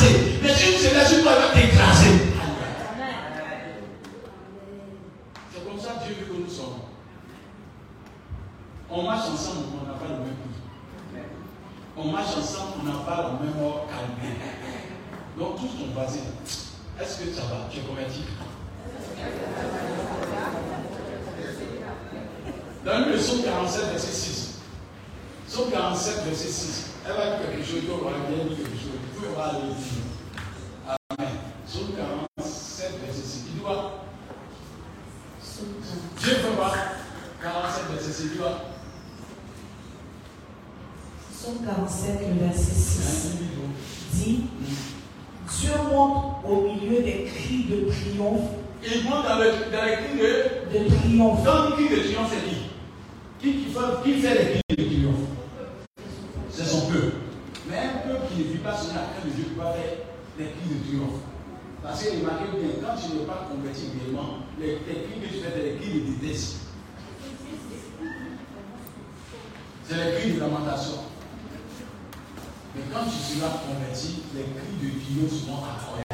Mais 0.00 0.54
si 0.54 0.78
tu 0.78 0.86
es 0.86 0.94
là 0.94 1.04
sur 1.04 1.22
toi, 1.22 1.32
il 1.34 1.60
va 1.60 1.60
t'écraser. 1.60 2.10
C'est 5.52 5.64
comme 5.68 5.80
ça 5.80 5.94
Dieu 6.04 6.14
veut 6.20 6.34
que 6.34 6.40
nous 6.40 6.50
sommes. 6.50 6.78
On 8.90 9.02
marche 9.02 9.28
ensemble, 9.28 9.66
on 9.82 9.86
n'a 9.86 9.98
pas 9.98 10.06
le 10.06 10.24
même 10.24 10.36
prix. 10.36 11.22
On 11.96 12.12
marche 12.12 12.36
ensemble, 12.38 12.72
on 12.80 12.84
n'a 12.84 12.98
pas 13.04 13.32
le 13.40 13.46
même 13.46 13.66
ordre 13.66 13.86
calme. 13.88 14.32
Donc, 15.36 15.56
tous 15.56 15.66
ton 15.66 15.92
voisin, 15.92 16.20
est-ce 17.00 17.18
que 17.18 17.32
ça 17.34 17.42
va? 17.42 17.68
Tu 17.70 17.78
es 17.78 17.82
converti 17.82 18.22
Dans 22.84 22.98
le 23.00 23.16
psaume 23.16 23.42
47, 23.42 23.84
verset 23.90 24.12
6. 24.12 24.58
Psaume 25.48 25.70
47, 25.72 26.24
verset 26.24 26.48
6. 26.48 26.84
Elle 27.04 27.16
va 27.16 27.36
dire 27.36 27.50
quelque 27.50 27.66
chose, 27.66 27.82
on 27.92 28.04
va 28.04 28.12
bien 28.28 28.44
dire 28.44 28.56
quelque 28.56 28.78
chose. 28.78 29.07
Pouvez 29.18 29.34
voir 29.34 29.52
le 29.52 29.58
Amen. 30.86 31.34
Psaume 31.66 31.88
47, 31.96 33.00
verset 33.04 33.22
6. 33.22 33.46
Il. 33.48 33.60
Dieu 36.20 36.34
voir 36.54 36.74
47, 37.42 37.82
verset 37.90 38.12
6. 38.12 38.22
Il. 38.22 38.40
Psaume 41.32 41.66
47, 41.66 42.20
le 42.28 42.46
verset 42.46 42.74
6 42.74 43.32
dit 44.12 44.44
Dieu 45.58 45.72
monte 45.90 46.44
au 46.48 46.62
milieu 46.62 47.02
des 47.02 47.24
cris 47.24 47.64
de 47.64 47.90
triomphe. 47.90 48.50
Il 48.84 49.02
monte 49.02 49.24
dans, 49.24 49.38
le, 49.38 49.46
les 49.46 49.96
cris 49.96 50.16
de, 50.16 50.78
de 50.78 50.94
triomphe. 50.94 51.42
Dans 51.42 51.70
les 51.70 51.72
cris 51.72 51.88
de 51.88 52.02
triomphe, 52.02 52.30
c'est 52.30 52.48
qui? 52.48 52.56
Qui, 53.40 53.64
qui, 53.64 53.72
fait, 53.72 54.02
qui 54.04 54.20
fait 54.20 54.34
les 54.34 54.76
cris 54.76 54.84
de 54.84 54.94
triomphe 54.94 55.26
C'est 56.50 56.64
son 56.64 56.86
peuple. 56.86 57.16
Mais 57.68 57.78
un 57.78 58.08
vit 58.58 58.64
pas 58.64 58.76
sur 58.76 58.94
la 58.94 59.00
crainte 59.00 59.26
de 59.26 59.30
Dieu 59.30 59.44
peut 59.44 59.60
pas 59.60 59.72
faire 59.72 59.98
les 60.38 60.46
cris 60.46 60.74
de 60.74 60.84
triomphe. 60.84 61.20
Parce 61.82 62.02
que 62.02 62.10
remarquez 62.18 62.58
bien, 62.58 62.70
quand 62.82 62.96
tu 62.96 63.14
n'es 63.14 63.24
pas 63.24 63.48
converti 63.50 63.86
réellement, 63.94 64.38
les, 64.58 64.76
cris 64.76 65.20
que 65.20 65.26
tu 65.26 65.40
fais, 65.40 65.52
c'est 65.54 65.62
les 65.62 65.76
cris 65.76 66.00
de 66.00 66.10
déteste. 66.12 66.56
C'est 69.84 69.96
les 69.96 70.20
cris 70.20 70.32
de 70.32 70.40
lamentation. 70.40 70.98
Mais 72.74 72.82
quand 72.92 73.04
tu 73.04 73.18
seras 73.18 73.58
converti, 73.66 74.22
les 74.34 74.42
cris 74.42 74.76
de 74.82 74.90
Dieu 74.90 75.28
seront 75.28 75.58
incroyables. 75.64 76.07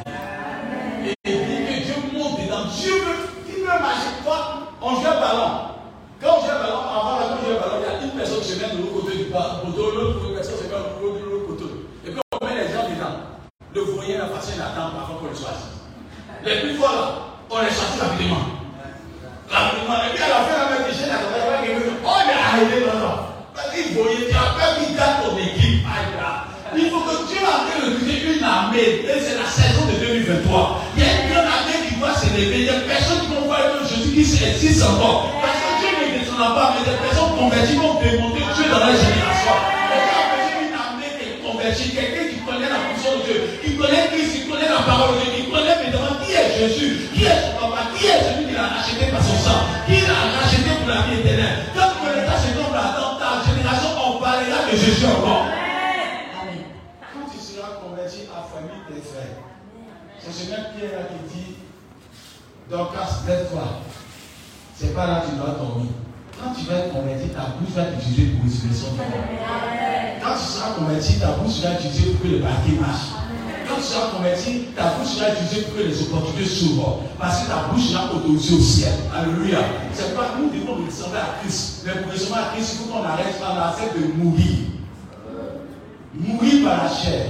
La 86.85 86.91
chair. 86.91 87.25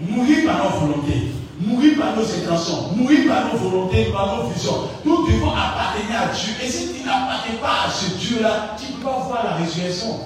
Mourir 0.00 0.44
par 0.46 0.64
nos 0.64 0.86
volontés. 0.86 1.32
Mourir 1.60 1.98
par 1.98 2.16
nos 2.16 2.22
intentions. 2.22 2.92
Mourir 2.96 3.28
par 3.28 3.52
nos 3.52 3.58
volontés, 3.58 4.10
par 4.12 4.36
nos 4.36 4.48
visions. 4.50 4.88
Nous 5.04 5.26
devons 5.26 5.50
appartenir 5.50 6.22
à 6.22 6.26
Dieu. 6.34 6.54
Et 6.62 6.68
si 6.68 6.94
tu 6.94 7.06
n'appartiens 7.06 7.58
pas 7.60 7.86
à 7.86 7.90
ce 7.90 8.14
Dieu-là, 8.16 8.76
tu 8.78 8.92
ne 8.92 8.96
peux 8.98 9.04
pas 9.04 9.24
voir 9.26 9.44
la 9.44 9.64
résurrection. 9.64 10.20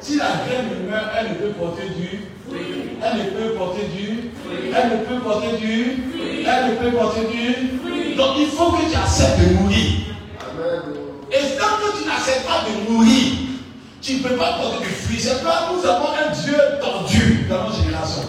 Si 0.00 0.16
la 0.16 0.44
graine 0.44 0.88
meurt, 0.88 1.06
elle 1.18 1.28
ne 1.30 1.34
peut 1.34 1.52
porter 1.58 1.88
du 1.96 2.20
elle 3.04 3.18
ne 3.18 3.30
peut 3.30 3.54
porter 3.54 3.86
du 3.96 4.30
elle 4.76 4.90
ne 4.90 5.04
peut 5.04 5.20
porter 5.22 5.56
du 5.58 6.04
elle 6.44 6.70
ne 6.70 6.74
peut 6.74 6.96
porter 6.96 7.20
du 7.32 8.16
donc 8.16 8.30
il 8.36 8.46
faut 8.48 8.72
que 8.72 8.90
tu 8.90 8.96
acceptes 8.96 9.38
de 9.38 9.54
mourir 9.54 9.92
et 11.30 11.56
tant 11.56 11.76
que 11.78 11.98
tu 11.98 12.06
n'acceptes 12.06 12.44
pas 12.44 12.64
de 12.68 12.92
mourir 12.92 13.41
tu 14.02 14.14
ne 14.14 14.22
peux 14.22 14.36
pas 14.36 14.54
porter 14.54 14.84
du 14.84 14.90
fruit. 14.90 15.18
C'est 15.20 15.42
pas 15.42 15.70
nous 15.72 15.88
avons 15.88 16.08
un 16.08 16.30
Dieu 16.32 16.58
tordu 16.80 17.46
dans 17.48 17.64
notre 17.64 17.76
génération 17.76 18.22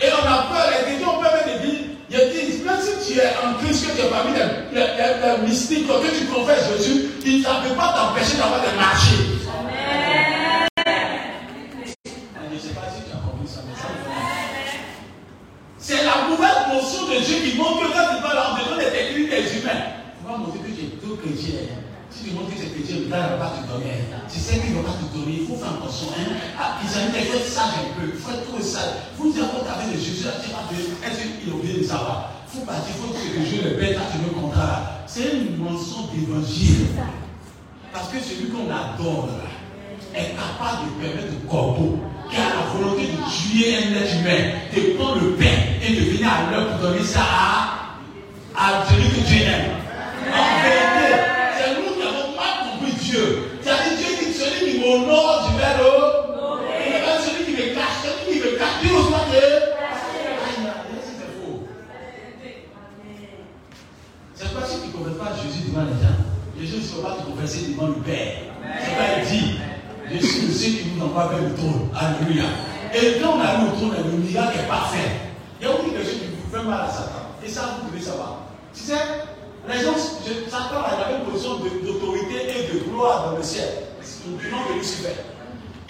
et 0.00 0.06
on 0.12 0.26
a 0.26 0.42
peur 0.42 0.70
les 0.70 0.84
chrétiens 0.84 1.08
ont 1.08 1.20
peur 1.20 1.32
même 1.32 1.58
de 1.58 1.62
dire 1.62 1.78
ils 2.10 2.46
disent, 2.46 2.64
même 2.64 2.80
si 2.80 3.12
tu 3.12 3.18
es 3.18 3.32
en 3.44 3.54
Christ, 3.62 3.86
que 3.86 4.00
tu 4.00 4.06
es 4.06 4.08
parmi 4.08 4.32
les, 4.32 4.80
les, 4.80 5.46
mystiques, 5.46 5.86
que 5.86 6.18
tu 6.18 6.24
confesses 6.26 6.68
Jésus, 6.78 7.06
il 7.22 7.40
ne 7.40 7.68
peut 7.68 7.74
pas 7.76 7.92
t'empêcher 7.92 8.38
d'avoir 8.38 8.62
des 8.62 8.74
marchés. 8.78 9.24
C'est 15.78 16.04
la 16.04 16.28
nouvelle 16.30 16.74
notion 16.74 17.08
de 17.08 17.24
Dieu 17.24 17.36
qui 17.50 17.58
montre 17.58 17.80
que 17.80 17.92
quand 17.92 18.16
tu 18.16 18.22
parles 18.22 18.38
en 18.38 18.56
besoin 18.56 18.78
des 18.78 18.90
techniques 18.90 19.30
des 19.30 19.58
humains, 19.58 19.84
tu 20.18 20.26
vas 20.26 20.36
montrer 20.38 20.60
que 20.60 20.66
tu 20.66 20.84
es 20.84 20.88
tout 21.02 21.16
chrétien. 21.16 21.87
Si 22.18 22.24
tu 22.24 22.34
montres 22.34 22.50
que 22.50 22.66
le 22.66 23.10
gars 23.10 23.30
ne 23.30 23.38
va 23.38 23.46
pas 23.46 23.54
te 23.54 23.70
donner. 23.70 24.02
Tu 24.26 24.40
sais 24.40 24.58
qu'il 24.58 24.74
ne 24.74 24.82
va 24.82 24.90
pas 24.90 24.98
te 24.98 25.06
donner. 25.14 25.38
Il 25.38 25.46
faut 25.46 25.54
faire 25.54 25.78
attention. 25.78 26.08
Hein? 26.18 26.34
Ah, 26.58 26.82
ils 26.82 26.90
ont 26.90 27.14
dit, 27.14 27.18
il 27.22 27.26
faut 27.30 27.38
être 27.38 27.46
sage 27.46 27.78
un 27.78 27.94
peu. 27.94 28.10
Il 28.10 28.18
faut 28.18 28.30
être 28.34 28.42
trop 28.50 28.60
sage. 28.60 29.06
Vous 29.16 29.30
dire 29.30 29.46
quand 29.46 29.62
tu 29.62 29.70
avais 29.70 29.94
de 29.94 30.00
Jésus, 30.02 30.26
tu 30.26 30.50
dire, 30.50 30.98
est-ce 30.98 31.22
qu'il 31.22 31.52
a 31.52 31.54
oublié 31.54 31.78
de 31.78 31.84
savoir 31.84 32.32
Il 32.50 32.58
faut 32.58 32.66
pas 32.66 32.82
dire, 32.82 32.90
il 32.90 32.98
faut 32.98 33.14
que 33.14 33.38
Dieu 33.38 33.62
le 33.62 33.94
là 33.94 34.02
tu 34.10 34.18
veux 34.18 34.34
contrat. 34.34 35.06
C'est 35.06 35.30
une 35.30 35.62
mention 35.62 36.10
d'évangile. 36.10 36.90
Parce 37.92 38.08
que 38.08 38.18
celui 38.18 38.50
qu'on 38.50 38.66
adore 38.66 39.30
est 40.10 40.34
capable 40.34 40.90
de 40.90 41.06
permettre 41.06 41.34
au 41.38 41.46
corbeau 41.46 41.98
qui 42.28 42.36
a 42.36 42.50
la 42.50 42.66
volonté 42.74 43.14
de 43.14 43.18
tuer 43.30 43.76
un 43.78 43.94
être 43.94 44.10
humain, 44.18 44.58
de 44.74 44.98
prendre 44.98 45.22
le 45.22 45.38
pain 45.38 45.54
et 45.86 45.94
de 45.94 46.00
venir 46.10 46.26
à 46.26 46.50
l'heure 46.50 46.66
pour 46.74 46.88
donner 46.90 47.04
ça 47.04 47.22
à, 47.22 47.94
à 48.58 48.84
celui 48.90 49.06
que 49.06 49.22
Dieu 49.22 49.46
aime. 49.46 49.78
En 50.34 50.87
celui 54.98 54.98
qui 54.98 55.00
m'honore, 55.06 55.48
je 55.48 55.52
vais 55.56 55.74
le. 55.78 55.88
Et 56.86 56.90
même 56.90 57.20
celui 57.20 57.42
qui 57.44 57.52
me 57.52 57.56
cache, 57.74 57.98
celui 58.02 58.40
qui 58.40 58.46
me 58.46 58.50
cache, 58.58 58.76
Dieu 58.82 58.90
aussi 58.94 59.10
va 59.12 59.18
te. 59.18 59.22
C'est. 62.34 62.56
C'est 64.34 64.52
pas 64.54 64.64
si 64.66 64.74
tu 64.80 64.86
ne 64.88 64.92
connais 64.92 65.16
pas 65.16 65.30
Jésus 65.42 65.62
devant 65.68 65.84
les 65.84 65.98
gens. 66.02 66.18
Jésus 66.58 66.76
ne 66.76 66.80
peut 66.96 67.02
pas 67.02 67.14
te 67.16 67.22
confesser 67.30 67.60
devant 67.72 67.88
le 67.88 67.94
Père. 67.94 68.32
C'est 68.80 68.96
pas 68.96 69.20
dit. 69.28 69.48
Je 70.10 70.18
suis 70.26 70.46
le 70.46 70.52
seul 70.52 70.70
qui 70.70 70.82
vous 70.94 71.02
envoie 71.04 71.26
vers 71.26 71.42
le 71.42 71.54
trône. 71.54 71.90
Alléluia. 71.94 72.44
Et 72.94 73.20
quand 73.20 73.32
on 73.36 73.40
arrive 73.40 73.68
au 73.68 73.72
trône, 73.76 73.94
le 74.02 74.10
miracle 74.18 74.58
est 74.60 74.68
parfait. 74.68 75.10
Il 75.60 75.66
y 75.66 75.70
a 75.70 75.74
aucune 75.74 75.94
chose 75.98 76.12
qui 76.12 76.28
vous 76.32 76.48
fait 76.56 76.62
mal 76.64 76.80
à 76.80 76.88
Satan. 76.90 77.22
Et 77.44 77.48
ça, 77.48 77.60
vous 77.82 77.90
devez 77.90 78.02
savoir. 78.02 78.38
Tu 78.72 78.80
sais, 78.84 78.96
les 79.68 79.80
gens, 79.84 79.94
Satan 79.94 80.80
avait 80.80 81.16
une 81.18 81.24
position 81.30 81.56
d'autorité 81.58 82.36
et 82.48 82.72
de 82.72 82.78
gloire 82.88 83.30
dans 83.30 83.36
le 83.36 83.42
ciel. 83.42 83.68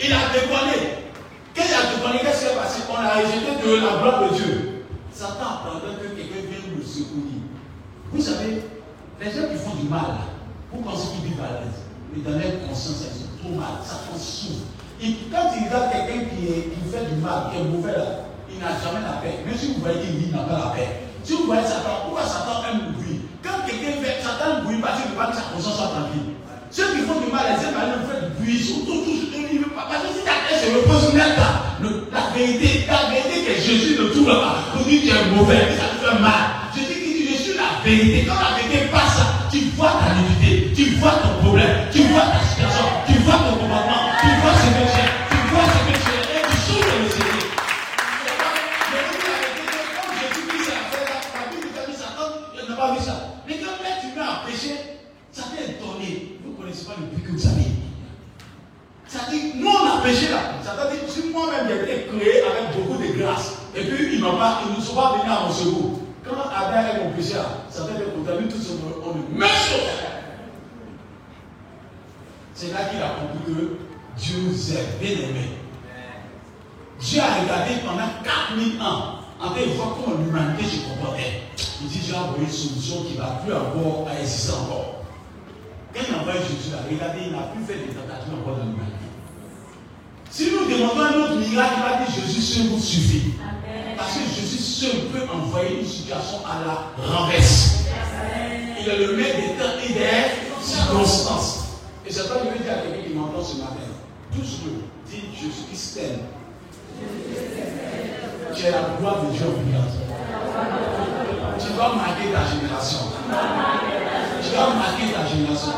Il 0.01 0.13
a 0.13 0.31
dévoilé. 0.33 1.11
Quand 1.55 1.63
il 1.67 1.75
a 1.75 1.95
dévoilé, 1.95 2.19
qu'est-ce 2.23 2.41
qui 2.41 2.47
s'est 2.47 2.55
passé? 2.55 2.83
On 2.89 2.95
a 2.95 3.19
rejeté 3.19 3.67
de 3.67 3.75
la 3.75 3.99
gloire 3.99 4.31
de 4.31 4.37
Dieu. 4.37 4.85
Satan 5.13 5.67
attendait 5.67 5.99
que 5.99 6.15
quelqu'un 6.15 6.47
vienne 6.47 6.79
le 6.79 6.85
secourir. 6.85 7.43
Vous 8.13 8.23
savez, 8.23 8.63
les 9.21 9.27
gens 9.27 9.49
qui 9.51 9.59
font 9.59 9.75
du 9.75 9.89
mal, 9.89 10.31
vous 10.73 10.83
pensez 10.83 11.09
qu'ils 11.17 11.33
vivent 11.33 11.43
à 11.43 11.61
l'aise. 11.61 11.83
Mais 12.15 12.23
dans 12.23 12.39
leur 12.39 12.69
conscience, 12.69 13.03
elles 13.03 13.19
sont 13.19 13.35
trop 13.43 13.59
mal. 13.59 13.83
Satan 13.83 14.17
souffre. 14.17 14.71
Quand 15.01 15.51
il 15.59 15.67
regarde 15.67 15.91
quelqu'un 15.91 16.31
qui, 16.31 16.47
fait 16.91 17.07
du 17.11 17.21
mal, 17.21 17.51
qui 17.51 17.59
est 17.59 17.65
mauvais 17.65 17.93
là, 17.93 18.31
il 18.51 18.59
n'a 18.59 18.79
jamais 18.79 19.03
la 19.03 19.19
paix. 19.19 19.43
Même 19.45 19.59
si 19.59 19.75
vous 19.75 19.81
voyez 19.81 20.01
qu'il 20.01 20.17
vit, 20.17 20.27
il 20.31 20.33
n'a 20.33 20.43
pas 20.47 20.59
la 20.59 20.71
paix. 20.79 21.11
Si 21.25 21.35
vous 21.35 21.47
voyez 21.47 21.67
Satan, 21.67 22.07
pourquoi 22.07 22.23
Satan 22.23 22.63
aime 22.71 22.95
bruit 22.95 23.21
Quand 23.43 23.67
quelqu'un 23.67 23.99
fait 23.99 24.23
Satan 24.23 24.63
bruit 24.63 24.79
qu'il 24.79 25.11
veut 25.11 25.19
pas 25.19 25.27
que 25.27 25.37
sa 25.37 25.51
conscience 25.51 25.75
soit 25.77 25.91
tranquille. 25.91 26.38
Ceux 26.71 26.85
qui 26.95 27.01
font 27.09 27.21
du 27.21 27.33
mal, 27.33 27.47
les 27.49 27.65
aiment 27.65 28.05
faire 28.05 28.29
du 28.29 28.43
bruit, 28.43 28.61
surtout 28.61 29.05
ceux 29.05 29.49
qui 29.49 29.59
pas. 29.59 29.89
Parce 29.89 30.03
que 30.03 30.09
si 30.19 30.25
ta 30.25 30.37
tête 30.45 30.61
se 30.61 30.69
repose 30.77 31.15
net 31.15 31.37
là, 31.37 31.65
la 32.13 32.37
vérité, 32.37 32.85
la 32.87 33.09
vérité 33.09 33.47
que 33.47 33.55
Jésus 33.61 33.97
ne 33.99 34.09
trouve 34.09 34.27
pas, 34.27 34.75
vous 34.75 34.85
dites 34.85 35.05
que 35.05 35.09
tu 35.09 35.17
es 35.17 35.37
mauvais, 35.37 35.65
ça 35.79 35.97
te 35.97 36.05
fait 36.05 36.21
mal. 36.21 36.69
Jésus 36.77 37.01
qui 37.01 37.13
dit, 37.15 37.29
je 37.33 37.43
suis 37.43 37.57
la 37.57 37.81
vérité. 37.83 38.29
Quand 38.29 38.37
la 38.37 38.61
vérité 38.61 38.89
passe, 38.93 39.08
puis 64.39 64.71
ils 64.73 64.81
ne 64.81 64.85
sont 64.85 64.95
pas 64.95 65.13
venus 65.13 65.31
à 65.31 65.47
mon 65.47 65.53
secours. 65.53 66.01
Quand 66.25 66.37
Adam 66.55 66.89
et 66.95 67.05
mon 67.05 67.11
péché, 67.13 67.35
ça 67.71 67.83
veut 67.85 67.97
dire 67.97 68.07
qu'on 68.15 68.31
a 68.31 68.37
vu 68.37 68.49
tout 68.49 68.59
ce 68.59 68.73
on 69.05 69.43
est. 69.43 69.49
C'est 72.55 72.73
là 72.73 72.85
qu'il 72.91 73.01
a 73.01 73.11
compris 73.11 73.55
que 73.55 73.79
Dieu 74.19 74.37
nous 74.49 74.73
aime, 74.73 74.99
bien 75.01 75.11
aimé. 75.11 75.59
Dieu 77.01 77.21
a 77.21 77.43
regardé 77.43 77.75
pendant 77.87 78.09
4000 78.25 78.83
ans, 78.83 79.19
train 79.39 79.61
de 79.61 79.77
voir 79.77 79.95
comment 79.95 80.17
l'humanité 80.19 80.65
se 80.65 80.89
comportait. 80.89 81.43
Il 81.81 81.89
dit, 81.89 82.13
a 82.13 82.23
envoyé 82.25 82.45
une 82.45 82.51
solution 82.51 83.05
qui 83.05 83.17
va 83.17 83.41
plus 83.45 83.55
avoir 83.55 84.09
à 84.09 84.21
exister 84.21 84.53
encore. 84.55 85.05
Quand 85.95 86.01
il 86.09 86.15
a 86.15 86.19
envoyé 86.19 86.41
Jésus 86.41 86.75
regardez, 86.91 87.21
il 87.27 87.33
n'a 87.33 87.43
plus 87.55 87.63
fait 87.65 87.87
des 87.87 87.95
tentatives 87.95 88.35
encore 88.35 88.57
dans 88.57 88.65
l'humanité. 88.65 89.07
Si 90.31 90.51
nous 90.51 90.69
demandons 90.71 91.01
un 91.01 91.23
autre 91.23 91.37
miracle, 91.37 91.75
il 91.77 91.83
va 91.83 92.05
dire 92.05 92.15
Jésus 92.15 92.43
seul 92.43 92.67
vous 92.67 92.81
suffit. 92.81 93.35
Parce 93.99 94.15
que 94.15 94.21
Jésus 94.33 94.63
seul 94.63 95.01
peut 95.13 95.27
envoyer 95.33 95.81
une 95.81 95.87
situation 95.87 96.39
à 96.47 96.65
la 96.65 97.05
renverse. 97.05 97.79
Il 98.81 98.89
est 98.89 99.07
le 99.07 99.17
maître 99.17 99.37
des 99.37 99.55
temps 99.59 99.75
et 99.85 99.93
des 99.93 100.63
circonstances. 100.63 101.65
Et 102.07 102.13
c'est 102.13 102.29
pas 102.29 102.37
je 102.45 102.57
veux 102.57 102.65
dire 102.65 102.73
à 102.73 102.77
quelqu'un 102.77 103.09
qui 103.09 103.15
m'entend 103.15 103.43
ce 103.43 103.57
matin. 103.57 103.75
Tous 104.33 104.61
le 104.65 104.85
dit 105.11 105.25
Jésus 105.35 105.65
Christ 105.69 105.95
t'aime. 105.97 106.21
Tu 108.55 108.67
es 108.67 108.71
la 108.71 108.79
gloire 109.01 109.25
de 109.25 109.33
Dieu 109.33 109.47
brillante. 109.47 109.99
Tu 111.59 111.73
dois 111.75 111.95
marquer 111.97 112.31
ta 112.33 112.47
génération. 112.55 112.99
Tu 114.41 114.55
dois 114.55 114.75
marquer 114.75 115.13
ta 115.13 115.27
génération. 115.27 115.73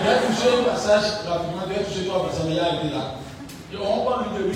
Je 0.00 0.10
vais 0.10 0.18
toucher 0.26 0.48
un 0.60 0.70
passage 0.70 1.04
rapidement, 1.28 1.62
je 1.68 1.74
vais 1.74 1.84
toucher 1.84 2.06
trois 2.06 2.26
passages, 2.26 2.44
mais 2.48 2.54
il 2.54 2.60
a 2.60 2.74
été 2.74 2.94
là. 2.94 3.14
On 3.80 4.04
prend 4.04 4.22
de 4.36 4.50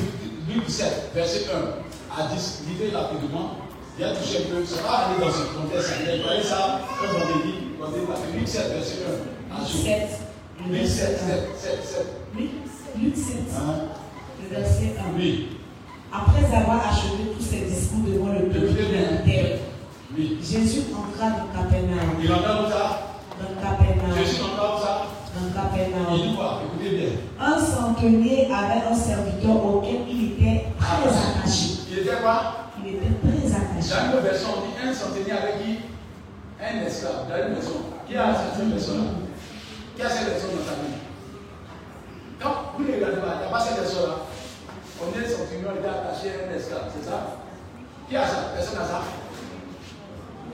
Luc 0.53 0.69
7, 0.69 1.13
verset 1.15 1.47
1 1.55 1.82
à 2.19 2.35
10. 2.35 2.63
Lisez 2.69 2.95
rapidement. 2.95 3.51
Il 3.99 4.05
a 4.05 4.15
touché 4.15 4.39
un 4.39 4.55
peu. 4.57 4.65
Ça 4.65 4.83
va 4.83 4.91
aller 5.07 5.21
dans 5.21 5.31
ce 5.31 5.43
contexte. 5.55 5.93
Vous 6.01 6.23
voyez 6.25 6.43
ça, 6.43 6.81
comme 6.99 7.17
on 7.17 7.21
a 7.21 7.43
dit, 7.43 8.39
Luc 8.39 8.49
7, 8.49 8.73
verset 8.73 8.99
1 9.51 9.63
à 9.63 9.67
7. 9.67 10.09
Luc 10.71 10.87
7, 10.87 10.89
7, 10.89 11.49
7, 11.57 11.85
7. 11.85 12.07
Luc 13.01 13.17
7, 13.17 13.37
le 14.43 14.57
verset 14.57 14.95
1. 14.99 15.17
Oui. 15.19 15.49
Après 16.13 16.45
avoir 16.57 16.89
achevé 16.89 17.33
tous 17.37 17.43
ses 17.45 17.61
discours 17.63 18.01
devant 18.07 18.33
le 18.33 18.49
peuple 18.49 18.75
de 18.75 18.95
la 18.95 19.19
terre, 19.25 19.59
Oui. 20.17 20.39
Jésus 20.43 20.83
entra 20.95 21.31
dans 21.31 21.47
Capernaum. 21.63 22.17
Il 22.23 22.31
entend 22.33 22.67
où 22.67 22.71
ça? 22.71 23.17
Dans 23.41 23.55
Capernaum. 23.61 24.19
Jésus 24.19 24.43
entend 24.43 24.77
où 24.77 24.81
ça? 24.81 25.07
Dans 25.35 25.47
Il 25.49 25.55
Capernaum. 25.55 26.29
dit 26.29 26.35
quoi 26.37 26.61
Écoutez 26.67 26.97
bien. 26.97 27.09
Un 27.41 27.59
centenier 27.59 28.47
avait 28.53 28.87
un 28.91 28.95
serviteur 28.95 29.65
auquel 29.65 30.01
il 30.11 30.33
était 30.33 30.67
très 30.79 31.09
attaché. 31.09 31.72
Était 32.03 32.17
quoi 32.17 32.67
Il 32.85 32.95
était 32.97 33.07
très 33.23 33.47
attaché. 33.55 33.95
Dans 33.95 34.19
une 34.19 34.25
version, 34.25 34.49
on 34.59 34.61
dit 34.67 34.89
un 34.89 34.93
centenier 34.93 35.33
avec 35.33 35.63
qui? 35.63 35.79
Un 36.61 36.85
esclave. 36.85 37.29
Dans 37.29 37.47
une 37.47 37.55
version. 37.55 37.73
Qui 38.09 38.17
a 38.17 38.35
cette 38.35 38.69
version-là 38.69 39.05
Qui 39.95 40.03
a 40.03 40.11
cette 40.11 40.29
version 40.29 40.49
dans 40.49 40.65
sa 40.67 40.75
vie 40.83 40.99
Quand 42.41 42.75
vous 42.77 42.85
ne 42.85 42.93
regardez 42.93 43.21
pas, 43.21 43.35
il 43.35 43.39
n'y 43.39 43.47
a 43.47 43.51
pas 43.51 43.61
cette 43.61 43.79
version-là. 43.79 44.15
On 45.01 45.09
est 45.19 45.23
Qui 48.09 48.17
a 48.17 48.27
ça? 48.27 48.37
Personne 48.55 48.79
n'a 48.79 48.85
ça? 48.85 49.03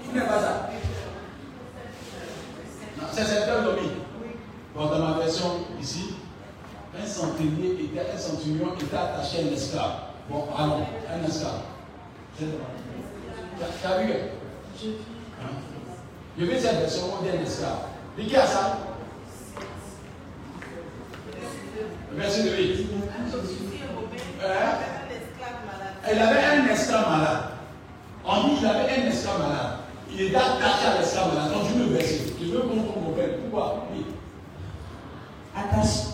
Vous 0.04 0.16
n'avez 0.16 0.28
pas 0.28 0.40
ça? 0.40 0.70
C'est 3.12 3.24
secteur 3.24 3.64
domaine. 3.64 3.96
Bon, 4.74 4.86
dans 4.86 4.98
ma 4.98 5.18
version 5.18 5.64
ici, 5.80 6.14
un 6.96 7.06
centenier 7.06 7.72
était, 7.72 8.12
un 8.14 8.18
centurion 8.18 8.74
était 8.74 8.96
attaché 8.96 9.38
à 9.38 9.42
un 9.48 9.52
esclave. 9.54 10.07
Bon, 10.28 10.44
allons, 10.56 10.86
un 11.10 11.26
esclave. 11.26 11.62
T'as 13.82 13.98
vu 13.98 14.12
hein? 14.12 14.90
Je 16.38 16.44
vais 16.44 16.60
cette 16.60 16.78
version, 16.78 17.04
on 17.18 17.22
dit 17.22 17.30
un 17.30 17.42
esclave. 17.42 17.86
Qui 18.16 18.36
a 18.36 18.46
ça? 18.46 18.78
Verset 22.12 22.42
de 22.42 22.50
8. 22.50 22.86
Hein? 24.44 24.78
Elle 26.06 26.18
avait 26.18 26.44
un 26.44 26.66
esclave 26.66 27.10
malade. 27.10 27.42
En 28.24 28.44
dit 28.44 28.56
qu'il 28.56 28.66
avait 28.66 28.90
un 28.90 29.06
esclave 29.06 29.38
malade. 29.38 29.78
Il 30.12 30.20
était 30.20 30.36
attaché 30.36 30.86
à 30.86 30.98
l'esclave 30.98 31.34
malade. 31.34 31.52
Donc 31.52 31.62
je 31.70 31.74
me 31.74 31.84
verset. 31.96 32.20
Je 32.40 32.46
veux 32.46 32.60
qu'on 32.60 32.82
comprenne. 32.82 33.30
Pourquoi? 33.42 33.86
Oui. 33.94 34.04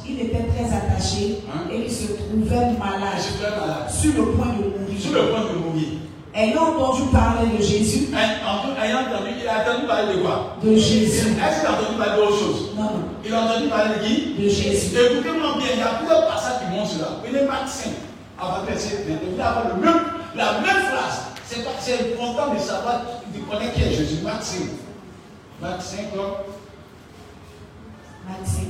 Il 0.07 0.21
était 0.21 0.47
très 0.55 0.77
attaché 0.77 1.39
hein? 1.49 1.69
et 1.73 1.85
il 1.87 1.91
se 1.91 2.13
trouvait 2.13 2.73
malade, 2.79 3.19
malade, 3.41 3.91
sur 3.91 4.13
le 4.15 4.33
point 4.33 4.47
de 4.47 4.79
mourir. 4.79 5.01
Sur 5.01 5.13
le 5.13 5.29
point 5.31 5.41
de 5.41 5.59
mourir. 5.59 5.89
Ayant 6.35 6.75
entendu 6.75 7.03
parler 7.13 7.49
de 7.57 7.63
Jésus. 7.63 8.09
Ayant 8.13 8.99
entendu, 9.01 9.31
il 9.41 9.49
a 9.49 9.63
entendu 9.63 9.87
parler 9.87 10.17
de 10.17 10.21
quoi? 10.21 10.57
De 10.63 10.77
Jésus. 10.77 11.29
Est-ce 11.29 11.61
qu'il 11.61 11.69
a 11.69 11.73
entendu 11.73 11.97
parler 11.99 12.17
d'autre 12.17 12.39
chose? 12.39 12.71
Non. 12.77 12.91
Il 13.25 13.33
a 13.33 13.43
entendu 13.43 13.69
parler 13.69 13.95
de 13.95 14.05
qui? 14.05 14.35
De 14.43 14.49
Jésus. 14.49 14.97
Écoutez-moi 14.97 15.55
bien, 15.59 15.69
il 15.75 15.79
y 15.79 15.83
a 15.83 15.99
plusieurs 15.99 16.27
passages 16.27 16.61
qui 16.61 16.77
montrent 16.77 16.91
cela. 16.91 17.09
Prenez 17.23 17.47
Marc 17.47 17.69
5, 17.69 17.93
avant 18.39 18.63
de 18.63 18.67
verset 18.67 19.05
vous 19.07 19.41
avoir 19.41 19.69
le 19.69 19.81
même, 19.81 20.01
la 20.35 20.53
même 20.61 20.83
phrase. 20.91 21.23
C'est 21.47 21.61
important 22.15 22.55
de 22.55 22.59
savoir, 22.59 23.03
de 23.33 23.39
connaître 23.41 23.75
qui 23.75 23.83
est 23.83 23.93
Jésus. 23.93 24.23
Marc 24.25 24.43
5. 24.43 24.61
Marc 25.61 25.83
5, 25.83 25.99
Marc 28.27 28.47
5. 28.47 28.65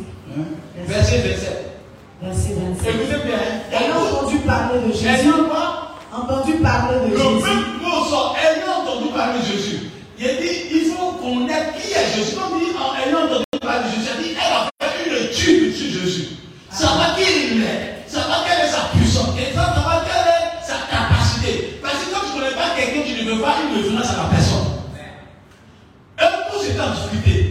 Verset 0.87 1.19
27. 1.19 1.79
Verset 2.23 2.55
27. 2.55 2.95
Écoutez 2.95 3.27
bien. 3.27 3.79
Ayant 3.79 4.01
entendu 4.03 4.39
parler 4.39 4.81
de 4.81 4.93
Jésus. 4.93 5.09
Ayant 5.09 5.45
quoi? 5.49 5.97
Entendu 6.13 6.55
parler 6.55 7.11
de 7.11 7.17
Jésus. 7.17 7.25
Le 7.25 7.35
même 7.41 7.65
mot 7.83 8.05
sort, 8.09 8.37
ayant 8.39 8.83
entendu 8.83 9.13
parler 9.13 9.39
de 9.41 9.45
Jésus. 9.45 9.79
Il 10.19 10.27
a 10.27 10.35
dit, 10.35 10.57
il 10.73 10.93
faut 10.93 11.13
connaître 11.13 11.75
qui 11.75 11.93
est 11.93 12.17
Jésus. 12.17 12.37
Comme 12.37 12.59
dit, 12.59 12.71
en 12.75 12.95
ayant 12.99 13.27
entendu 13.27 13.45
parler 13.61 13.85
de 13.85 13.91
Jésus, 13.95 14.07
il 14.07 14.11
a 14.11 14.23
dit, 14.23 14.31
elle 14.35 14.87
a 14.87 14.89
fait 14.89 15.09
une 15.09 15.27
étude 15.27 15.75
sur 15.75 16.01
Jésus. 16.01 16.29
Savoir 16.71 17.17
qui 17.17 17.23
il 17.23 17.63
est, 17.63 18.05
savoir 18.09 18.45
quelle 18.45 18.67
est 18.67 18.71
sa 18.71 18.91
puissance, 18.97 19.31
et 19.39 19.55
savoir 19.55 20.05
quelle 20.05 20.29
est 20.35 20.67
sa 20.67 20.79
capacité. 20.91 21.79
Parce 21.83 21.95
que 21.95 22.11
quand 22.13 22.27
tu 22.27 22.39
ne 22.39 22.43
connais 22.43 22.57
pas 22.57 22.75
quelqu'un, 22.77 23.03
tu 23.07 23.25
ne 23.25 23.31
veux 23.31 23.41
pas 23.41 23.55
une 23.63 23.77
référence 23.77 24.11
à 24.11 24.23
la 24.23 24.29
personne. 24.35 24.67
Et 26.19 26.51
pour 26.51 26.61
c'était 26.63 26.81
en 26.81 26.91
difficulté. 26.91 27.44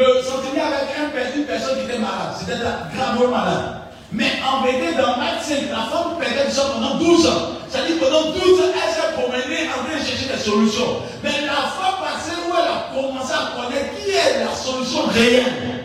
Le 0.00 0.22
centenaire 0.22 0.72
avec 0.72 1.36
une 1.36 1.44
personne 1.44 1.76
qui 1.76 1.84
était 1.84 1.98
malade, 1.98 2.32
c'était 2.38 2.56
gravement 2.56 3.28
malade. 3.28 3.80
Mais 4.10 4.32
en 4.40 4.64
vérité, 4.64 4.96
dans 4.96 5.18
Marc 5.18 5.42
5, 5.42 5.68
la 5.68 5.92
femme 5.92 6.16
perdait 6.18 6.48
du 6.48 6.52
sang 6.52 6.72
pendant 6.72 6.96
12 6.96 7.26
ans. 7.26 7.60
C'est-à-dire 7.68 7.98
pendant 8.00 8.32
12 8.32 8.40
ans, 8.40 8.72
elle 8.72 8.94
s'est 8.94 9.12
promenée 9.12 9.68
en 9.68 9.84
train 9.84 10.00
de 10.00 10.02
chercher 10.02 10.32
des 10.32 10.40
solutions. 10.40 11.04
Mais 11.22 11.44
la 11.44 11.68
fois 11.76 12.00
passée 12.00 12.32
où 12.32 12.48
elle 12.48 12.64
a 12.64 12.96
commencé 12.96 13.34
à 13.34 13.60
connaître 13.60 13.92
qui 14.02 14.08
est 14.08 14.42
la 14.42 14.56
solution 14.56 15.04
réelle, 15.12 15.84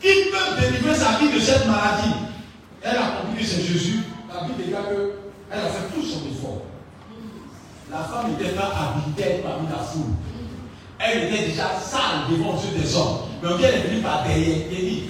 qui 0.00 0.30
peut 0.30 0.60
délivrer 0.60 0.94
sa 0.94 1.18
vie 1.18 1.34
de 1.34 1.40
cette 1.40 1.66
maladie, 1.66 2.14
elle 2.80 2.96
a 2.96 3.26
compris 3.26 3.42
que 3.42 3.50
c'est 3.50 3.62
Jésus. 3.62 4.04
La 4.32 4.46
Bible 4.46 4.62
dit 4.62 4.70
qu'elle 4.70 5.58
a 5.58 5.66
fait 5.66 5.90
tout 5.92 6.06
son 6.06 6.30
effort. 6.30 6.62
La 7.90 8.04
femme 8.04 8.30
n'était 8.30 8.54
pas 8.54 8.70
habilitée 8.70 9.42
parmi 9.42 9.66
la 9.66 9.82
foule. 9.82 10.14
Elle 11.00 11.24
était 11.24 11.48
déjà 11.48 11.74
sale 11.82 12.30
devant 12.30 12.54
Dieu 12.54 12.78
des 12.78 12.96
hommes. 12.96 13.31
Donc 13.42 13.60
elle 13.60 13.74
est 13.74 13.88
venue 13.88 14.00
par 14.00 14.22
derrière. 14.22 14.58
Elle 14.70 14.76
dit, 14.76 15.02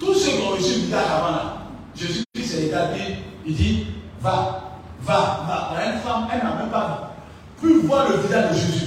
tous 0.00 0.14
ceux 0.14 0.32
qui 0.32 0.42
ont 0.42 0.50
reçu 0.50 0.74
le 0.74 0.80
visage 0.86 1.06
avant 1.08 1.30
là, 1.30 1.56
Jésus-Christ 1.94 2.54
est 2.58 2.66
établi, 2.66 3.00
il 3.46 3.54
dit, 3.54 3.86
va, 4.20 4.80
va, 5.02 5.44
va. 5.46 5.84
Une 5.86 6.00
femme, 6.00 6.26
elle 6.32 6.42
n'a 6.42 6.56
même 6.56 6.70
pas 6.70 7.14
pu 7.60 7.78
voir 7.84 8.08
le 8.10 8.16
visage 8.16 8.50
de 8.50 8.54
Jésus. 8.56 8.86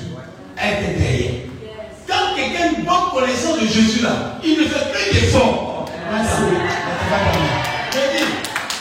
Elle 0.57 0.83
était 0.83 0.99
derrière. 0.99 1.31
Quand 2.05 2.35
quelqu'un 2.35 2.63
a 2.63 2.67
une 2.77 2.85
bonne 2.85 3.09
connaissance 3.13 3.61
de 3.61 3.67
Jésus 3.67 4.01
là, 4.03 4.37
il 4.43 4.59
ne 4.59 4.63
fait 4.65 4.91
plus 4.91 5.21
d'efforts. 5.21 5.85
Je 7.93 7.99
dis, 8.17 8.25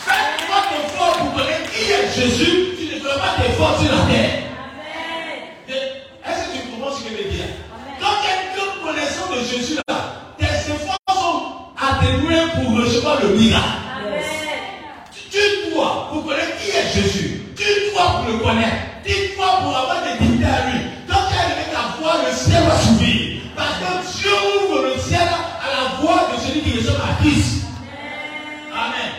faites 0.04 0.48
pas 0.48 0.62
d'efforts 0.72 1.18
pour 1.18 1.32
connaître 1.34 1.70
qui 1.70 1.92
est 1.92 2.12
Jésus, 2.12 2.74
tu 2.76 2.94
ne 2.94 3.00
feras 3.00 3.18
pas 3.18 3.42
d'efforts 3.42 3.80
sur 3.80 3.92
la 3.92 4.02
terre. 4.12 4.45
Pour 12.54 12.78
recevoir 12.78 13.20
le 13.22 13.28
miracle. 13.30 13.64
Tu 15.30 15.70
dois 15.70 16.09
pour 16.11 16.24
connaître 16.26 16.59
qui 16.59 16.70
est 16.70 16.94
Jésus? 16.94 17.42
Tu 17.57 17.92
dois 17.92 18.22
pour 18.22 18.32
le 18.32 18.38
connaître. 18.38 18.76
Tu 19.04 19.36
dois 19.36 19.61
pour 19.62 19.76
avoir 19.76 20.02
des 20.04 20.24
dignités 20.24 20.44
à 20.44 20.70
lui. 20.70 20.80
Quand 21.09 21.22
tu 21.28 21.36
arrives 21.36 21.74
à 21.74 22.00
voir, 22.00 22.18
le 22.26 22.32
ciel 22.32 22.62
va 22.64 22.76
s'ouvrir. 22.76 23.42
Parce 23.57 23.78
que 23.78 24.18
Dieu 24.18 24.30
ouvre 24.62 24.82
le 24.82 25.00
ciel 25.00 25.22
à 25.22 25.68
la 25.76 26.00
voix 26.00 26.28
de 26.32 26.40
celui 26.40 26.61
qui 26.61 26.78
ressemble 26.78 27.02
à 27.02 27.22
Christ. 27.22 27.64
Amen. 28.72 29.12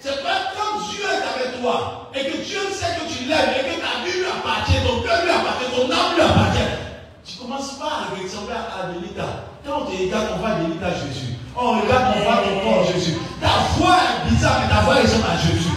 C'est 0.00 0.22
pas 0.22 0.52
quand 0.56 0.80
Dieu 0.90 1.02
est 1.02 1.42
avec 1.42 1.60
toi 1.60 2.10
et 2.14 2.24
que 2.24 2.36
Dieu 2.38 2.60
sait 2.72 2.94
que 2.98 3.12
tu 3.12 3.24
l'aimes 3.24 3.54
et 3.58 3.62
que 3.64 3.80
ta 3.80 4.04
vie 4.04 4.18
lui 4.18 4.26
appartient, 4.26 4.80
ton 4.86 5.02
cœur 5.02 5.24
lui 5.24 5.30
appartient, 5.30 5.70
ton 5.74 5.90
âme 5.90 6.14
lui 6.14 6.22
appartient. 6.22 6.70
Tu 7.26 7.38
commences 7.38 7.78
pas 7.78 8.04
à 8.04 8.22
ressembler 8.22 8.54
à 8.54 8.88
Adelita. 8.88 9.46
Quand 9.66 9.82
on 9.82 9.84
te 9.86 9.96
regarde, 9.96 10.28
on 10.34 10.38
voit 10.38 10.50
Adelita 10.50 10.90
Jésus. 10.90 11.33
On 11.56 11.80
regarde, 11.80 12.16
on 12.18 12.24
voit 12.24 12.42
ton 12.42 12.58
corps 12.66 12.84
Jésus. 12.92 13.14
Ta 13.40 13.78
voix 13.78 13.94
est 13.94 14.30
bizarre, 14.30 14.58
mais 14.62 14.74
ta 14.74 14.80
voix 14.82 14.94
ressemble 14.96 15.30
à 15.30 15.38
Jésus. 15.38 15.70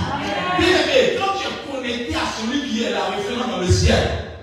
Bien 0.57 0.73
aimé, 0.73 1.21
quand 1.21 1.37
tu 1.37 1.45
es 1.45 1.53
connecté 1.69 2.15
à 2.17 2.25
celui 2.33 2.65
qui 2.65 2.83
est 2.83 2.97
la 2.97 3.13
référence 3.13 3.45
dans 3.45 3.61
le 3.61 3.69
ciel, 3.69 4.33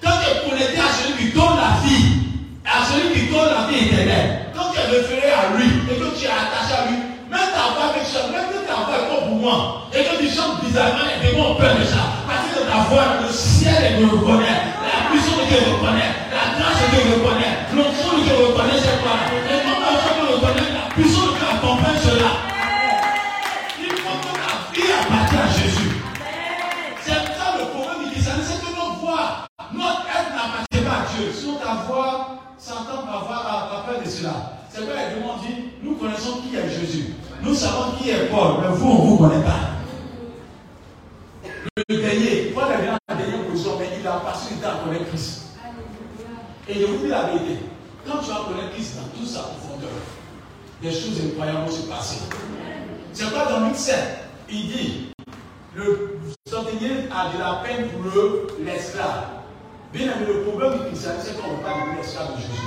quand 0.00 0.14
tu 0.22 0.30
es 0.30 0.48
connecté 0.48 0.78
à 0.78 0.94
celui 0.94 1.18
qui 1.18 1.34
donne 1.34 1.58
la 1.58 1.82
vie, 1.82 2.30
à 2.62 2.86
celui 2.86 3.10
qui 3.10 3.26
donne 3.26 3.50
la 3.50 3.66
vie 3.66 3.90
éternelle, 3.90 4.54
quand 4.54 4.70
tu 4.70 4.78
es 4.78 4.86
référé 4.86 5.34
à 5.34 5.58
lui 5.58 5.66
et 5.66 5.98
que 5.98 6.08
tu 6.14 6.24
es 6.24 6.30
attaché 6.30 6.78
à 6.78 6.86
lui, 6.86 6.98
même 7.26 7.50
ta 7.50 7.74
voix 7.74 7.90
avec 7.90 8.06
ça, 8.06 8.30
même 8.30 8.54
que 8.54 8.62
ta 8.62 8.86
voix 8.86 8.94
est 8.94 9.10
pas 9.10 9.26
pour 9.26 9.34
moi, 9.34 9.90
et 9.90 9.98
que 9.98 10.14
tu 10.22 10.30
chantes 10.30 10.62
bizarrement, 10.62 11.10
les 11.10 11.18
démons 11.26 11.52
ont 11.52 11.58
peur 11.58 11.74
de 11.74 11.84
ça. 11.90 12.22
Parce 12.22 12.54
que 12.54 12.62
ta 12.70 12.86
voix, 12.86 13.18
le 13.18 13.34
ciel 13.34 13.98
le 13.98 14.14
reconnaît, 14.14 14.78
la 14.78 15.10
puissance 15.10 15.42
de 15.42 15.46
Dieu 15.50 15.58
reconnaît, 15.74 16.14
la 16.30 16.54
grâce 16.54 16.78
de 16.78 16.86
Dieu 16.94 17.02
reconnaît, 17.18 17.66
l'onction 17.74 18.14
de 18.14 18.22
Dieu 18.22 18.34
reconnaît 18.46 18.78
cette 18.78 19.02
S'entend 32.56 33.04
par 33.04 33.26
voix 33.26 33.44
à 33.44 33.84
peur 33.86 34.02
de 34.02 34.08
cela. 34.08 34.30
C'est 34.70 34.82
vrai, 34.82 34.94
elle 35.08 35.20
demande 35.20 35.40
dit, 35.40 35.70
nous 35.82 35.96
connaissons 35.96 36.40
qui 36.40 36.56
est 36.56 36.68
Jésus. 36.68 37.14
Nous 37.42 37.54
savons 37.54 37.92
qui 37.98 38.10
est 38.10 38.30
Paul, 38.30 38.54
mais 38.62 38.68
vous, 38.68 38.88
on 38.88 39.04
ne 39.04 39.08
vous 39.08 39.16
connaît 39.18 39.44
pas. 39.44 39.60
Le 41.88 41.96
dernier, 41.96 42.52
Paul 42.54 42.64
est 42.72 43.16
dernière 43.16 43.44
position, 43.50 43.72
mais 43.78 43.88
il 44.00 44.06
a 44.06 44.12
passé 44.12 44.54
du 44.54 44.60
temps 44.60 44.68
à 44.68 44.84
connaître 44.84 45.08
Christ. 45.10 45.42
Et 46.68 46.74
je 46.80 46.86
vous 46.86 47.04
dis 47.04 47.08
la 47.08 47.24
vérité, 47.24 47.58
quand 48.06 48.18
tu 48.18 48.30
vas 48.30 48.46
connaître 48.48 48.72
Christ 48.72 48.96
dans 48.96 49.18
toute 49.18 49.28
sa 49.28 49.40
profondeur, 49.40 49.90
des 50.80 50.90
choses 50.90 51.20
incroyables 51.26 51.66
vont 51.66 51.70
se 51.70 51.82
passer. 51.82 52.20
C'est 53.12 53.30
pas 53.32 53.46
dans 53.46 53.66
Luc 53.66 53.76
7, 53.76 53.96
il 54.48 54.68
dit, 54.68 55.12
le 55.74 56.18
centenier 56.48 57.08
a 57.12 57.32
de 57.34 57.38
la 57.38 57.62
peine 57.64 57.88
pour 57.88 58.10
l'esclave. 58.64 59.33
Bien 59.94 60.06
aimé, 60.06 60.26
le 60.26 60.42
problème 60.42 60.72
du 60.90 60.96
c'est 60.98 61.40
qu'on 61.40 61.52
ne 61.52 61.56
veut 61.56 61.62
pas 61.62 61.70
devenir 61.78 62.02
l'esclave 62.02 62.34
de 62.34 62.40
Jésus. 62.40 62.66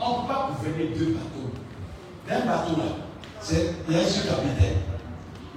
On 0.00 0.08
ne 0.08 0.16
peut 0.22 0.28
pas 0.32 0.48
gouverner 0.48 0.96
deux 0.96 1.12
bateaux. 1.12 1.52
D'un 2.26 2.46
bateau 2.46 2.80
là, 2.80 3.04
c'est, 3.38 3.74
il 3.86 3.94
capitaine. 3.94 4.80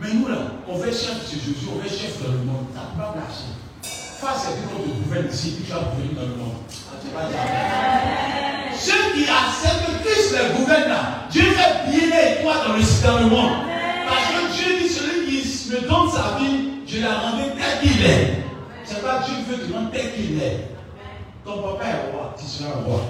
Mais 0.01 0.13
nous 0.13 0.27
là, 0.27 0.51
on 0.67 0.77
veut 0.77 0.91
chef 0.91 1.15
de 1.23 1.31
Jésus, 1.31 1.55
on 1.71 1.79
veut 1.79 1.87
chef 1.87 2.21
dans 2.21 2.33
le 2.33 2.39
monde. 2.39 2.67
Ça 2.75 2.81
ne 2.81 2.87
peut 2.91 3.07
pas 3.07 3.15
marcher. 3.15 3.55
Face 4.19 4.47
à 4.47 4.67
qu'on 4.67 4.83
te 4.83 4.89
gouverne 4.89 5.27
ici, 5.31 5.55
tu 5.63 5.71
vas 5.71 5.79
gouverner 5.79 6.13
dans 6.13 6.27
le 6.27 6.35
monde. 6.43 6.59
Ceux 8.77 9.13
qui 9.13 9.23
acceptent 9.31 10.03
Christ 10.03 10.35
les 10.35 10.59
gouverne 10.59 10.89
là, 10.89 11.27
Dieu 11.31 11.43
fait 11.43 11.89
bien 11.89 12.43
toi 12.43 12.55
dans 12.67 12.73
le, 12.73 12.81
dans 13.01 13.19
le 13.23 13.29
monde. 13.29 13.63
Parce 14.09 14.27
que 14.27 14.57
Dieu 14.57 14.79
dit 14.81 14.89
celui 14.89 15.25
qui 15.25 15.71
me 15.71 15.87
donne 15.87 16.11
sa 16.11 16.37
vie, 16.37 16.83
je 16.85 17.01
la 17.01 17.13
rendrai 17.19 17.53
tel 17.55 17.79
qu'il 17.79 18.05
est. 18.05 18.44
Dieu 19.25 19.35
veut 19.47 19.67
te 19.67 19.73
rendre 19.73 19.91
tel 19.91 20.13
qu'il 20.13 20.41
est. 20.41 20.69
Ton 21.43 21.61
papa 21.61 21.85
est 21.85 22.11
roi, 22.11 22.35
tu 22.37 22.45
seras 22.45 22.73
roi. 22.85 23.01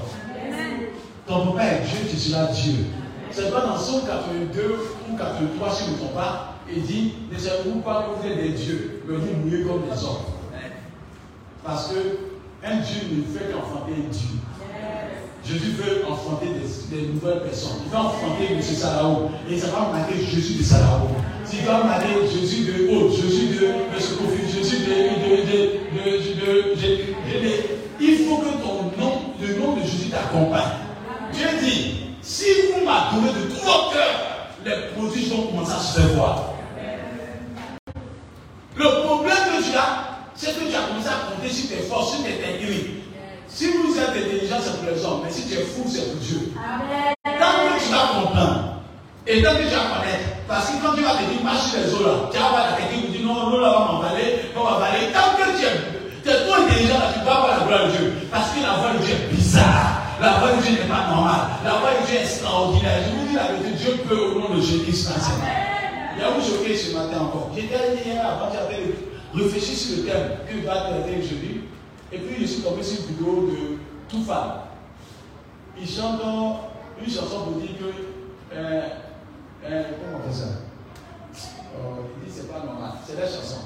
Ton 1.27 1.47
papa 1.47 1.63
est 1.63 1.81
Dieu, 1.81 1.99
tu 2.09 2.17
seras 2.17 2.47
Dieu. 2.47 2.85
C'est 3.31 3.51
pas 3.51 3.61
dans 3.61 3.77
son 3.77 4.01
82 4.01 4.79
ou 5.11 5.17
83, 5.17 5.71
si 5.71 5.83
vous 5.89 6.03
ne 6.05 6.09
pas, 6.09 6.55
il 6.73 6.81
dit, 6.83 7.13
ne 7.31 7.37
savez-vous 7.37 7.81
pas 7.81 8.07
que 8.07 8.21
vous 8.21 8.31
êtes 8.31 8.41
des 8.41 8.49
dieux, 8.49 9.03
mais 9.07 9.17
vous 9.17 9.35
mourrez 9.43 9.63
comme 9.63 9.81
des 9.83 10.03
hommes. 10.03 10.23
Parce 11.63 11.89
que 11.89 11.95
un 12.63 12.77
Dieu 12.77 13.01
ne 13.11 13.37
fait 13.37 13.51
qu'enfanter 13.51 13.93
un 13.93 14.09
Dieu. 14.09 14.39
Jésus 15.47 15.71
veut 15.77 16.03
enfanter 16.09 16.47
des, 16.89 17.07
nouvelles 17.07 17.41
personnes. 17.41 17.77
Il 17.85 17.91
veut 17.91 17.97
enfanter 17.97 18.53
M. 18.53 18.61
Salao. 18.61 19.29
Et 19.49 19.59
ça 19.59 19.67
va 19.67 19.91
marquer 19.95 20.15
Jésus 20.15 20.55
de 20.55 20.63
Salao. 20.63 21.07
Il 21.53 21.65
va 21.65 21.83
marquer 21.83 22.27
Jésus 22.27 22.65
de 22.65 22.89
Haute, 22.89 23.15
Jésus 23.15 23.59
de 23.59 23.65
M. 23.65 23.71
Kofi, 23.93 24.51
Jésus 24.51 24.85
de. 24.85 24.95
de, 25.51 25.75
il 27.99 28.17
faut 28.25 28.37
que 28.37 28.49
ton 28.61 28.91
nom, 28.99 29.13
le 29.39 29.55
nom 29.59 29.75
de 29.75 29.81
Jésus 29.81 30.09
t'accompagne. 30.09 30.63
Dieu 31.31 31.47
dit 31.61 31.95
si 32.21 32.45
vous 32.73 32.83
m'adorez 32.83 33.39
de 33.39 33.45
tout 33.47 33.63
votre 33.63 33.93
cœur, 33.93 34.49
les 34.65 34.93
produits 34.95 35.25
vont 35.29 35.43
commencer 35.43 35.73
à 35.73 35.79
se 35.79 35.99
faire 35.99 36.09
voir. 36.15 36.53
Le 38.75 39.05
problème 39.05 39.37
que 39.57 39.63
tu 39.63 39.77
as, 39.77 40.17
c'est 40.35 40.53
que 40.55 40.69
tu 40.69 40.75
as 40.75 40.87
commencé 40.87 41.07
à 41.07 41.31
compter 41.31 41.53
sur 41.53 41.69
tes 41.69 41.83
forces, 41.83 42.15
sur 42.15 42.23
tes 42.25 42.33
techniques. 42.33 43.04
Si 43.55 43.71
vous 43.71 43.95
êtes 43.95 44.09
intelligent, 44.09 44.59
c'est 44.59 44.75
pour 44.75 44.83
les 44.83 44.99
hommes, 45.05 45.21
mais 45.23 45.31
si 45.31 45.47
tu 45.47 45.53
es 45.53 45.63
fou, 45.63 45.87
c'est 45.87 46.11
pour 46.11 46.19
Dieu. 46.19 46.51
Tant 47.23 47.55
que 47.55 47.79
tu 47.79 47.87
vas 47.87 48.19
comprendre, 48.19 48.83
et 49.25 49.41
tant 49.41 49.55
que 49.55 49.63
tu 49.63 49.71
vas 49.71 49.95
connaître, 49.95 50.27
parce 50.45 50.67
que 50.67 50.83
quand 50.83 50.91
tu 50.91 50.99
vas 50.99 51.15
te 51.15 51.23
dire, 51.31 51.39
marche 51.41 51.71
sur 51.71 51.79
les 51.79 51.87
eaux 51.95 52.03
là, 52.03 52.27
tu 52.27 52.37
vas 52.37 52.49
voir 52.51 52.67
la 52.67 52.75
technique, 52.75 53.15
tu 53.15 53.19
dis 53.19 53.23
non, 53.23 53.49
l'eau 53.49 53.61
là 53.61 53.71
va 53.71 53.79
m'emballer, 53.87 54.51
va 54.51 54.59
m'emballer. 54.59 55.07
Tant 55.15 55.39
que 55.39 55.55
tu 55.55 55.63
es, 55.63 55.71
tu 56.19 56.27
es 56.27 56.35
trop 56.43 56.67
intelligent 56.67 56.99
là, 56.99 57.15
tu 57.15 57.19
vas 57.23 57.31
voir 57.31 57.47
la 57.47 57.63
gloire 57.63 57.87
de 57.87 57.91
Dieu. 57.95 58.13
Parce 58.29 58.51
que 58.51 58.59
la 58.59 58.75
voix 58.75 58.91
de 58.91 58.99
Dieu 59.07 59.15
est 59.15 59.31
bizarre. 59.31 60.03
La 60.19 60.31
voix 60.43 60.51
de 60.51 60.59
Dieu 60.59 60.71
n'est 60.75 60.91
pas 60.91 61.07
normale. 61.07 61.55
La 61.63 61.79
voix 61.79 61.95
de 61.95 62.05
Dieu 62.11 62.15
est 62.19 62.27
extraordinaire. 62.27 63.07
Je 63.07 63.15
vous 63.15 63.23
dis 63.23 63.35
la 63.39 63.55
vérité, 63.55 63.71
Dieu 63.79 64.03
peut 64.03 64.19
au 64.19 64.35
nom 64.35 64.51
de 64.51 64.59
Jésus-Christ 64.59 65.15
Il 65.15 66.19
y 66.19 66.25
a 66.27 66.27
où 66.27 66.43
choqué 66.43 66.75
ce 66.75 66.91
matin 66.91 67.23
encore. 67.23 67.55
J'étais 67.55 68.03
hier 68.03 68.19
avant, 68.19 68.51
j'avais 68.51 68.83
réfléchi 69.31 69.79
sur 69.79 70.03
le 70.03 70.11
thème 70.11 70.43
que 70.43 70.67
va 70.67 70.91
traiter 70.91 71.23
aujourd'hui. 71.23 71.63
Et 72.11 72.19
puis 72.19 72.41
je 72.41 72.45
suis 72.45 72.61
tombé 72.61 72.83
sur 72.83 73.01
une 73.01 73.15
vidéo 73.15 73.49
de 73.51 73.77
Toufa. 74.09 74.67
Il 75.77 75.87
chante 75.87 76.21
une 77.01 77.11
chanson 77.11 77.45
pour 77.45 77.53
dire 77.53 77.77
que. 77.77 78.55
Euh, 78.55 78.89
euh, 79.65 79.83
comment 79.99 80.23
on 80.23 80.29
fait 80.29 80.37
ça? 80.37 80.47
Oh, 81.75 82.03
Il 82.21 82.29
dit 82.29 82.37
c'est 82.37 82.51
pas 82.51 82.63
normal. 82.63 82.91
C'est 83.05 83.19
la 83.19 83.27
chanson. 83.27 83.61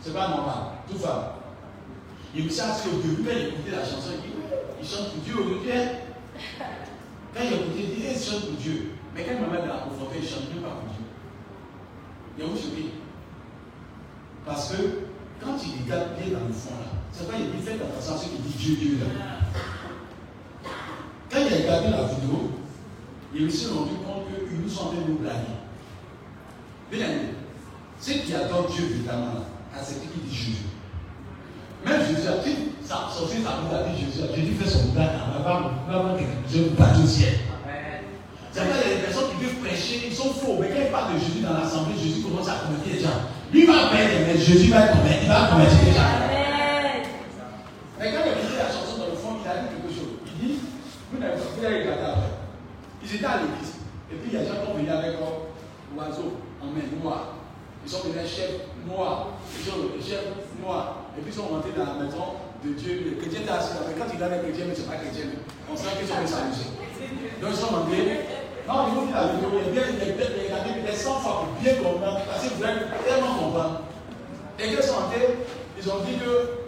C'est 0.00 0.12
pas 0.12 0.28
normal. 0.28 0.54
Toufa. 0.90 1.36
Il 2.36 2.44
me 2.44 2.50
au 2.50 3.00
début, 3.00 3.22
quand 3.22 3.36
il 3.36 3.46
écoutait 3.46 3.70
la 3.70 3.84
chanson, 3.84 4.10
il 4.80 4.86
chante 4.86 5.12
pour 5.12 5.22
Dieu 5.22 5.34
aujourd'hui. 5.38 5.70
Quand 7.32 7.40
il 7.42 7.52
écoutait, 7.52 7.78
il 7.78 7.94
dit 7.94 8.06
il 8.10 8.18
chante 8.18 8.46
pour 8.46 8.56
Dieu. 8.58 8.90
Mais 9.14 9.22
quand 9.22 9.32
il 9.38 9.46
me 9.46 9.52
met 9.52 9.58
dans 9.58 9.74
la 9.74 9.80
confronter, 9.82 10.16
il 10.16 10.24
ne 10.24 10.28
chante 10.28 10.50
plus 10.50 10.60
pas 10.60 10.70
pour 10.70 10.88
Dieu. 10.90 11.04
Il 12.36 12.44
a 12.44 12.46
où 12.48 12.56
je 12.56 12.88
Parce 14.44 14.72
que 14.72 14.76
quand 15.40 15.56
il 15.62 15.84
regarde 15.84 16.08
bien 16.16 16.38
dans 16.38 16.46
le 16.46 16.52
fond 16.52 16.70
là, 16.70 16.98
c'est 17.12 17.28
pas 17.28 17.36
il 17.38 17.62
fait 17.62 17.74
attention 17.74 18.14
à 18.14 18.18
ce 18.18 18.24
qu'il 18.24 18.42
dit 18.42 18.54
Dieu, 18.58 18.76
Dieu 18.76 18.98
là. 19.00 19.40
Quand 21.30 21.38
il 21.40 21.52
a 21.52 21.56
regardé 21.56 21.90
la 21.90 22.04
vidéo, 22.04 22.50
il 23.34 23.50
s'est 23.50 23.68
rendu 23.68 23.94
compte 23.96 24.28
qu'ils 24.48 24.60
nous 24.60 24.68
sont 24.68 24.88
en 24.88 25.08
nous 25.08 25.18
blaguer. 25.18 25.58
Bien 26.90 27.08
ceux 28.04 28.20
qui 28.20 28.34
adorent 28.34 28.68
Dieu 28.68 28.84
évidemment, 28.84 29.48
là, 29.72 29.80
c'est 29.82 30.02
qui 30.02 30.08
dit 30.28 30.34
Jésus. 30.34 30.68
Même 31.86 32.00
Jésus 32.04 32.28
a 32.28 32.44
dit, 32.44 32.56
ça, 32.84 33.08
sorti 33.10 33.36
sa 33.42 33.62
bouche 33.62 33.72
a 33.72 33.88
dit 33.88 33.96
Jésus, 33.98 34.28
Jésus 34.34 34.54
fait 34.54 34.68
son 34.68 34.92
blague, 34.92 35.08
je 36.52 36.58
vous 36.58 36.74
pas 36.74 36.92
au 37.02 37.06
ciel. 37.06 37.38
C'est 38.52 38.60
vrai, 38.60 38.68
il 38.84 38.90
y 38.90 38.92
a 38.92 38.96
des 38.96 39.02
personnes 39.02 39.30
qui 39.30 39.44
veulent 39.44 39.64
prêcher, 39.64 40.02
ils 40.08 40.14
sont 40.14 40.34
faux, 40.34 40.58
mais 40.60 40.68
quand 40.68 40.84
ils 40.84 40.92
parlent 40.92 41.14
de 41.14 41.18
Jésus 41.18 41.40
dans 41.40 41.54
l'assemblée, 41.54 41.94
Jésus 41.98 42.22
commence 42.22 42.48
à 42.48 42.66
convertir 42.66 42.92
les 42.92 43.00
gens. 43.00 43.24
Lui 43.54 43.66
va 43.66 43.86
perdre, 43.86 44.26
mais 44.26 44.36
Jésus 44.36 44.68
va 44.68 44.88
convertir, 44.88 45.22
il 45.22 45.28
va 45.28 45.46
gens. 45.46 46.10
Mais 48.00 48.10
quand 48.10 48.18
il 48.26 48.28
a 48.28 48.34
écouté 48.34 48.58
la 48.58 48.66
chanson 48.66 48.98
dans 48.98 49.06
le 49.06 49.14
fond, 49.14 49.38
il 49.38 49.46
a 49.46 49.62
dit 49.62 49.68
quelque 49.70 49.94
chose. 49.94 50.18
Il 50.26 50.34
dit, 50.42 50.58
vous 51.12 51.20
n'avez 51.22 51.38
pas 51.38 51.62
regardé 51.62 52.02
après. 52.02 52.34
Ils 53.04 53.14
étaient 53.14 53.24
à 53.24 53.38
l'église. 53.38 53.78
Et 54.10 54.16
puis 54.18 54.26
il 54.26 54.34
y 54.34 54.36
a 54.38 54.42
des 54.42 54.50
gens 54.50 54.58
qui 54.58 54.66
sont 54.66 54.74
venus 54.74 54.90
avec 54.90 55.14
un 55.14 55.94
oiseau 55.94 56.42
en 56.58 56.66
main 56.66 56.82
noire. 56.98 57.38
Ils 57.86 57.90
sont 57.92 58.02
venus 58.02 58.26
chef 58.26 58.58
noir. 58.90 59.38
Ils 59.54 59.62
sont 59.62 59.78
chef 60.02 60.34
noir. 60.58 61.06
Et 61.14 61.22
puis 61.22 61.30
ils 61.30 61.38
sont 61.38 61.46
rentrés 61.46 61.78
dans 61.78 61.94
la 61.94 62.02
maison 62.02 62.42
de 62.58 62.74
Dieu. 62.74 63.06
Les 63.06 63.22
chrétiens 63.22 63.46
étaient 63.46 63.54
assis 63.54 63.78
là. 63.78 63.86
Mais 63.86 63.94
quand 63.94 64.10
ils 64.10 64.18
regardent 64.18 64.34
les 64.34 64.50
chrétiens, 64.50 64.66
mais 64.66 64.74
ce 64.74 64.82
n'est 64.82 64.90
pas 64.90 64.98
chrétien. 64.98 65.30
On 65.70 65.78
sait 65.78 65.94
qu'ils 65.94 66.10
sont 66.10 66.18
venus 66.18 66.34
s'amuser. 66.34 66.74
Donc 67.38 67.54
ils 67.54 67.62
sont 67.62 67.70
rentrés. 67.70 68.43
Non, 68.66 68.74
il 68.88 68.94
faut 68.94 69.06
dire 69.06 69.16
la 69.16 69.26
vidéo. 69.28 69.50
Il 69.60 69.74
y 69.74 69.78
a 69.78 69.82
bien 69.82 70.26
regardé 70.42 70.70
les 70.86 70.96
100 70.96 71.10
fois 71.20 71.44
pour 71.44 71.62
bien 71.62 71.74
comprendre. 71.74 72.20
Parce 72.26 72.44
que 72.44 72.54
vous 72.54 72.64
allez 72.64 72.80
tellement 73.06 73.34
comprendre. 73.34 73.80
Et 74.58 74.82
sont 74.82 74.94
rentrés, 74.94 75.36
ils 75.78 75.90
ont 75.90 75.98
dit 76.06 76.14
que 76.16 76.64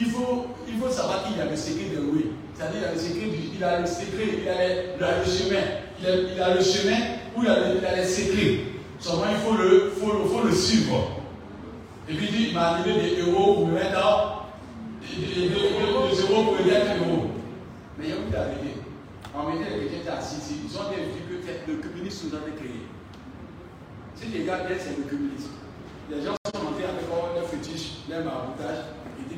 il 0.00 0.06
faut, 0.06 0.46
il 0.66 0.78
faut 0.78 0.90
savoir 0.90 1.24
qu'il 1.24 1.36
y 1.36 1.40
a 1.40 1.44
le 1.44 1.56
secret 1.56 1.90
de 1.94 2.00
oui. 2.00 2.32
C'est-à-dire 2.54 2.80
il 2.80 2.84
a 2.84 2.92
le 2.92 2.98
secret, 2.98 3.26
du, 3.26 3.38
il 3.54 3.64
a 3.64 3.80
le 3.80 3.86
secret, 3.86 4.24
il 4.40 4.48
a, 4.48 4.96
il 4.96 5.04
a 5.04 5.18
le 5.18 5.24
chemin. 5.24 5.62
Il 6.00 6.06
a, 6.08 6.14
il 6.34 6.42
a, 6.42 6.54
le 6.54 6.62
chemin 6.62 6.96
où 7.36 7.42
il 7.42 7.48
a, 7.48 7.56
il 7.78 7.86
a 7.86 7.96
les 7.96 8.04
secrets. 8.04 8.60
Seulement 8.98 9.24
il 9.30 9.36
faut 9.36 9.56
le, 9.56 9.92
faut, 10.00 10.42
le 10.44 10.52
suivre. 10.52 11.22
Et 12.08 12.14
puis 12.14 12.26
il 12.30 12.36
dit, 12.36 12.46
il 12.48 12.54
m'a 12.54 12.78
donné 12.78 13.00
des 13.00 13.20
euros 13.20 13.54
pour 13.54 13.66
me 13.68 13.74
mettre 13.74 13.92
dans 13.92 14.42
des, 15.02 15.48
euros 15.48 16.42
pour 16.44 16.60
aider 16.60 16.76
un 16.76 16.96
euro. 16.96 17.30
Mais 17.98 18.06
il 18.06 18.10
y 18.10 18.12
a 18.12 18.16
où 18.16 18.32
la 18.32 18.44
vérité. 18.44 18.81
En 19.34 19.44
mettant 19.44 19.70
les 19.70 19.86
chrétiens 19.86 20.14
assis 20.18 20.36
ici, 20.36 20.54
ils 20.64 20.76
ont 20.76 20.90
dit 20.90 21.22
que 21.66 21.70
le 21.70 21.78
communisme 21.78 22.28
nous 22.28 22.36
a 22.36 22.40
été 22.48 22.56
créé. 22.56 22.82
Si 24.14 24.26
les 24.28 24.44
gars 24.44 24.64
bien, 24.64 24.76
c'est 24.78 24.98
le 24.98 25.08
communisme. 25.08 25.52
Les 26.10 26.22
gens 26.22 26.36
sont 26.54 26.62
montés 26.62 26.84
avec 26.84 27.08
leur 27.08 27.48
fétiche, 27.48 28.04
leur 28.10 28.24
maraboutage 28.24 28.84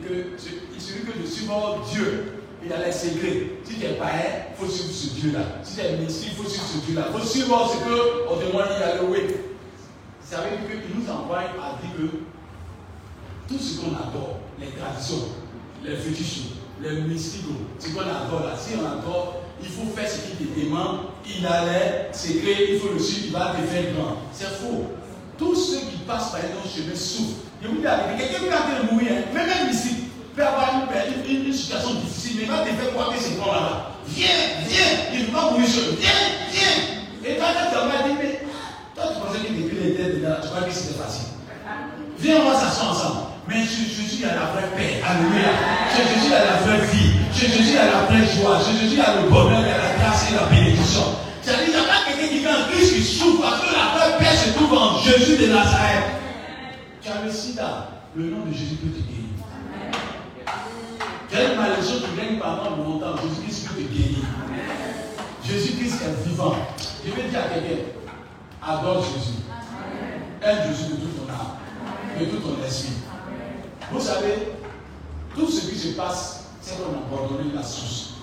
que 0.04 0.80
celui 0.80 1.00
que 1.04 1.12
je 1.20 1.26
suis 1.26 1.46
mort, 1.46 1.84
Dieu, 1.90 2.34
il 2.64 2.72
a 2.72 2.86
les 2.86 2.92
secrets. 2.92 3.50
Si 3.64 3.74
tu 3.74 3.84
es 3.84 3.94
païen, 3.94 4.50
il 4.50 4.56
faut 4.56 4.70
suivre 4.70 4.92
ce 4.92 5.20
Dieu-là. 5.20 5.40
Si 5.62 5.76
tu 5.76 5.80
es 5.80 5.96
messie, 5.96 6.28
il 6.30 6.36
faut 6.36 6.48
suivre 6.48 6.66
ce 6.66 6.86
Dieu-là. 6.86 7.06
Il 7.08 7.20
faut 7.20 7.26
suivre 7.26 7.70
ce 7.70 7.78
qu'on 7.78 8.36
demande 8.36 8.68
il 8.76 8.80
y 8.80 8.82
a 8.82 9.02
le 9.02 9.08
oui. 9.08 9.18
Ça 10.22 10.38
veut 10.40 10.56
dire 10.56 10.82
qu'il 10.82 11.00
nous 11.00 11.10
envoie 11.10 11.40
à 11.40 11.78
dire 11.80 11.96
que 11.96 12.16
tout 13.48 13.58
ce 13.58 13.80
qu'on 13.80 13.94
adore, 13.94 14.40
les 14.58 14.68
traditions, 14.68 15.28
les 15.84 15.96
fétiches, 15.96 16.44
les 16.82 17.02
mystiques, 17.02 17.44
ce 17.78 17.88
qu'on 17.90 18.00
adore 18.00 18.46
là, 18.46 18.56
si 18.56 18.74
on 18.76 18.86
adore, 18.86 19.42
il 19.64 19.72
faut 19.72 19.96
faire 19.96 20.08
ce 20.08 20.18
qu'il 20.20 20.46
te 20.46 20.60
demande, 20.60 21.08
il 21.26 21.46
a 21.46 21.64
les 21.64 22.16
secrets, 22.16 22.72
il 22.72 22.78
faut 22.78 22.92
le 22.92 22.98
suivre, 22.98 23.26
il 23.26 23.32
va 23.32 23.54
te 23.56 23.66
faire 23.66 23.92
grand. 23.94 24.18
C'est 24.32 24.52
faux. 24.60 24.92
Tous 25.38 25.54
ceux 25.56 25.80
qui 25.90 25.96
passent 26.06 26.30
par 26.30 26.40
un 26.40 26.68
chemin 26.68 26.94
souffrent. 26.94 27.42
Je 27.62 27.68
vous 27.68 27.76
dis 27.76 27.82
quelqu'un 27.82 28.38
qui 28.38 28.52
en 28.52 28.86
de 28.86 28.92
mourir, 28.92 29.10
même 29.32 29.46
même 29.46 29.70
ici, 29.72 30.10
peut 30.36 30.44
avoir 30.44 30.74
une, 30.74 31.30
une, 31.36 31.46
une, 31.46 31.52
situation 31.52 31.94
difficile, 31.94 32.36
mais 32.38 32.42
il 32.44 32.50
va 32.50 32.58
te 32.58 32.68
faire 32.68 32.92
croire 32.92 33.08
que 33.10 33.18
c'est 33.18 33.36
bon 33.38 33.46
là-bas. 33.46 33.90
Viens, 34.08 34.28
viens, 34.68 35.14
il 35.14 35.26
va 35.32 35.50
mourir 35.50 35.66
seul. 35.66 35.94
Viens, 35.98 36.10
viens. 36.52 36.94
Et 37.24 37.36
toi, 37.38 37.46
tu 37.70 37.74
vas 37.74 38.08
dire, 38.08 38.16
mais 38.18 38.40
toi, 38.94 39.04
tu 39.14 39.20
pensais 39.20 39.46
que 39.46 39.52
depuis 39.52 39.76
les 39.82 39.94
têtes 39.94 40.20
dedans, 40.20 40.36
tu 40.42 40.48
crois 40.48 40.62
que 40.62 40.72
c'était 40.72 41.00
facile. 41.00 41.28
Viens, 42.18 42.40
on 42.44 42.50
va 42.50 42.60
s'asseoir 42.60 42.90
ensemble. 42.90 43.20
Mais 43.48 43.62
Jésus 43.64 44.24
a 44.24 44.34
la 44.34 44.46
vraie 44.52 44.76
paix. 44.76 45.02
Alléluia. 45.02 45.50
Jésus 45.96 46.34
a 46.34 46.44
la 46.44 46.56
vraie 46.62 46.86
vie. 46.86 47.13
Jésus 47.34 47.76
a 47.78 47.86
la 47.86 48.00
vraie 48.06 48.26
joie. 48.26 48.58
Jésus 48.80 49.00
a 49.00 49.22
le 49.22 49.28
bonheur, 49.28 49.58
a 49.58 49.62
la 49.62 49.94
grâce 49.98 50.30
et 50.30 50.34
la 50.34 50.46
bénédiction. 50.46 51.02
C'est-à-dire, 51.42 51.64
il 51.66 51.74
n'y 51.74 51.80
a 51.80 51.82
pas 51.82 52.04
quelqu'un 52.06 52.28
qui 52.28 52.38
vient 52.38 52.64
en 52.64 52.68
Christ 52.70 52.94
qui 52.94 53.02
souffre 53.02 53.42
parce 53.42 53.60
que 53.60 53.74
la 53.74 53.98
vraie 53.98 54.18
paix 54.18 54.36
se 54.36 54.52
trouve 54.54 54.72
en 54.72 54.98
Jésus 54.98 55.36
de 55.36 55.52
Nazareth. 55.52 56.04
Tu 57.02 57.08
as 57.10 57.24
le 57.24 57.30
sida, 57.30 57.88
le 58.16 58.24
nom 58.30 58.46
de 58.46 58.52
Jésus 58.52 58.76
peut 58.76 58.88
te 58.88 59.00
guérir. 59.00 59.24
Tu 61.28 61.36
as 61.36 61.52
une 61.52 61.58
malédiction 61.58 61.96
qui 61.96 62.16
gagne 62.16 62.38
pendant 62.38 62.76
longtemps, 62.76 63.20
Jésus-Christ 63.22 63.68
peut 63.68 63.82
te 63.82 63.92
guérir. 63.92 64.24
Jésus-Christ 65.44 66.00
est 66.02 66.28
vivant. 66.28 66.54
Je 67.04 67.10
vais 67.10 67.28
dire 67.28 67.40
à 67.40 67.48
quelqu'un, 67.48 67.82
adore 68.66 69.04
Jésus. 69.04 69.42
Aime 70.40 70.70
Jésus 70.70 70.92
de 70.92 70.96
toute 70.96 71.26
ton 71.26 71.32
âme, 71.32 71.58
de 72.18 72.24
tout 72.24 72.38
ton 72.38 72.64
esprit. 72.64 72.94
Vous 73.92 74.00
savez, 74.00 74.48
tout 75.34 75.50
ce 75.50 75.68
qui 75.68 75.78
se 75.78 75.88
passe, 75.88 76.33
c'est 76.64 76.78
qu'on 76.78 76.94
a 76.94 76.96
abandonné 76.96 77.52
la 77.54 77.62
source. 77.62 78.14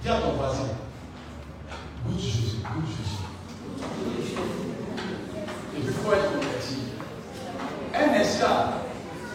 Dis 0.00 0.08
à 0.08 0.18
ton 0.20 0.32
voisin, 0.32 0.68
goûte 2.06 2.18
Jésus, 2.18 2.56
goûte 2.62 2.86
Jésus. 2.88 3.20
Et 5.76 5.80
puis, 5.80 5.86
il 5.86 5.92
faut 5.92 6.12
être 6.12 6.32
converti. 6.32 6.76
Un 7.94 8.14
esclave, 8.14 8.72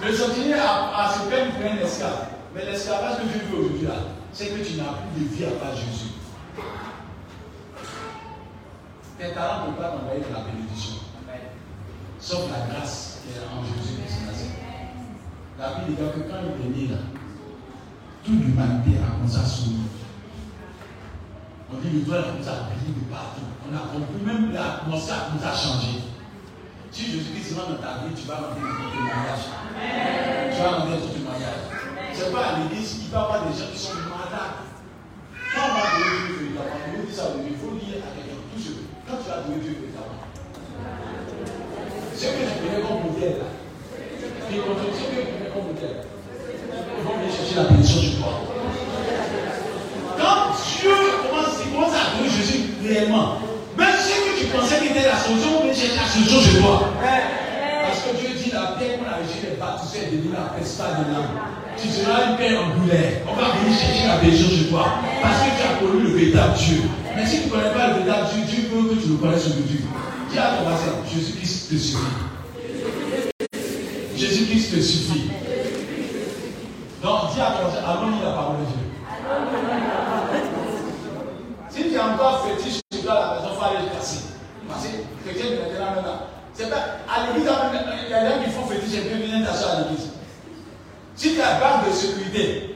le 0.04 0.12
sentinelle 0.12 0.60
a, 0.60 1.14
se 1.14 1.30
peine 1.30 1.52
un 1.62 1.86
esclave. 1.86 2.30
Mais 2.56 2.66
l'esclavage 2.66 3.18
que 3.18 3.24
je 3.28 3.45
vis 3.45 3.54
aujourd'hui 3.54 3.88
là, 3.88 3.94
c'est 4.34 4.48
que 4.48 4.64
tu 4.66 4.78
n'as 4.78 4.94
plus 5.14 5.24
de 5.24 5.30
vie 5.30 5.45
à 5.45 5.52
part 5.52 5.76
Jésus. 5.76 6.14
Tes 9.20 9.34
talents 9.34 9.68
ne 9.68 9.74
peuvent 9.74 9.76
pas 9.76 9.98
t'envoyer 9.98 10.22
de 10.22 10.34
la 10.34 10.41
bénédiction. 10.52 10.95
Sauf 12.20 12.49
la 12.52 12.74
grâce 12.74 13.20
qui 13.22 13.38
est 13.38 13.44
en 13.44 13.64
Jésus-Christ. 13.64 13.99
La 15.60 15.74
Bible 15.74 15.98
dit 15.98 16.24
que 16.24 16.32
quand 16.32 16.38
il 16.58 16.66
est 16.66 16.88
né 16.88 16.94
là, 16.94 17.19
toute 18.24 18.41
l'humanité 18.46 18.98
a 19.00 19.16
commencé 19.16 19.38
à 19.38 19.46
sourire. 19.46 19.91
On 21.72 21.78
dit 21.78 21.90
le 21.94 22.02
doigt 22.02 22.20
a 22.20 22.24
commencé 22.24 22.50
à 22.50 22.68
briller 22.68 22.94
de 22.98 23.06
partout. 23.12 23.48
On 23.64 23.76
a 23.76 23.80
compris, 23.94 24.22
même 24.26 24.52
l'atmosphère 24.52 25.16
a 25.16 25.26
commencé 25.30 25.48
à 25.48 25.56
changer. 25.56 25.98
Si 26.91 27.06
Jésus-Christ 27.06 27.56
rentre 27.56 27.78
dans 27.78 27.84
ta 27.86 28.02
vie, 28.02 28.16
tu 28.18 28.26
vas 28.28 28.41
rentrer 28.41 28.62
dans 28.66 28.78
ton 28.82 28.90
témoignage. 28.90 29.46
Tu 30.50 30.58
vas 30.58 30.72
rentrer 30.74 30.91
dans 30.98 31.06
ton 31.06 31.14
témoignage. 31.14 31.62
Ce 32.14 32.20
n'est 32.26 32.32
pas 32.34 32.46
à 32.46 32.52
l'église, 32.60 33.06
il 33.06 33.10
va 33.14 33.20
y 33.20 33.22
avoir 33.22 33.40
des 33.46 33.54
gens 33.54 33.70
qui 33.72 33.80
sont 33.80 34.02
malades. 34.10 34.66
Quand 35.54 35.66
on 35.70 35.74
va 35.78 35.84
donner 35.94 36.20
Dieu 36.26 36.58
véritablement, 36.58 37.14
ça, 37.14 37.24
il 37.38 37.56
faut 37.56 37.78
dire 37.78 38.02
à 38.02 38.10
quelqu'un, 38.18 38.41
tout 38.50 38.60
ce 38.60 38.72
quand 39.06 39.18
tu 39.22 39.30
vas 39.30 39.46
donner 39.46 39.62
Dieu 39.62 39.78
véritablement. 39.78 40.28
Ce 42.18 42.26
que 42.26 42.41
je 42.44 42.54
connais 42.60 42.82
comme 42.84 43.02
modèle 43.06 43.60
ce 44.50 44.56
que 44.56 44.58
je 44.58 45.30
connais 45.30 45.50
comme 45.54 45.68
modèle, 45.68 46.02
ils 46.98 47.04
vont 47.04 47.18
venir 47.18 47.32
chercher 47.32 47.56
la 47.56 47.64
bénédiction 47.80 48.22
corps. 48.22 48.44
Quand 50.18 50.56
Dieu 50.80 50.92
commence, 51.24 51.56
commence 51.72 51.96
à 51.96 52.18
donner 52.18 52.30
Jésus 52.30 52.64
réellement, 52.86 53.40
même 53.78 53.96
ce 53.96 54.10
que 54.10 54.40
tu 54.40 54.46
pensais 54.48 54.80
qu'il 54.80 54.92
était 54.92 55.08
la 55.08 55.18
solution, 55.18 55.50
on 55.64 55.74
chercher 55.74 55.96
la 55.96 56.08
solution 56.08 56.42
chez 56.42 56.60
toi. 56.60 56.90
Parce 57.00 58.00
que 58.04 58.20
Dieu 58.20 58.30
dit 58.36 58.52
la 58.52 58.76
paix 58.78 59.00
qu'on 59.00 59.08
a 59.08 59.24
reçue 59.24 59.48
les 59.50 59.58
baptisés 59.58 60.06
est 60.06 60.12
devenue 60.12 60.34
la 60.34 60.52
pas 60.52 60.92
de 61.00 61.12
l'âme. 61.12 61.32
Tu 61.80 61.88
seras 61.88 62.32
une 62.32 62.38
paix 62.38 62.58
angulaire. 62.58 63.24
On 63.28 63.34
va 63.34 63.56
venir 63.56 63.78
chercher 63.80 64.08
la 64.08 64.18
bénédiction 64.18 64.50
chez 64.50 64.68
toi. 64.70 64.86
Parce 65.22 65.40
que 65.40 65.50
tu 65.56 65.64
as 65.64 65.80
connu 65.80 66.04
le 66.04 66.10
véritable 66.10 66.54
Dieu. 66.58 66.82
Mais 67.16 67.26
si 67.26 67.42
tu 67.42 67.46
ne 67.48 67.52
connais 67.52 67.72
pas 67.72 67.88
le 67.88 67.94
véritable 68.04 68.28
Dieu, 68.36 68.44
Dieu 68.44 68.70
veut 68.72 68.90
que 68.90 69.02
tu 69.02 69.08
le 69.10 69.16
connaisses 69.16 69.48
aujourd'hui. 69.48 69.80
Dis 70.32 70.38
à 70.38 70.60
ton 70.60 70.64
voisin, 70.68 71.00
Jésus-Christ 71.08 71.70
te 71.70 71.76
suffit. 71.76 72.20
Jésus-Christ 74.16 74.76
te 74.76 74.82
suffit. 74.82 75.32
Dis 77.40 77.45
à 77.45 77.52
ton 77.52 77.70
voisin, 77.70 77.88
allons-y 77.88 78.22
la 78.22 78.32
parole 78.32 78.57
de 78.57 78.66
Dieu. 78.66 78.80
Si 81.70 81.84
tu 81.84 81.94
es 81.94 81.99
encore 81.99 82.45
fétiche 82.45 82.82
sur 82.91 83.03
toi, 83.06 83.14
la 83.14 83.36
maison, 83.36 83.53
il 83.53 83.57
faut 83.57 83.64
aller 83.64 83.88
le 83.88 83.95
casser. 83.95 84.24
Parce 84.68 84.86
que 84.86 84.90
quelqu'un 85.24 85.52
de 85.52 85.61
maintenant, 85.61 85.95
maintenant. 85.95 86.20
C'est 86.53 86.70
pas, 86.70 86.76
à 87.07 87.28
l'église, 87.28 87.49
il 88.03 88.11
y 88.11 88.14
a 88.14 88.24
des 88.24 88.30
gens 88.30 88.44
qui 88.44 88.52
font 88.52 88.66
fétiche 88.66 88.98
et 88.98 89.02
puis 89.03 89.24
viennent 89.24 89.45
t'asseoir 89.45 89.72
à 89.72 89.80
l'église. 89.84 90.11
Si 91.16 91.34
tu 91.34 91.41
as 91.41 91.60
barre 91.61 91.86
de 91.88 91.94
sécurité, 91.94 92.76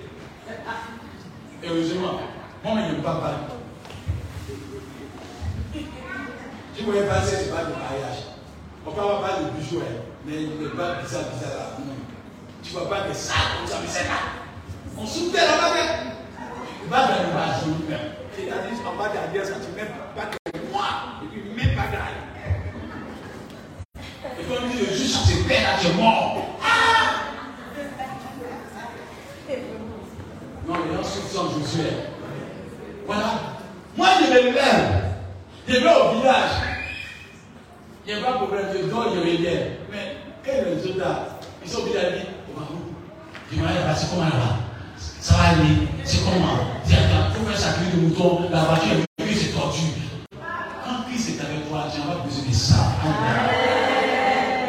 heureusement, 1.65 2.21
moi, 2.63 2.79
je 2.89 2.95
ne 2.95 3.01
pas 3.01 3.15
parler. 3.15 3.35
Tu 6.73 6.83
voulais 6.85 7.03
passer, 7.03 7.35
c'est 7.35 7.51
pas 7.51 7.65
de 7.65 7.71
mariage. 7.71 8.31
On 8.85 8.91
peut 8.91 9.01
avoir 9.01 9.23
pas 9.23 9.41
de 9.41 9.59
bijoux, 9.59 9.81
hein, 9.81 10.03
mais 10.25 10.37
des 10.37 10.69
pas 10.69 11.01
bizarres, 11.01 11.23
bizarres 11.33 11.57
là. 11.57 11.83
Tu 12.63 12.71
vois 12.71 12.89
pas 12.89 13.09
des 13.09 13.13
sacs 13.13 13.35
comme 13.59 13.67
ça, 13.67 13.79
mais 13.81 13.89
c'est 13.89 14.05
là. 14.05 14.42
On 14.97 15.05
soutient 15.05 15.45
là-bas, 15.45 15.73
pas 16.89 17.07
dans 17.07 17.23
le 17.23 17.33
bas 17.33 17.59
lui-même. 17.65 17.99
C'est-à-dire, 18.35 18.87
en 18.87 18.95
bas 18.95 19.09
derrière 19.09 19.45
ça, 19.45 19.53
tu 19.55 19.71
mets 19.75 19.89
pas 20.15 20.25
que 20.25 20.71
moi, 20.71 20.85
et 21.23 21.27
puis 21.27 21.41
même 21.55 21.75
pas 21.75 21.87
derrière. 21.89 22.23
Et 24.39 24.43
quand 24.43 24.63
on 24.63 24.67
dit 24.67 24.79
le 24.79 24.85
juge, 24.85 25.11
c'est 25.11 25.47
peine 25.47 25.63
là, 25.63 25.69
tu 25.81 25.87
es 25.87 25.93
mort. 25.93 26.59
Ah! 26.61 27.13
Non, 30.67 30.75
les 30.87 30.95
gens 30.95 31.03
sont 31.03 31.59
Josué. 31.59 31.89
Voilà. 33.05 33.33
Moi, 33.97 34.07
je 34.19 34.31
me 34.31 34.53
lève. 34.53 35.03
Je 35.67 35.73
vais 35.73 35.95
au 35.95 36.19
village. 36.19 36.51
Il 38.05 38.15
n'y 38.15 38.21
a 38.21 38.25
pas 38.25 38.31
de 38.33 38.37
problème, 38.37 38.65
je 38.73 38.89
dors, 38.89 39.13
je 39.13 39.19
reviens. 39.19 39.51
Mais 39.91 40.17
quel 40.43 40.75
résultat 40.75 41.39
Ils 41.63 41.69
sont 41.71 41.83
bien 41.83 42.01
dit, 42.11 42.27
on 42.53 42.59
va 42.59 42.67
où 42.71 42.93
Je 43.51 43.59
vais 43.61 43.67
aller 43.67 43.85
passer 43.85 44.07
comment 44.09 44.25
là-bas? 44.25 44.72
Ça 45.23 45.35
va 45.35 45.43
aller, 45.51 45.87
c'est 46.03 46.19
comment? 46.25 46.59
Il 46.85 46.95
faut 47.33 47.45
faire 47.47 47.57
sa 47.57 47.73
clé 47.75 47.85
de 47.93 48.01
mouton, 48.07 48.41
la 48.51 48.59
voiture 48.65 48.91
est 48.91 49.23
venue, 49.23 49.33
c'est 49.33 49.57
tordu. 49.57 49.79
Quand 50.33 51.03
Christ 51.07 51.29
est 51.29 51.45
avec 51.45 51.69
toi, 51.69 51.85
tu 51.89 52.01
n'as 52.01 52.07
pas 52.07 52.23
besoin 52.25 52.49
de 52.49 52.53
ça. 52.53 52.91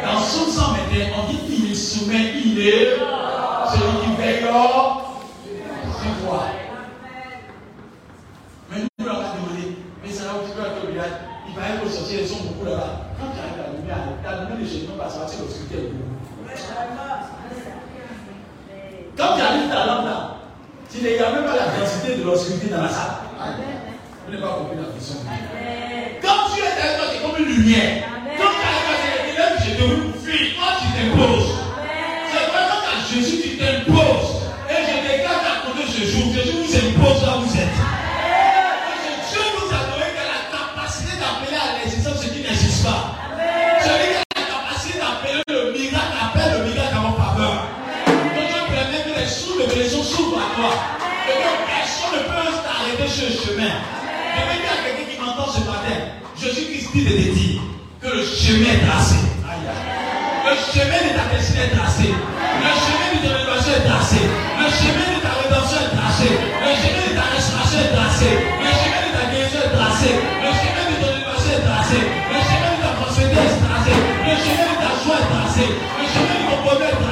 Dans 0.01 0.21
son 0.21 0.49
sang 0.49 0.71
maintenant, 0.71 1.23
on 1.27 1.29
dit 1.29 1.39
qu'il 1.39 1.69
est 1.69 1.75
soumet, 1.75 2.35
il 2.45 2.57
est 2.57 2.95
celui 2.95 3.99
qui 4.01 4.15
veille 4.17 4.43
sur 4.43 6.25
toi. 6.25 6.45
Mais 8.71 8.77
nous, 8.79 8.87
on 8.97 9.03
va 9.03 9.11
demander, 9.11 9.77
mais 10.01 10.09
ça 10.09 10.23
va 10.23 10.67
être 10.69 10.85
au 10.85 10.89
village 10.89 11.11
Il 11.49 11.53
va 11.53 11.61
être 11.67 11.85
au 11.85 11.89
sorcier, 11.89 12.21
ils 12.21 12.27
sont 12.29 12.43
beaucoup 12.43 12.63
là-bas. 12.63 13.11
Quand 13.19 13.27
tu 13.33 13.39
arrives 13.41 13.59
à 13.59 13.73
la 13.73 13.77
lumière, 13.77 13.97
la 14.23 14.43
lumière 14.43 14.57
de 14.57 14.65
chez 14.65 14.87
nous 14.87 14.97
va 14.97 15.09
sortir 15.09 15.39
l'obscurité. 15.41 15.91
Quand 19.17 19.35
tu 19.35 19.41
arrives 19.41 19.69
ta 19.69 19.85
lampe 19.85 20.05
là, 20.05 20.34
tu 20.97 21.03
n'y 21.03 21.17
a 21.17 21.31
même 21.31 21.43
pas 21.43 21.55
la 21.55 21.79
densité 21.79 22.15
de 22.15 22.23
l'obscurité 22.23 22.67
dans 22.67 22.83
la 22.83 22.89
salle. 22.89 23.15
Vous 24.25 24.31
n'avez 24.31 24.43
pas 24.43 24.53
compris 24.53 24.77
la 24.77 24.93
question. 24.93 25.17
Quand 26.21 26.53
tu 26.53 26.61
es 26.61 26.65
avec 26.65 26.97
toi, 26.97 27.05
es 27.13 27.21
comme 27.21 27.45
une 27.45 27.53
lumière. 27.53 28.03
Quand 28.37 28.51
tu 28.55 28.63
arrives 28.63 28.91
à 28.91 28.97
cette 29.03 29.25
élève, 29.33 29.55
je 29.59 29.71
te 29.75 29.85
fuis. 30.25 30.55
Quand 30.55 30.75
tu 30.79 30.87
t'imposes, 30.95 31.64
les 49.75 49.89
sous 49.89 49.97
de 49.97 50.03
bénédiction 50.03 50.03
s'ouvrent 50.03 50.39
à 50.39 50.55
toi. 50.55 50.71
Et 51.27 51.35
que 51.35 51.51
personne 51.67 52.15
ne 52.15 52.23
peut 52.23 52.47
t'arrêter 52.63 53.07
sur 53.11 53.27
le 53.27 53.35
chemin. 53.35 53.73
Je 53.75 54.41
vais 54.47 54.59
dire 54.63 54.71
à 54.71 54.79
quelqu'un 54.87 55.07
qui 55.11 55.17
m'entend 55.19 55.51
ce 55.51 55.59
matin, 55.67 56.15
Jésus-Christ 56.39 56.87
dit 56.93 57.03
de 57.03 57.11
te 57.11 57.27
dire 57.35 57.61
que 58.01 58.07
le 58.07 58.23
chemin 58.23 58.71
est 58.71 58.85
tracé. 58.87 59.19
Le 60.47 60.53
chemin 60.71 61.01
de 61.03 61.11
ta 61.11 61.25
destinée 61.27 61.67
est 61.67 61.75
tracé. 61.75 62.07
Le 62.07 62.71
chemin 62.71 63.07
de 63.11 63.19
ton 63.19 63.31
élévation 63.35 63.73
est 63.75 63.87
tracé. 63.89 64.21
Le 64.23 64.67
chemin 64.71 65.07
de 65.11 65.19
ta 65.19 65.33
rédemption 65.43 65.79
est 65.83 65.91
tracé. 65.91 66.27
Le 66.31 66.71
chemin 66.79 67.03
de 67.03 67.13
ta 67.19 67.25
restauration 67.35 67.79
est 67.83 67.91
tracé. 67.91 68.29
Le 68.31 68.71
chemin 68.79 69.01
de 69.03 69.11
ta 69.11 69.23
guérison 69.27 69.59
est 69.59 69.73
tracé. 69.75 70.09
Le 70.39 70.51
chemin 70.55 70.85
de 70.87 70.95
ton 71.03 71.09
élévation 71.19 71.51
est 71.51 71.65
tracé. 71.67 71.99
Le 71.99 72.39
chemin 72.47 72.71
de 72.71 72.79
ta 72.79 72.91
prospérité 72.95 73.43
est 73.43 73.59
tracé. 73.59 73.93
Le 74.23 74.33
chemin 74.39 74.67
de 74.71 74.75
ta 74.79 74.91
joie 75.03 75.19
est 75.19 75.29
tracé. 75.35 75.65
Le 75.67 76.05
chemin 76.05 76.35
de 76.39 76.45
ton 76.47 76.59
bonheur 76.63 76.87
est 76.87 76.95
tracé. 76.95 77.04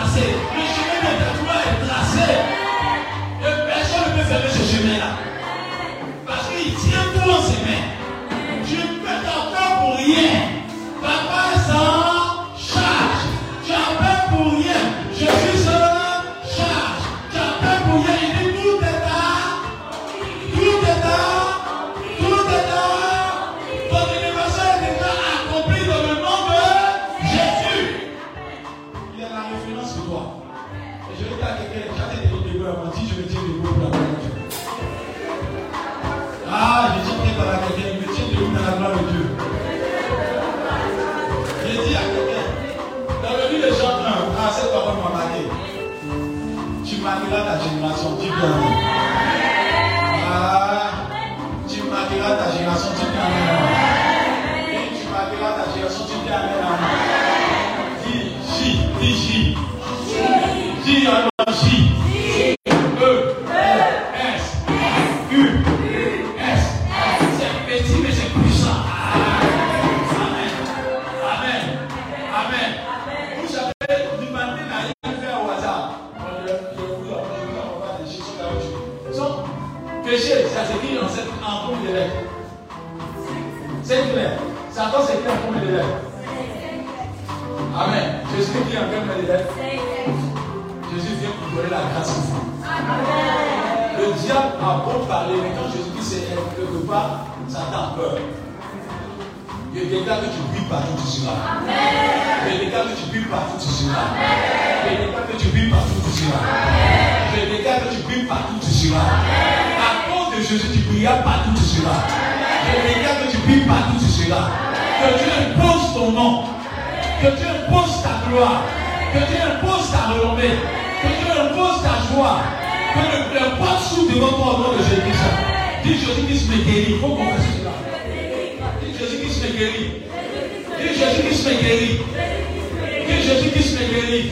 Jésus-Christ 133.54 133.80
me 133.80 133.94
guérit. 133.94 134.32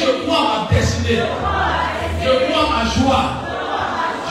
Je 0.00 0.24
crois 0.24 0.40
ma 0.40 0.74
destinée. 0.74 1.22
Je 2.22 2.28
crois 2.28 2.64
ma 2.70 2.84
joie. 2.90 3.24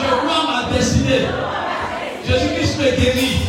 Je 0.00 0.06
crois 0.06 0.42
ma 0.50 0.76
destinée. 0.76 1.26
Jésus-Christ 2.26 2.78
me 2.78 2.84
guérit. 2.96 3.40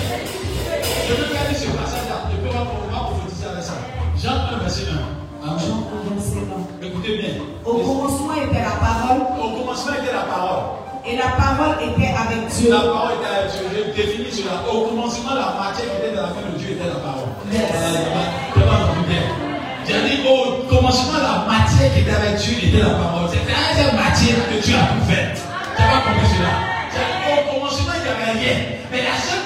Je 1.07 1.13
veux 1.13 1.33
garder 1.33 1.55
ce 1.55 1.67
passage-là. 1.67 2.29
Je 2.31 2.37
peux 2.47 2.53
pas 2.53 2.65
prophétiser 2.65 3.47
avec 3.51 3.63
ça. 3.63 3.73
Jean 4.17 4.55
1, 4.55 4.59
verset 4.59 4.83
1. 4.91 5.47
Amen. 5.47 5.59
Jean 5.59 5.87
1, 6.11 6.13
verset 6.13 6.37
1. 6.81 6.85
Écoutez 6.85 7.17
bien. 7.17 7.33
Au 7.65 7.73
commencement 7.79 8.33
était 8.35 8.61
la 8.61 8.77
parole, 8.77 9.21
Au 9.41 9.57
commencement 9.59 9.93
était 9.93 10.13
la 10.13 10.21
parole. 10.23 10.63
et 11.05 11.15
la 11.15 11.29
parole 11.29 11.75
était 11.81 12.13
avec 12.13 12.47
Dieu. 12.49 12.69
La 12.69 12.79
parole 12.81 13.11
était 13.17 13.33
avec 13.33 13.51
Dieu. 13.51 13.65
Je 13.73 14.01
définis 14.01 14.31
cela. 14.31 14.61
Au 14.71 14.81
commencement, 14.87 15.33
la 15.33 15.55
matière 15.57 15.89
qui 15.89 15.97
était 16.05 16.15
dans 16.15 16.21
la 16.23 16.27
main 16.29 16.45
de 16.53 16.57
Dieu 16.59 16.71
était 16.77 16.87
la 16.87 16.99
parole. 17.01 17.33
Yes. 17.51 17.61
Je 18.55 18.61
au 20.27 20.63
commencement, 20.67 21.19
la 21.19 21.45
matière 21.47 21.93
qui 21.93 21.99
était 22.01 22.11
avec 22.11 22.35
Dieu 22.35 22.57
était 22.63 22.83
la 22.83 22.95
parole. 22.95 23.29
C'était 23.31 23.53
cette 23.75 23.93
matière 23.93 24.35
que 24.49 24.57
Dieu 24.63 24.75
a 24.75 24.93
tout 24.93 25.05
fait. 25.07 25.33
Tu 25.35 25.81
n'as 25.81 25.89
pas 25.89 26.01
compris 26.03 26.27
cela? 26.35 26.53
Au 27.27 27.53
commencement, 27.53 27.93
il 27.95 28.03
n'y 28.03 28.09
avait 28.09 28.39
rien. 28.39 28.57
Mais 28.91 29.01
la 29.03 29.15
seule 29.15 29.36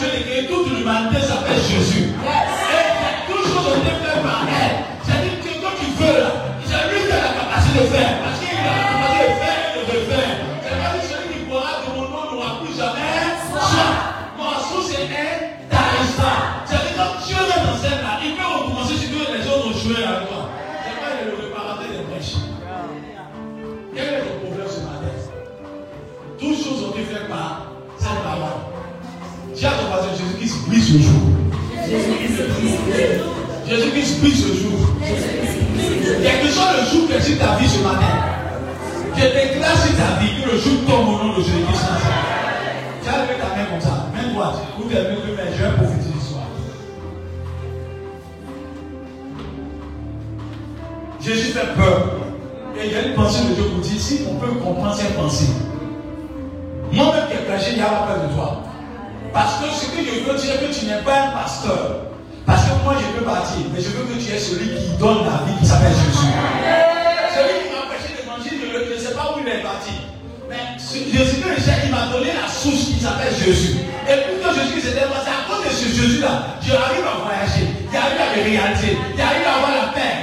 qui 0.00 0.06
a 0.06 0.10
permis 0.10 0.16
à 0.16 0.20
Dieu 0.20 0.20
de 0.20 0.24
créer 0.24 0.46
toute 0.46 0.78
l'humanité 0.78 1.20
s'appelle 1.20 1.60
Jésus. 1.68 2.08
Ce 34.32 34.46
jour. 34.46 34.78
Quel 36.22 36.40
que 36.40 36.48
soit 36.48 36.72
le 36.78 36.86
jour 36.88 37.08
que 37.08 37.24
tu 37.24 37.36
ta 37.36 37.56
vie 37.56 37.68
ce 37.68 37.82
matin, 37.82 38.06
je 39.16 39.22
déclare 39.22 39.76
sur 39.76 39.96
ta 39.96 40.20
vie 40.20 40.40
que 40.40 40.50
le 40.50 40.58
jour 40.58 40.78
tombe 40.86 41.08
au 41.08 41.24
nom 41.24 41.36
de 41.36 41.42
Jésus-Christ. 41.42 41.84
Tu 43.02 43.08
as 43.08 43.22
levé 43.22 43.34
ta 43.40 43.56
main 43.56 43.64
comme 43.70 43.80
ça, 43.80 44.06
main 44.14 44.32
droite, 44.32 44.54
ou 44.78 44.88
tes 44.88 44.94
mains 44.94 45.34
mains, 45.36 45.50
je 45.56 45.62
vais 45.64 45.72
prophétiser 45.72 46.12
ce 46.20 46.28
soir. 46.30 46.44
Jésus 51.20 51.52
fait 51.52 51.74
peur. 51.74 52.16
Et 52.80 52.86
il 52.86 52.92
y 52.92 52.94
a 52.94 53.02
une 53.08 53.14
pensée 53.14 53.48
de 53.48 53.54
Dieu 53.54 53.64
pour 53.64 53.80
dire 53.80 54.00
si 54.00 54.20
on 54.30 54.36
peut 54.36 54.52
comprendre 54.52 54.94
cette 54.94 55.16
pensée. 55.16 55.50
Moi-même 56.92 57.28
qui 57.28 57.34
ai 57.34 57.46
prêché, 57.46 57.72
il 57.72 57.76
n'y 57.78 57.82
a 57.82 57.86
pas 57.86 58.06
peur 58.06 58.28
de 58.28 58.34
toi. 58.34 58.62
Parce 59.32 59.56
que 59.56 59.66
ce 59.66 59.86
que 59.90 60.04
je 60.04 60.24
veux 60.24 60.38
dire, 60.38 60.60
que 60.60 60.72
tu 60.72 60.86
n'es 60.86 61.02
pas 61.02 61.26
un 61.26 61.30
pasteur. 61.30 62.09
Parce 62.50 62.66
que 62.66 62.82
moi, 62.82 62.96
je 62.98 63.06
peux 63.16 63.24
partir, 63.24 63.62
mais 63.72 63.78
je 63.78 63.90
veux 63.94 64.02
que 64.10 64.18
tu 64.18 64.26
es 64.34 64.38
celui 64.40 64.74
qui 64.74 64.98
donne 64.98 65.22
la 65.22 65.46
vie, 65.46 65.54
qui 65.60 65.66
s'appelle 65.66 65.94
Jésus. 65.94 66.34
Celui 67.30 67.54
qui 67.62 67.70
m'a 67.70 67.86
prêché 67.86 68.10
l'évangile, 68.18 68.58
je 68.58 68.90
ne 68.90 68.98
sais 68.98 69.14
pas 69.14 69.30
où 69.30 69.38
il 69.38 69.46
est 69.46 69.62
parti. 69.62 69.94
Mais 70.50 70.74
Jésus 70.82 71.38
que 71.38 71.54
j'ai, 71.54 71.86
il 71.86 71.94
m'a 71.94 72.10
donné 72.10 72.34
la 72.34 72.50
source 72.50 72.90
qui 72.90 72.98
s'appelle 72.98 73.30
Jésus. 73.38 73.86
Et 74.02 74.18
puis 74.26 74.42
que 74.42 74.50
Jésus 74.50 74.82
s'était 74.82 75.06
passé, 75.06 75.30
à 75.30 75.46
cause 75.46 75.62
de 75.62 75.70
ce 75.70 75.94
Jésus-là, 75.94 76.58
j'arrive 76.58 77.06
à 77.06 77.22
voyager, 77.22 77.70
j'arrive 77.86 78.18
à 78.18 78.34
me 78.34 78.42
réaliser, 78.42 78.98
j'arrive 79.14 79.46
à 79.46 79.54
avoir 79.54 79.70
la 79.70 79.86
paix, 79.94 80.19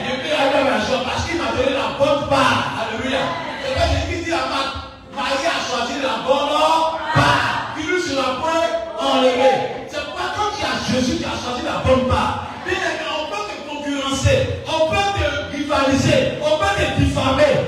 Jésus 11.00 11.18
qui 11.18 11.26
a 11.26 11.30
choisi 11.30 11.64
la 11.64 11.84
bonne 11.86 12.08
part. 12.08 12.48
On 12.66 13.30
peut 13.30 13.44
te 13.48 13.70
concurrencer, 13.70 14.50
on 14.66 14.90
peut 14.90 14.96
te 15.14 15.56
rivaliser, 15.56 16.40
on 16.42 16.58
peut 16.58 16.74
te 16.76 17.02
diffamer, 17.02 17.67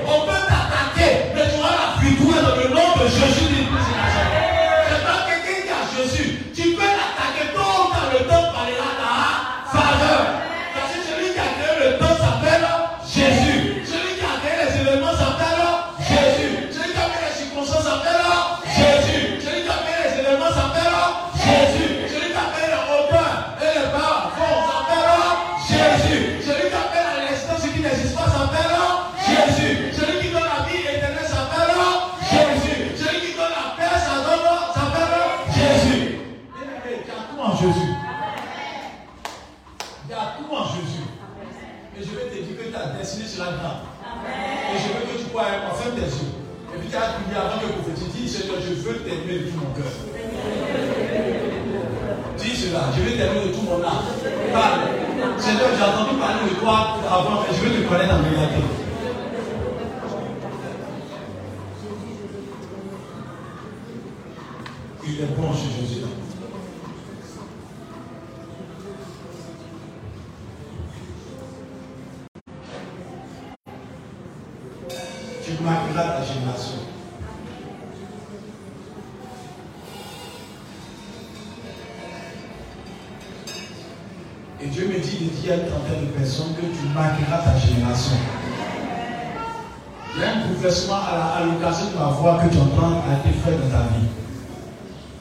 que 92.22 92.54
tu 92.54 92.60
entends 92.60 93.02
a 93.10 93.20
été 93.20 93.38
faite 93.40 93.60
dans 93.62 93.70
ta 93.70 93.84
vie. 93.84 94.08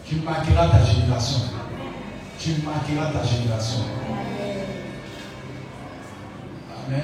Tu 0.05 0.16
marqueras 0.16 0.69
ta 0.69 0.85
génération. 0.85 1.41
Tu 2.39 2.51
marqueras 2.65 3.12
ta 3.12 3.27
génération. 3.27 3.81
Amen. 6.87 7.03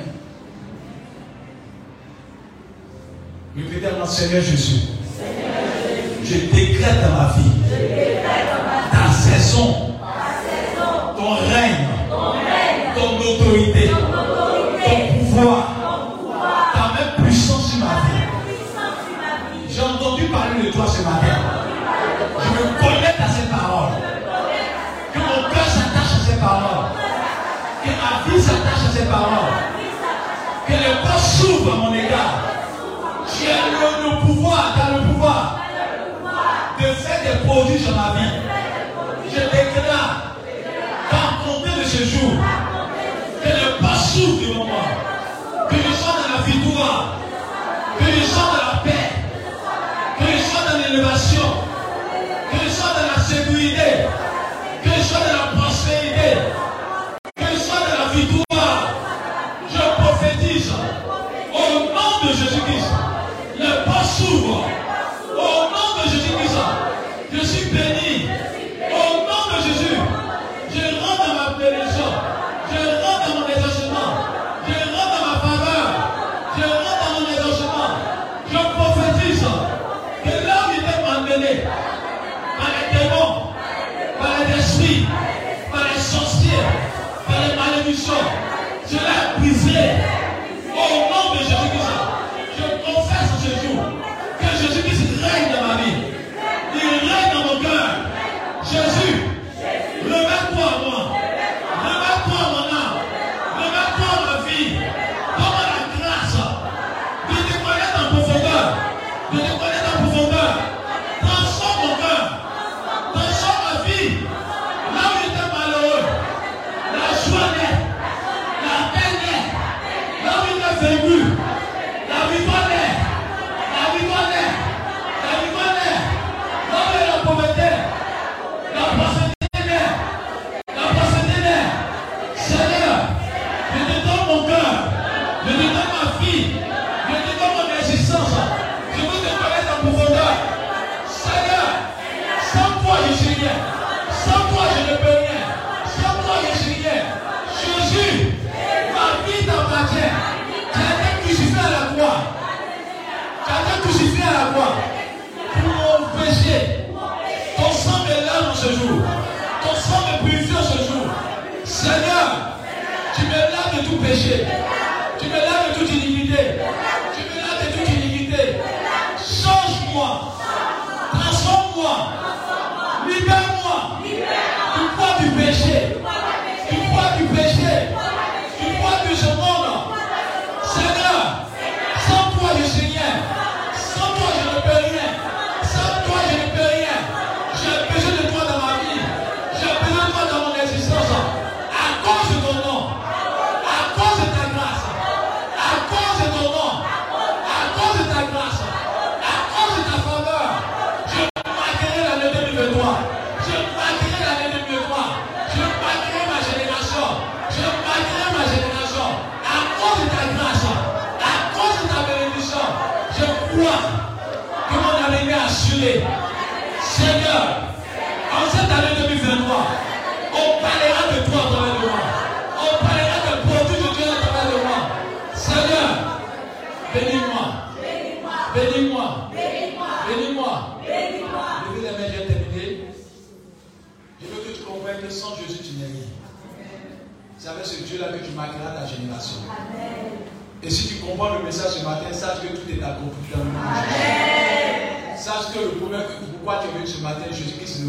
Répétez-moi, 3.57 4.07
Seigneur 4.07 4.43
Jésus. 4.43 4.81
Je 6.25 6.35
décrète 6.35 7.01
dans 7.03 7.17
ma 7.17 7.33
vie 7.35 7.54
vie 28.29 28.41
s'attache 28.41 28.85
à 28.89 28.93
ses 28.97 29.05
paroles. 29.07 29.55
Que 30.67 30.73
le 30.73 31.07
pas 31.07 31.19
s'ouvre 31.19 31.73
à 31.73 31.77
mon 31.77 31.95
égard. 31.95 32.41
Tu 33.29 33.47
as 33.51 33.71
le, 33.71 34.27
pouvoir, 34.27 34.75
tu 34.75 34.95
le 34.95 35.13
pouvoir 35.13 35.61
de 36.79 36.85
faire 36.85 37.21
des 37.23 37.47
produits 37.47 37.79
sur 37.79 37.95
ma 37.95 38.15
vie. 38.19 38.31
Je 39.29 39.41
déclare 39.41 40.37
qu'en 41.11 41.45
compter 41.45 41.81
de 41.81 41.85
ce 41.85 42.05
jour, 42.05 42.33
que 43.43 43.49
le 43.49 43.83
pas 43.83 43.95
s'ouvre 43.97 44.39
du 44.39 44.55
moment, 44.55 44.85
Que 45.69 45.77
je 45.77 45.95
sois 45.95 46.13
dans 46.13 46.37
la 46.37 46.43
victoire. 46.45 47.14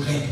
règne. 0.03 0.29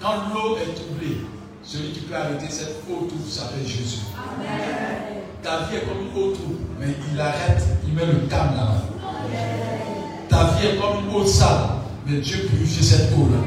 Quand 0.00 0.34
l'eau 0.34 0.56
est 0.56 0.74
troublée, 0.74 1.18
celui 1.62 1.92
qui 1.92 2.00
peut 2.00 2.14
arrêter 2.14 2.46
cette 2.48 2.82
eau 2.90 3.06
trouve 3.06 3.28
s'appelle 3.28 3.66
Jésus. 3.66 4.00
Ta 5.42 5.64
vie 5.64 5.76
est 5.76 5.80
comme 5.80 6.02
une 6.02 6.22
eau 6.22 6.32
trouble, 6.32 6.58
mais 6.78 6.88
il 7.12 7.20
arrête, 7.20 7.62
il 7.86 7.94
met 7.94 8.06
le 8.06 8.26
calme 8.28 8.56
là-bas. 8.56 8.82
Ta 10.28 10.44
vie 10.44 10.66
est 10.66 10.76
comme 10.80 11.04
une 11.04 11.14
eau 11.14 11.24
sale, 11.24 11.68
mais 12.06 12.18
Dieu 12.18 12.46
purifie 12.48 12.84
cette 12.84 13.12
eau-là. 13.12 13.38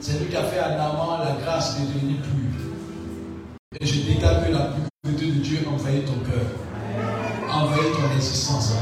C'est 0.00 0.18
lui 0.18 0.28
qui 0.28 0.36
a 0.36 0.44
fait 0.44 0.58
à 0.58 0.70
Naaman 0.70 1.20
la 1.24 1.36
grâce 1.44 1.78
de 1.78 1.86
devenir 1.86 2.16
pur. 2.22 2.40
Et 3.78 3.86
je 3.86 4.00
déclare 4.00 4.44
que 4.44 4.52
la 4.52 4.70
pureté 5.02 5.26
de 5.26 5.40
Dieu 5.40 5.58
envahit 5.70 6.04
ton 6.06 6.18
cœur, 6.24 6.46
envahit 7.52 7.92
ton 7.92 8.16
existence, 8.16 8.74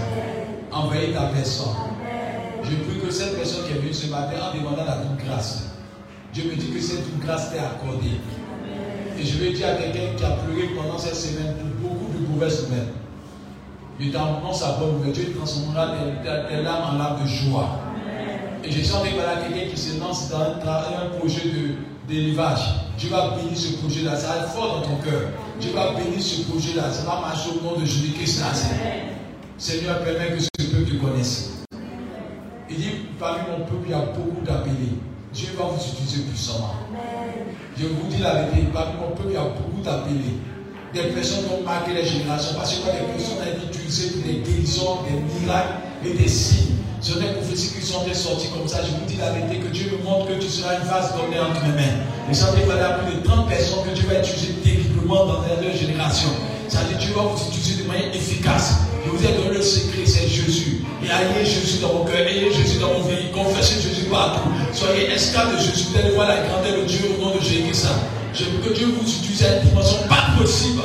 envahit 0.73 1.15
ta 1.15 1.27
personne. 1.27 1.75
Je 2.71 2.77
prie 2.77 3.01
que 3.01 3.11
cette 3.11 3.37
personne 3.37 3.65
qui 3.67 3.73
est 3.73 3.81
venue 3.81 3.95
ce 3.95 4.09
matin 4.09 4.37
en 4.53 4.57
demandant 4.57 4.85
la 4.85 4.97
toute 4.97 5.25
grâce, 5.25 5.69
Dieu 6.35 6.45
me 6.45 6.57
dit 6.57 6.71
que 6.71 6.81
cette 6.81 7.05
toute 7.05 7.19
grâce 7.21 7.51
t'est 7.51 7.59
accordée. 7.59 8.21
Et 9.19 9.25
je 9.25 9.39
vais 9.39 9.53
dire 9.53 9.69
à 9.69 9.73
quelqu'un 9.73 10.15
qui 10.17 10.25
a 10.25 10.31
pleuré 10.31 10.69
pendant 10.77 10.99
cette 10.99 11.17
semaine 11.17 11.55
pour 11.81 11.91
beaucoup 11.91 12.13
de 12.13 12.27
mauvaises 12.27 12.67
semaines. 12.67 12.89
Je 13.99 14.11
t'annonce 14.11 14.61
sa 14.61 14.73
bonne 14.73 14.99
nouvelle. 14.99 15.13
Dieu 15.13 15.35
transformera 15.37 15.93
tes, 16.23 16.63
larmes 16.63 16.95
en 16.95 16.99
larmes 16.99 17.23
de 17.23 17.27
joie. 17.27 17.81
Et 18.63 18.71
je 18.71 18.81
suis 18.81 18.95
en 18.95 18.99
voilà 18.99 19.37
quelqu'un 19.43 19.71
qui 19.71 19.81
se 19.81 19.99
lance 19.99 20.29
dans 20.29 20.41
un, 20.41 21.19
projet 21.19 21.49
de 21.49 21.75
d'élevage. 22.07 22.61
Dieu 22.99 23.11
va 23.11 23.37
bénir 23.37 23.57
ce 23.57 23.79
projet-là. 23.79 24.17
Ça 24.17 24.29
va 24.29 24.37
être 24.37 24.49
fort 24.51 24.81
dans 24.81 24.83
ton 24.83 24.97
cœur. 24.97 25.31
Dieu 25.61 25.73
va 25.75 25.93
bénir 25.93 26.23
ce 26.23 26.43
projet-là. 26.43 26.91
Ça 26.93 27.03
va 27.05 27.21
marcher 27.21 27.51
au 27.51 27.65
nom 27.65 27.81
de 27.81 27.85
Jésus-Christ. 27.85 28.43
Seigneur, 29.57 30.03
permets 30.05 30.37
que 30.37 30.41
ce 30.41 30.49
peuple 30.71 30.91
te 30.91 30.95
connaisse. 30.97 31.58
Il 32.71 32.77
dit, 32.77 32.91
parmi 33.19 33.41
mon 33.51 33.65
peuple, 33.65 33.87
il 33.87 33.91
y 33.91 33.95
a 33.95 34.05
beaucoup 34.13 34.45
d'appelés. 34.45 35.01
Dieu 35.33 35.49
va 35.57 35.65
vous 35.65 35.81
utiliser 35.81 36.29
puissamment. 36.29 36.75
Je 37.79 37.87
vous 37.87 38.09
dis 38.09 38.19
la 38.23 38.45
vérité, 38.45 38.69
parmi 38.73 38.93
mon 39.01 39.17
peuple, 39.17 39.31
il 39.31 39.35
y 39.35 39.37
a 39.37 39.49
beaucoup 39.49 39.81
d'appelés. 39.83 40.37
Des 40.93 41.15
personnes 41.15 41.45
qui 41.45 41.53
ont 41.53 41.65
marqué 41.65 41.95
les 41.95 42.05
générations. 42.05 42.57
Parce 42.57 42.75
que 42.75 42.85
des 42.85 43.13
personnes 43.13 43.39
ont 43.41 43.49
été 43.49 43.67
utilisées 43.73 44.11
pour 44.11 44.23
des 44.23 44.39
guérisons, 44.45 44.99
des 45.09 45.17
miracles 45.41 45.75
et 46.05 46.13
des 46.13 46.29
signes. 46.29 46.77
Ce 47.01 47.13
sont 47.13 47.21
des 47.21 47.33
prophéties 47.33 47.73
qui 47.73 47.81
sont 47.81 48.05
sorties 48.13 48.49
comme 48.49 48.67
ça. 48.69 48.81
Je 48.85 48.91
vous 48.91 49.07
dis 49.07 49.17
la 49.17 49.31
vérité 49.33 49.61
que 49.61 49.69
Dieu 49.69 49.93
me 49.97 50.05
montre 50.05 50.29
que 50.29 50.35
tu 50.35 50.49
seras 50.49 50.77
une 50.77 50.89
vase 50.89 51.15
donnée 51.17 51.39
entre 51.39 51.63
mes 51.63 51.73
mains. 51.73 51.97
Et 52.31 52.35
ça 52.35 52.53
qu'il 52.53 52.69
y 52.69 52.71
a 52.71 52.99
plus 53.01 53.17
de 53.17 53.23
30 53.23 53.49
personnes 53.49 53.85
que 53.89 53.95
Dieu 53.95 54.09
va 54.09 54.19
utiliser 54.19 54.53
terriblement 54.65 55.25
dans 55.27 55.41
leur 55.41 55.75
génération. 55.75 56.31
Ça 56.69 56.81
que 56.81 56.99
Dieu 56.99 57.15
va 57.15 57.23
vous 57.23 57.49
utiliser 57.49 57.83
de 57.83 57.89
manière 57.89 58.15
efficace. 58.15 58.75
Je 59.05 59.11
vous 59.11 59.25
ai 59.25 59.33
donné 59.33 59.57
le 59.57 59.63
secret, 59.63 60.05
c'est 60.05 60.29
Jésus. 60.29 60.85
Et 61.03 61.07
ayez 61.07 61.45
Jésus 61.47 61.79
dans 61.81 61.89
vos 61.89 62.05
cœurs, 62.05 62.27
ayez 62.27 62.53
Jésus 62.53 62.79
dans 62.79 62.89
vos 62.89 63.09
vies, 63.09 63.31
confessez 63.33 63.81
Jésus 63.81 64.05
partout. 64.11 64.51
Soyez 64.75 65.11
esclaves 65.11 65.57
de 65.57 65.59
Jésus, 65.59 65.87
vous 65.91 65.99
allez 65.99 66.15
voir 66.15 66.29
la 66.29 66.37
grandeur 66.43 66.77
de 66.81 66.85
Dieu 66.85 67.01
au 67.17 67.23
nom 67.23 67.35
de 67.35 67.41
Jésus. 67.41 67.89
Je 68.35 68.45
veux 68.45 68.59
que 68.59 68.75
Dieu 68.75 68.87
vous 68.87 69.09
utilise 69.09 69.45
à 69.45 69.57
une 69.57 69.69
dimension 69.69 69.99
pas 70.09 70.39
possible. 70.39 70.83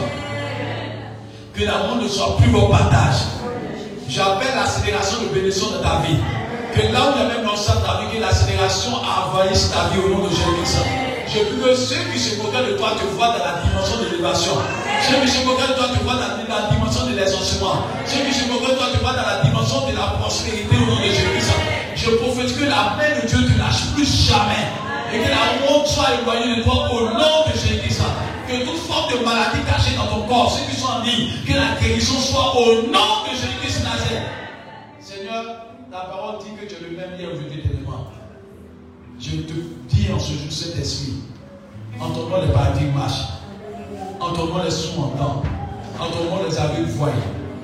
Que 1.54 1.66
l'amour 1.66 1.98
ne 2.02 2.08
soit 2.08 2.38
plus 2.38 2.50
vos 2.50 2.68
partages. 2.68 3.24
J'appelle 4.08 4.56
l'accélération 4.56 5.18
de 5.24 5.34
bénédiction 5.34 5.72
de 5.72 5.78
ta 5.84 6.02
vie. 6.08 6.18
Que 6.74 6.94
là 6.94 7.10
où 7.10 7.14
il 7.16 7.22
y 7.22 7.26
a 7.26 7.28
même 7.28 7.46
dans 7.46 7.54
ta 7.54 8.00
vie, 8.00 8.16
que 8.16 8.22
l'accélération 8.22 8.92
envahisse 8.96 9.70
ta 9.72 9.90
vie 9.90 10.00
au 10.06 10.10
nom 10.10 10.24
de 10.24 10.30
Jésus. 10.30 11.13
Je 11.28 11.40
veux 11.40 11.64
que 11.64 11.76
ceux 11.76 12.04
qui 12.12 12.20
se 12.20 12.42
moquent 12.42 12.66
de 12.68 12.78
toi 12.78 12.92
te 13.00 13.06
voient 13.16 13.38
dans 13.38 13.44
la 13.44 13.62
dimension 13.64 13.98
de 13.98 14.06
l'élévation. 14.10 14.54
Ceux 15.08 15.22
qui 15.22 15.28
se 15.28 15.46
moquent 15.46 15.68
de 15.68 15.74
toi 15.74 15.88
te 15.90 16.04
voient 16.04 16.16
dans 16.16 16.38
la 16.54 16.72
dimension 16.72 17.06
de 17.08 17.16
l'exaucement. 17.16 17.88
Ceux 18.06 18.24
qui 18.26 18.34
se 18.34 18.46
moquent 18.52 18.70
de 18.70 18.76
toi 18.76 18.88
te 18.94 19.00
voient 19.00 19.14
dans 19.14 19.28
la 19.28 19.42
dimension 19.44 19.88
de 19.88 19.96
la 19.96 20.08
prospérité 20.20 20.76
au 20.76 20.86
nom 20.86 20.98
de 20.98 21.04
Jésus. 21.04 21.52
Je 21.96 22.10
prophétise 22.18 22.58
que 22.58 22.66
la 22.66 22.96
main 22.98 23.22
de 23.22 23.28
Dieu 23.28 23.40
ne 23.40 23.54
te 23.54 23.60
lâche 23.60 23.94
plus 23.96 24.28
jamais. 24.28 24.68
Et 25.14 25.20
que 25.20 25.30
la 25.30 25.70
honte 25.70 25.88
soit 25.88 26.10
éloignée 26.22 26.58
de 26.58 26.64
toi 26.64 26.90
au 26.92 27.10
nom 27.10 27.46
de 27.48 27.54
Jésus. 27.54 28.02
Que 28.48 28.66
toute 28.66 28.82
forme 28.88 29.12
de 29.14 29.26
maladie 29.26 29.64
cachée 29.66 29.96
dans 29.96 30.08
ton 30.08 30.28
corps, 30.28 30.52
ceux 30.52 30.70
qui 30.70 30.80
sont 30.80 30.92
en 30.92 31.02
ligne, 31.02 31.30
que 31.48 31.54
la 31.54 31.80
guérison 31.82 32.20
soit 32.20 32.56
au 32.58 32.84
nom 32.88 33.24
de 33.26 33.32
Jésus. 33.32 33.54
Seigneur, 35.00 35.44
ta 35.92 36.00
parole 36.10 36.36
dit 36.40 36.56
que 36.60 36.66
tu 36.66 36.76
es 36.76 36.90
le 36.90 36.98
même 36.98 37.20
hier, 37.20 37.30
aujourd'hui, 37.32 37.60
éternellement. 37.60 38.08
Je 39.20 39.38
te 39.38 39.54
en 40.24 40.26
jour, 40.26 40.38
cet 40.50 40.80
esprit, 40.80 41.16
entends-moi 42.00 42.46
les 42.46 42.54
paradigmes 42.54 42.94
marchent, 42.94 43.28
entends-moi 44.20 44.64
les 44.64 44.72
sous 44.72 45.00
entendent, 45.00 45.44
entends-moi 46.00 46.42
les 46.48 46.58
aveugles 46.58 46.90
voient, 46.92 47.10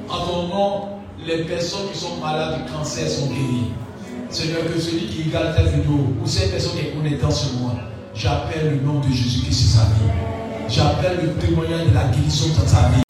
entends-moi 0.09 0.89
les 1.25 1.45
personnes 1.45 1.89
qui 1.91 1.97
sont 1.97 2.17
malades 2.17 2.65
du 2.65 2.71
cancer 2.71 3.09
sont 3.09 3.27
guéries. 3.27 3.71
Seigneur, 4.29 4.65
que 4.65 4.79
celui 4.79 5.07
qui 5.07 5.23
regarde 5.23 5.55
cette 5.55 5.73
vidéo, 5.73 6.13
ou 6.21 6.27
cette 6.27 6.51
personne 6.51 6.73
qui 6.73 6.87
est 6.87 6.91
connectée 6.91 7.31
sur 7.31 7.53
moi, 7.59 7.71
j'appelle 8.13 8.71
le 8.71 8.85
nom 8.85 8.99
de 8.99 9.07
Jésus-Christ 9.07 9.53
sur 9.53 9.79
sa 9.79 9.85
vie. 9.85 10.11
J'appelle 10.67 11.19
le 11.23 11.33
témoignage 11.35 11.87
de 11.87 11.93
la 11.93 12.05
guérison 12.09 12.49
dans 12.59 12.67
sa 12.67 12.89
vie. 12.89 13.08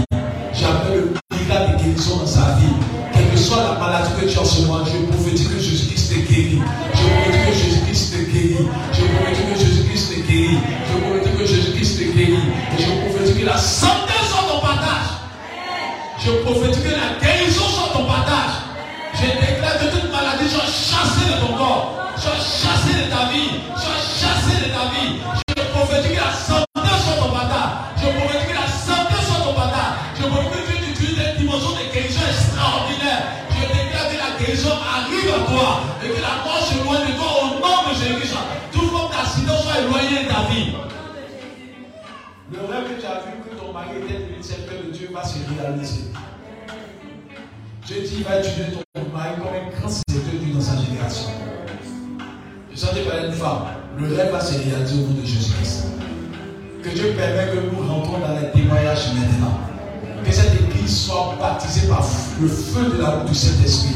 Du 63.30 63.35
Saint-Esprit. 63.35 63.95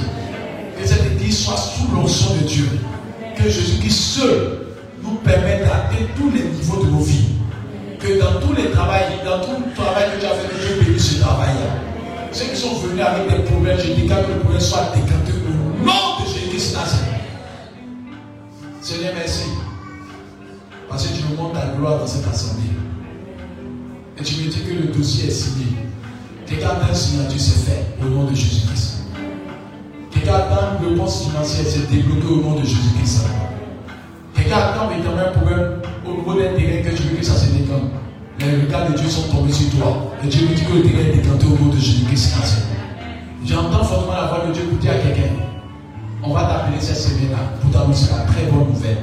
Que 0.80 0.88
cette 0.88 1.06
église 1.14 1.38
soit 1.38 1.58
sous 1.58 1.94
l'onction 1.94 2.36
de 2.36 2.48
Dieu. 2.48 2.68
Que 3.36 3.50
Jésus-Christ 3.50 4.20
seul 4.20 4.60
nous 5.02 5.16
permette 5.16 5.62
d'atteindre 5.62 6.10
tous 6.16 6.30
les 6.32 6.44
niveaux 6.44 6.84
de 6.84 6.90
nos 6.90 7.00
vies. 7.00 7.26
Que 8.00 8.20
dans 8.20 8.40
tous 8.40 8.54
les 8.54 8.70
travails, 8.72 9.06
dans 9.26 9.42
tout 9.42 9.64
le 9.66 9.74
travail 9.74 10.06
que 10.16 10.20
tu 10.20 10.26
as 10.26 10.36
fait, 10.36 10.48
que 10.48 10.68
Dieu 10.68 10.86
bénisse 10.86 11.16
ce 11.16 11.22
travail. 11.22 11.56
Ceux 12.32 12.46
qui 12.46 12.56
sont 12.56 12.76
venus 12.76 13.04
avec 13.06 13.30
des 13.30 13.44
problèmes, 13.44 13.78
je 13.78 13.94
déclare 13.94 14.26
que 14.26 14.32
le 14.32 14.40
problème 14.40 14.62
soit 14.62 14.92
décanté 14.96 15.34
au 15.48 15.86
nom 15.86 16.20
de 16.20 16.28
Jésus-Christ 16.28 16.78
Seigneur, 18.82 19.14
merci. 19.16 19.46
Parce 20.90 21.08
que 21.08 21.16
tu 21.16 21.24
nous 21.30 21.38
montres 21.38 21.54
ta 21.54 21.68
gloire 21.68 22.00
dans 22.00 22.08
cette 22.08 22.28
assemblée. 22.28 22.70
Et 24.20 24.24
tu 24.24 24.36
me 24.36 24.50
dis 24.50 24.60
que 24.60 24.74
le 24.74 24.94
dossier 24.94 25.28
est 25.28 25.32
signé. 25.32 25.68
Quelqu'un 26.46 26.74
d'un 26.76 26.94
signature, 26.94 27.40
c'est 27.40 27.72
fait 27.72 27.86
au 28.02 28.10
nom 28.10 28.26
de 28.26 28.36
Jésus-Christ. 28.36 28.93
Une 30.84 30.96
réponse 30.96 31.28
financière, 31.28 31.66
c'est 31.68 31.90
débloqué 31.90 32.28
au 32.28 32.42
nom 32.42 32.56
de 32.56 32.66
Jésus-Christ. 32.66 33.26
Quelqu'un 34.36 34.58
attend 34.58 34.92
éternel 34.92 35.28
un 35.30 35.40
problème 35.40 35.82
au 36.06 36.12
niveau 36.12 36.34
d'un 36.34 36.58
terrain 36.58 36.84
que 36.84 36.96
tu 36.96 37.04
veux 37.04 37.18
que 37.18 37.26
ça 37.26 37.36
se 37.36 37.52
décante. 37.52 37.92
Les 38.40 38.66
regards 38.66 38.92
de 38.92 38.98
Dieu 38.98 39.08
sont 39.08 39.30
tombés 39.30 39.52
sur 39.52 39.70
toi. 39.78 40.12
Et 40.24 40.28
Dieu 40.28 40.48
me 40.48 40.54
dit 40.54 40.64
que 40.64 40.74
le 40.74 41.00
est 41.00 41.16
décanté 41.16 41.46
au 41.46 41.64
nom 41.64 41.72
de 41.72 41.80
Jésus-Christ. 41.80 42.36
J'entends 43.46 43.84
fortement 43.84 44.14
la 44.14 44.28
voix 44.28 44.48
de 44.48 44.54
Dieu 44.54 44.64
pour 44.64 44.78
dire 44.80 44.92
à 44.92 44.96
quelqu'un 44.96 45.34
on 46.26 46.34
va 46.34 46.44
t'appeler 46.44 46.80
cette 46.80 46.98
semaine-là 46.98 47.38
pour 47.62 47.72
t'annoncer 47.72 48.12
la 48.18 48.24
très 48.32 48.44
bonne 48.44 48.70
nouvelle. 48.70 48.98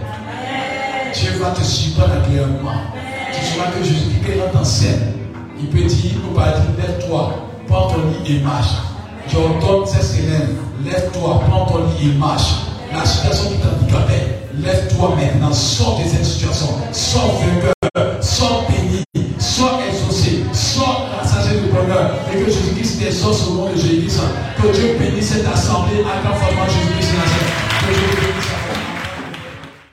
Dieu 1.14 1.32
va 1.38 1.50
te 1.50 1.62
surprendre 1.62 2.14
agréablement. 2.14 2.80
Tu 3.32 3.44
sauras 3.44 3.70
que 3.70 3.84
Jésus-Christ 3.84 4.40
rentre 4.40 4.60
en 4.60 4.64
scène. 4.64 5.14
Il 5.58 5.66
peut 5.66 5.84
dire 5.84 6.12
au 6.30 6.34
paradis, 6.34 6.62
lève-toi, 6.78 7.34
prends 7.68 7.88
ton 7.88 7.96
lit 8.08 8.36
et 8.36 8.40
marche. 8.40 8.76
J'ordonne 9.28 9.86
cette 9.86 10.02
semaine 10.02 10.56
Lève-toi, 10.84 11.42
prends 11.48 11.66
ton 11.66 11.84
lit 11.84 12.10
et 12.10 12.14
marche. 12.14 12.54
La 12.92 13.04
situation 13.04 13.50
qui 13.50 13.56
t'handicapait, 13.58 14.48
lève-toi 14.62 15.14
maintenant, 15.14 15.52
sors 15.52 15.98
de 15.98 16.08
cette 16.08 16.24
situation, 16.24 16.68
sors 16.90 17.38
vainqueur, 17.38 18.22
sors 18.22 18.64
béni, 18.68 19.04
sors 19.38 19.78
exaucé, 19.86 20.44
sors 20.52 21.06
rassasié 21.18 21.60
de 21.60 21.66
bonheur. 21.70 22.12
Et 22.32 22.38
que 22.38 22.46
Jésus-Christ 22.46 22.98
t'exauce 22.98 23.46
au 23.48 23.54
nom 23.54 23.70
de 23.70 23.76
Jésus-Christ. 23.76 24.20
Que 24.60 24.72
Dieu 24.72 24.96
bénisse 24.98 25.32
cette 25.32 25.46
assemblée 25.46 26.00
à 26.00 26.34
fortement 26.34 26.66
Jésus-Christ. 26.66 28.39